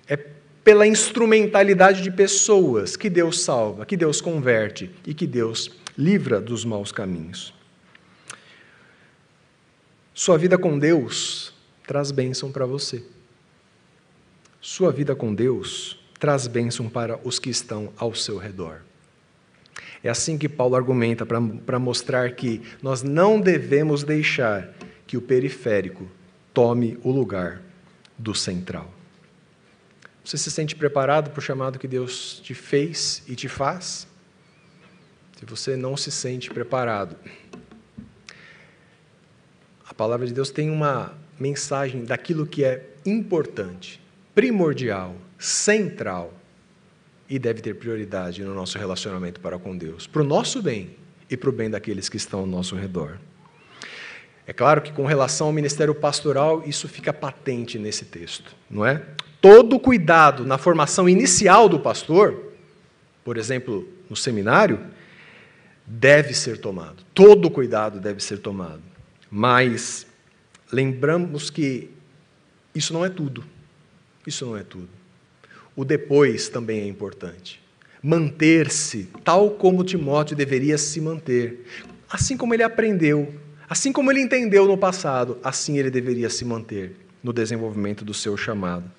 é 0.06 0.16
pela 0.64 0.86
instrumentalidade 0.86 2.00
de 2.00 2.10
pessoas 2.10 2.96
que 2.96 3.10
Deus 3.10 3.42
salva, 3.42 3.84
que 3.84 3.98
Deus 3.98 4.22
converte 4.22 4.90
e 5.06 5.12
que 5.12 5.26
Deus 5.26 5.70
livra 5.96 6.40
dos 6.40 6.64
maus 6.64 6.90
caminhos. 6.90 7.52
Sua 10.14 10.38
vida 10.38 10.56
com 10.56 10.78
Deus 10.78 11.52
traz 11.86 12.10
bênção 12.10 12.50
para 12.50 12.64
você. 12.64 13.04
Sua 14.58 14.90
vida 14.90 15.14
com 15.14 15.34
Deus 15.34 16.00
traz 16.18 16.46
bênção 16.46 16.88
para 16.88 17.20
os 17.22 17.38
que 17.38 17.50
estão 17.50 17.92
ao 17.96 18.14
seu 18.14 18.38
redor. 18.38 18.87
É 20.02 20.08
assim 20.08 20.38
que 20.38 20.48
Paulo 20.48 20.76
argumenta 20.76 21.26
para 21.26 21.78
mostrar 21.78 22.32
que 22.32 22.62
nós 22.82 23.02
não 23.02 23.40
devemos 23.40 24.04
deixar 24.04 24.72
que 25.06 25.16
o 25.16 25.22
periférico 25.22 26.08
tome 26.54 26.98
o 27.02 27.10
lugar 27.10 27.62
do 28.16 28.34
central. 28.34 28.92
Você 30.24 30.36
se 30.36 30.50
sente 30.50 30.76
preparado 30.76 31.30
para 31.30 31.38
o 31.38 31.42
chamado 31.42 31.78
que 31.78 31.88
Deus 31.88 32.40
te 32.42 32.54
fez 32.54 33.22
e 33.26 33.34
te 33.34 33.48
faz? 33.48 34.06
Se 35.38 35.44
você 35.46 35.76
não 35.76 35.96
se 35.96 36.10
sente 36.10 36.50
preparado, 36.50 37.16
a 39.88 39.94
palavra 39.94 40.26
de 40.26 40.34
Deus 40.34 40.50
tem 40.50 40.68
uma 40.68 41.16
mensagem 41.40 42.04
daquilo 42.04 42.46
que 42.46 42.64
é 42.64 42.90
importante, 43.06 44.00
primordial, 44.34 45.16
central 45.38 46.37
e 47.28 47.38
deve 47.38 47.60
ter 47.60 47.74
prioridade 47.74 48.42
no 48.42 48.54
nosso 48.54 48.78
relacionamento 48.78 49.40
para 49.40 49.58
com 49.58 49.76
Deus, 49.76 50.06
para 50.06 50.22
o 50.22 50.24
nosso 50.24 50.62
bem 50.62 50.96
e 51.30 51.36
para 51.36 51.50
o 51.50 51.52
bem 51.52 51.68
daqueles 51.68 52.08
que 52.08 52.16
estão 52.16 52.40
ao 52.40 52.46
nosso 52.46 52.74
redor. 52.74 53.18
É 54.46 54.52
claro 54.52 54.80
que 54.80 54.92
com 54.92 55.04
relação 55.04 55.48
ao 55.48 55.52
ministério 55.52 55.94
pastoral, 55.94 56.62
isso 56.64 56.88
fica 56.88 57.12
patente 57.12 57.78
nesse 57.78 58.06
texto, 58.06 58.56
não 58.70 58.84
é? 58.84 59.02
Todo 59.42 59.78
cuidado 59.78 60.46
na 60.46 60.56
formação 60.56 61.06
inicial 61.06 61.68
do 61.68 61.78
pastor, 61.78 62.54
por 63.22 63.36
exemplo, 63.36 63.86
no 64.08 64.16
seminário, 64.16 64.80
deve 65.86 66.32
ser 66.32 66.58
tomado. 66.58 67.04
Todo 67.14 67.50
cuidado 67.50 68.00
deve 68.00 68.22
ser 68.22 68.38
tomado. 68.38 68.82
Mas 69.30 70.06
lembramos 70.72 71.50
que 71.50 71.90
isso 72.74 72.92
não 72.92 73.04
é 73.04 73.10
tudo. 73.10 73.44
Isso 74.26 74.46
não 74.46 74.56
é 74.56 74.62
tudo. 74.62 74.88
O 75.78 75.84
depois 75.84 76.48
também 76.48 76.80
é 76.80 76.88
importante. 76.88 77.62
manter-se 78.02 79.08
tal 79.22 79.52
como 79.52 79.84
Timóteo 79.84 80.36
deveria 80.36 80.76
se 80.76 81.00
manter. 81.00 81.64
Assim 82.10 82.36
como 82.36 82.52
ele 82.52 82.64
aprendeu, 82.64 83.32
assim 83.70 83.92
como 83.92 84.10
ele 84.10 84.20
entendeu 84.20 84.66
no 84.66 84.76
passado, 84.76 85.38
assim 85.40 85.78
ele 85.78 85.88
deveria 85.88 86.28
se 86.28 86.44
manter 86.44 86.96
no 87.22 87.32
desenvolvimento 87.32 88.04
do 88.04 88.12
seu 88.12 88.36
chamado. 88.36 88.90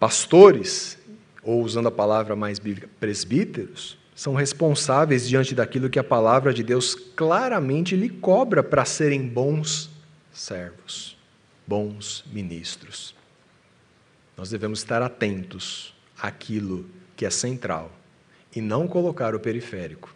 Pastores, 0.00 0.96
ou 1.42 1.62
usando 1.62 1.88
a 1.88 1.92
palavra 1.92 2.34
mais 2.34 2.58
bíblica, 2.58 2.88
presbíteros, 2.98 3.98
são 4.14 4.34
responsáveis 4.34 5.28
diante 5.28 5.54
daquilo 5.54 5.90
que 5.90 5.98
a 5.98 6.04
palavra 6.04 6.54
de 6.54 6.62
Deus 6.62 6.94
claramente 6.94 7.94
lhe 7.94 8.08
cobra 8.08 8.62
para 8.62 8.86
serem 8.86 9.28
bons 9.28 9.90
servos, 10.32 11.18
bons 11.66 12.24
ministros. 12.32 13.17
Nós 14.38 14.50
devemos 14.50 14.78
estar 14.78 15.02
atentos 15.02 15.92
àquilo 16.16 16.88
que 17.16 17.26
é 17.26 17.30
central 17.30 17.90
e 18.54 18.60
não 18.60 18.86
colocar 18.86 19.34
o 19.34 19.40
periférico 19.40 20.14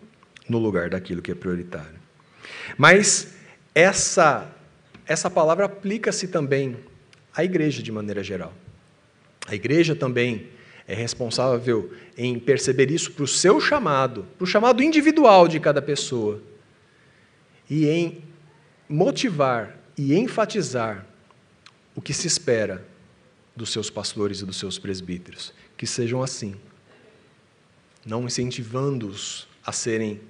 no 0.48 0.58
lugar 0.58 0.88
daquilo 0.88 1.20
que 1.20 1.32
é 1.32 1.34
prioritário. 1.34 1.98
Mas 2.78 3.34
essa 3.74 4.48
essa 5.04 5.28
palavra 5.28 5.64
aplica-se 5.64 6.28
também 6.28 6.76
à 7.34 7.42
igreja 7.42 7.82
de 7.82 7.90
maneira 7.90 8.22
geral. 8.22 8.52
A 9.48 9.56
igreja 9.56 9.96
também 9.96 10.46
é 10.86 10.94
responsável 10.94 11.92
em 12.16 12.38
perceber 12.38 12.92
isso 12.92 13.10
para 13.10 13.24
o 13.24 13.28
seu 13.28 13.60
chamado, 13.60 14.24
para 14.38 14.44
o 14.44 14.46
chamado 14.46 14.84
individual 14.84 15.48
de 15.48 15.58
cada 15.58 15.82
pessoa, 15.82 16.40
e 17.68 17.88
em 17.88 18.22
motivar 18.88 19.76
e 19.98 20.14
enfatizar 20.14 21.04
o 21.96 22.00
que 22.00 22.14
se 22.14 22.28
espera 22.28 22.91
dos 23.54 23.70
seus 23.70 23.90
pastores 23.90 24.40
e 24.40 24.46
dos 24.46 24.56
seus 24.56 24.78
presbíteros, 24.78 25.52
que 25.76 25.86
sejam 25.86 26.22
assim, 26.22 26.54
não 28.04 28.24
incentivando-os 28.24 29.46
a 29.64 29.72
serem 29.72 30.20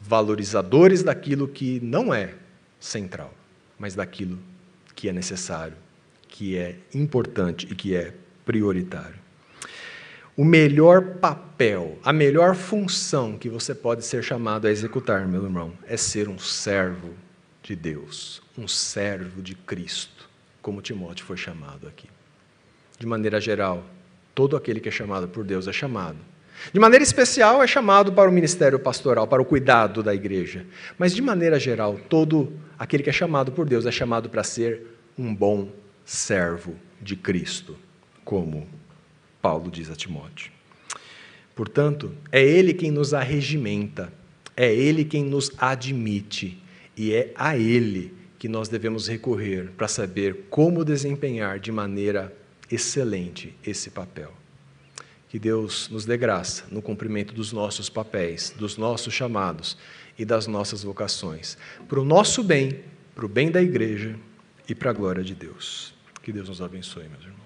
valorizadores 0.00 1.02
daquilo 1.02 1.46
que 1.46 1.78
não 1.80 2.12
é 2.12 2.34
central, 2.78 3.34
mas 3.78 3.94
daquilo 3.94 4.38
que 4.94 5.08
é 5.08 5.12
necessário, 5.12 5.76
que 6.28 6.56
é 6.56 6.76
importante 6.94 7.68
e 7.70 7.74
que 7.74 7.94
é 7.94 8.14
prioritário. 8.44 9.20
O 10.36 10.44
melhor 10.44 11.16
papel, 11.16 11.98
a 12.02 12.12
melhor 12.12 12.54
função 12.54 13.36
que 13.36 13.48
você 13.48 13.74
pode 13.74 14.04
ser 14.04 14.24
chamado 14.24 14.66
a 14.66 14.70
executar, 14.70 15.28
meu 15.28 15.44
irmão, 15.44 15.74
é 15.86 15.96
ser 15.96 16.28
um 16.28 16.38
servo 16.38 17.14
de 17.62 17.76
Deus, 17.76 18.40
um 18.56 18.66
servo 18.66 19.42
de 19.42 19.54
Cristo, 19.54 20.28
como 20.62 20.80
Timóteo 20.80 21.26
foi 21.26 21.36
chamado 21.36 21.86
aqui. 21.86 22.08
De 23.00 23.06
maneira 23.06 23.40
geral, 23.40 23.82
todo 24.34 24.58
aquele 24.58 24.78
que 24.78 24.90
é 24.90 24.92
chamado 24.92 25.26
por 25.26 25.42
Deus 25.42 25.66
é 25.66 25.72
chamado. 25.72 26.18
De 26.70 26.78
maneira 26.78 27.02
especial, 27.02 27.62
é 27.62 27.66
chamado 27.66 28.12
para 28.12 28.28
o 28.28 28.32
ministério 28.32 28.78
pastoral, 28.78 29.26
para 29.26 29.40
o 29.40 29.44
cuidado 29.46 30.02
da 30.02 30.14
igreja. 30.14 30.66
Mas, 30.98 31.14
de 31.14 31.22
maneira 31.22 31.58
geral, 31.58 31.98
todo 32.10 32.52
aquele 32.78 33.02
que 33.02 33.08
é 33.08 33.12
chamado 33.12 33.52
por 33.52 33.66
Deus 33.66 33.86
é 33.86 33.90
chamado 33.90 34.28
para 34.28 34.44
ser 34.44 34.82
um 35.16 35.34
bom 35.34 35.70
servo 36.04 36.74
de 37.00 37.16
Cristo, 37.16 37.74
como 38.22 38.68
Paulo 39.40 39.70
diz 39.70 39.90
a 39.90 39.96
Timóteo. 39.96 40.52
Portanto, 41.56 42.12
é 42.30 42.44
Ele 42.44 42.74
quem 42.74 42.90
nos 42.90 43.14
arregimenta, 43.14 44.12
é 44.54 44.70
Ele 44.70 45.06
quem 45.06 45.24
nos 45.24 45.50
admite, 45.56 46.62
e 46.94 47.14
é 47.14 47.32
a 47.34 47.56
Ele 47.56 48.12
que 48.38 48.46
nós 48.46 48.68
devemos 48.68 49.08
recorrer 49.08 49.70
para 49.74 49.88
saber 49.88 50.48
como 50.50 50.84
desempenhar 50.84 51.58
de 51.58 51.72
maneira 51.72 52.38
excelente 52.70 53.54
esse 53.64 53.90
papel. 53.90 54.32
Que 55.28 55.38
Deus 55.38 55.88
nos 55.88 56.04
dê 56.04 56.16
graça 56.16 56.64
no 56.70 56.82
cumprimento 56.82 57.32
dos 57.32 57.52
nossos 57.52 57.88
papéis, 57.88 58.54
dos 58.56 58.76
nossos 58.76 59.14
chamados 59.14 59.76
e 60.18 60.24
das 60.24 60.46
nossas 60.46 60.82
vocações, 60.82 61.56
para 61.88 62.00
o 62.00 62.04
nosso 62.04 62.42
bem, 62.42 62.82
para 63.14 63.24
o 63.24 63.28
bem 63.28 63.50
da 63.50 63.62
igreja 63.62 64.18
e 64.68 64.74
para 64.74 64.90
a 64.90 64.92
glória 64.92 65.22
de 65.22 65.34
Deus. 65.34 65.94
Que 66.22 66.32
Deus 66.32 66.48
nos 66.48 66.60
abençoe, 66.60 67.08
meus 67.08 67.22
irmãos. 67.22 67.39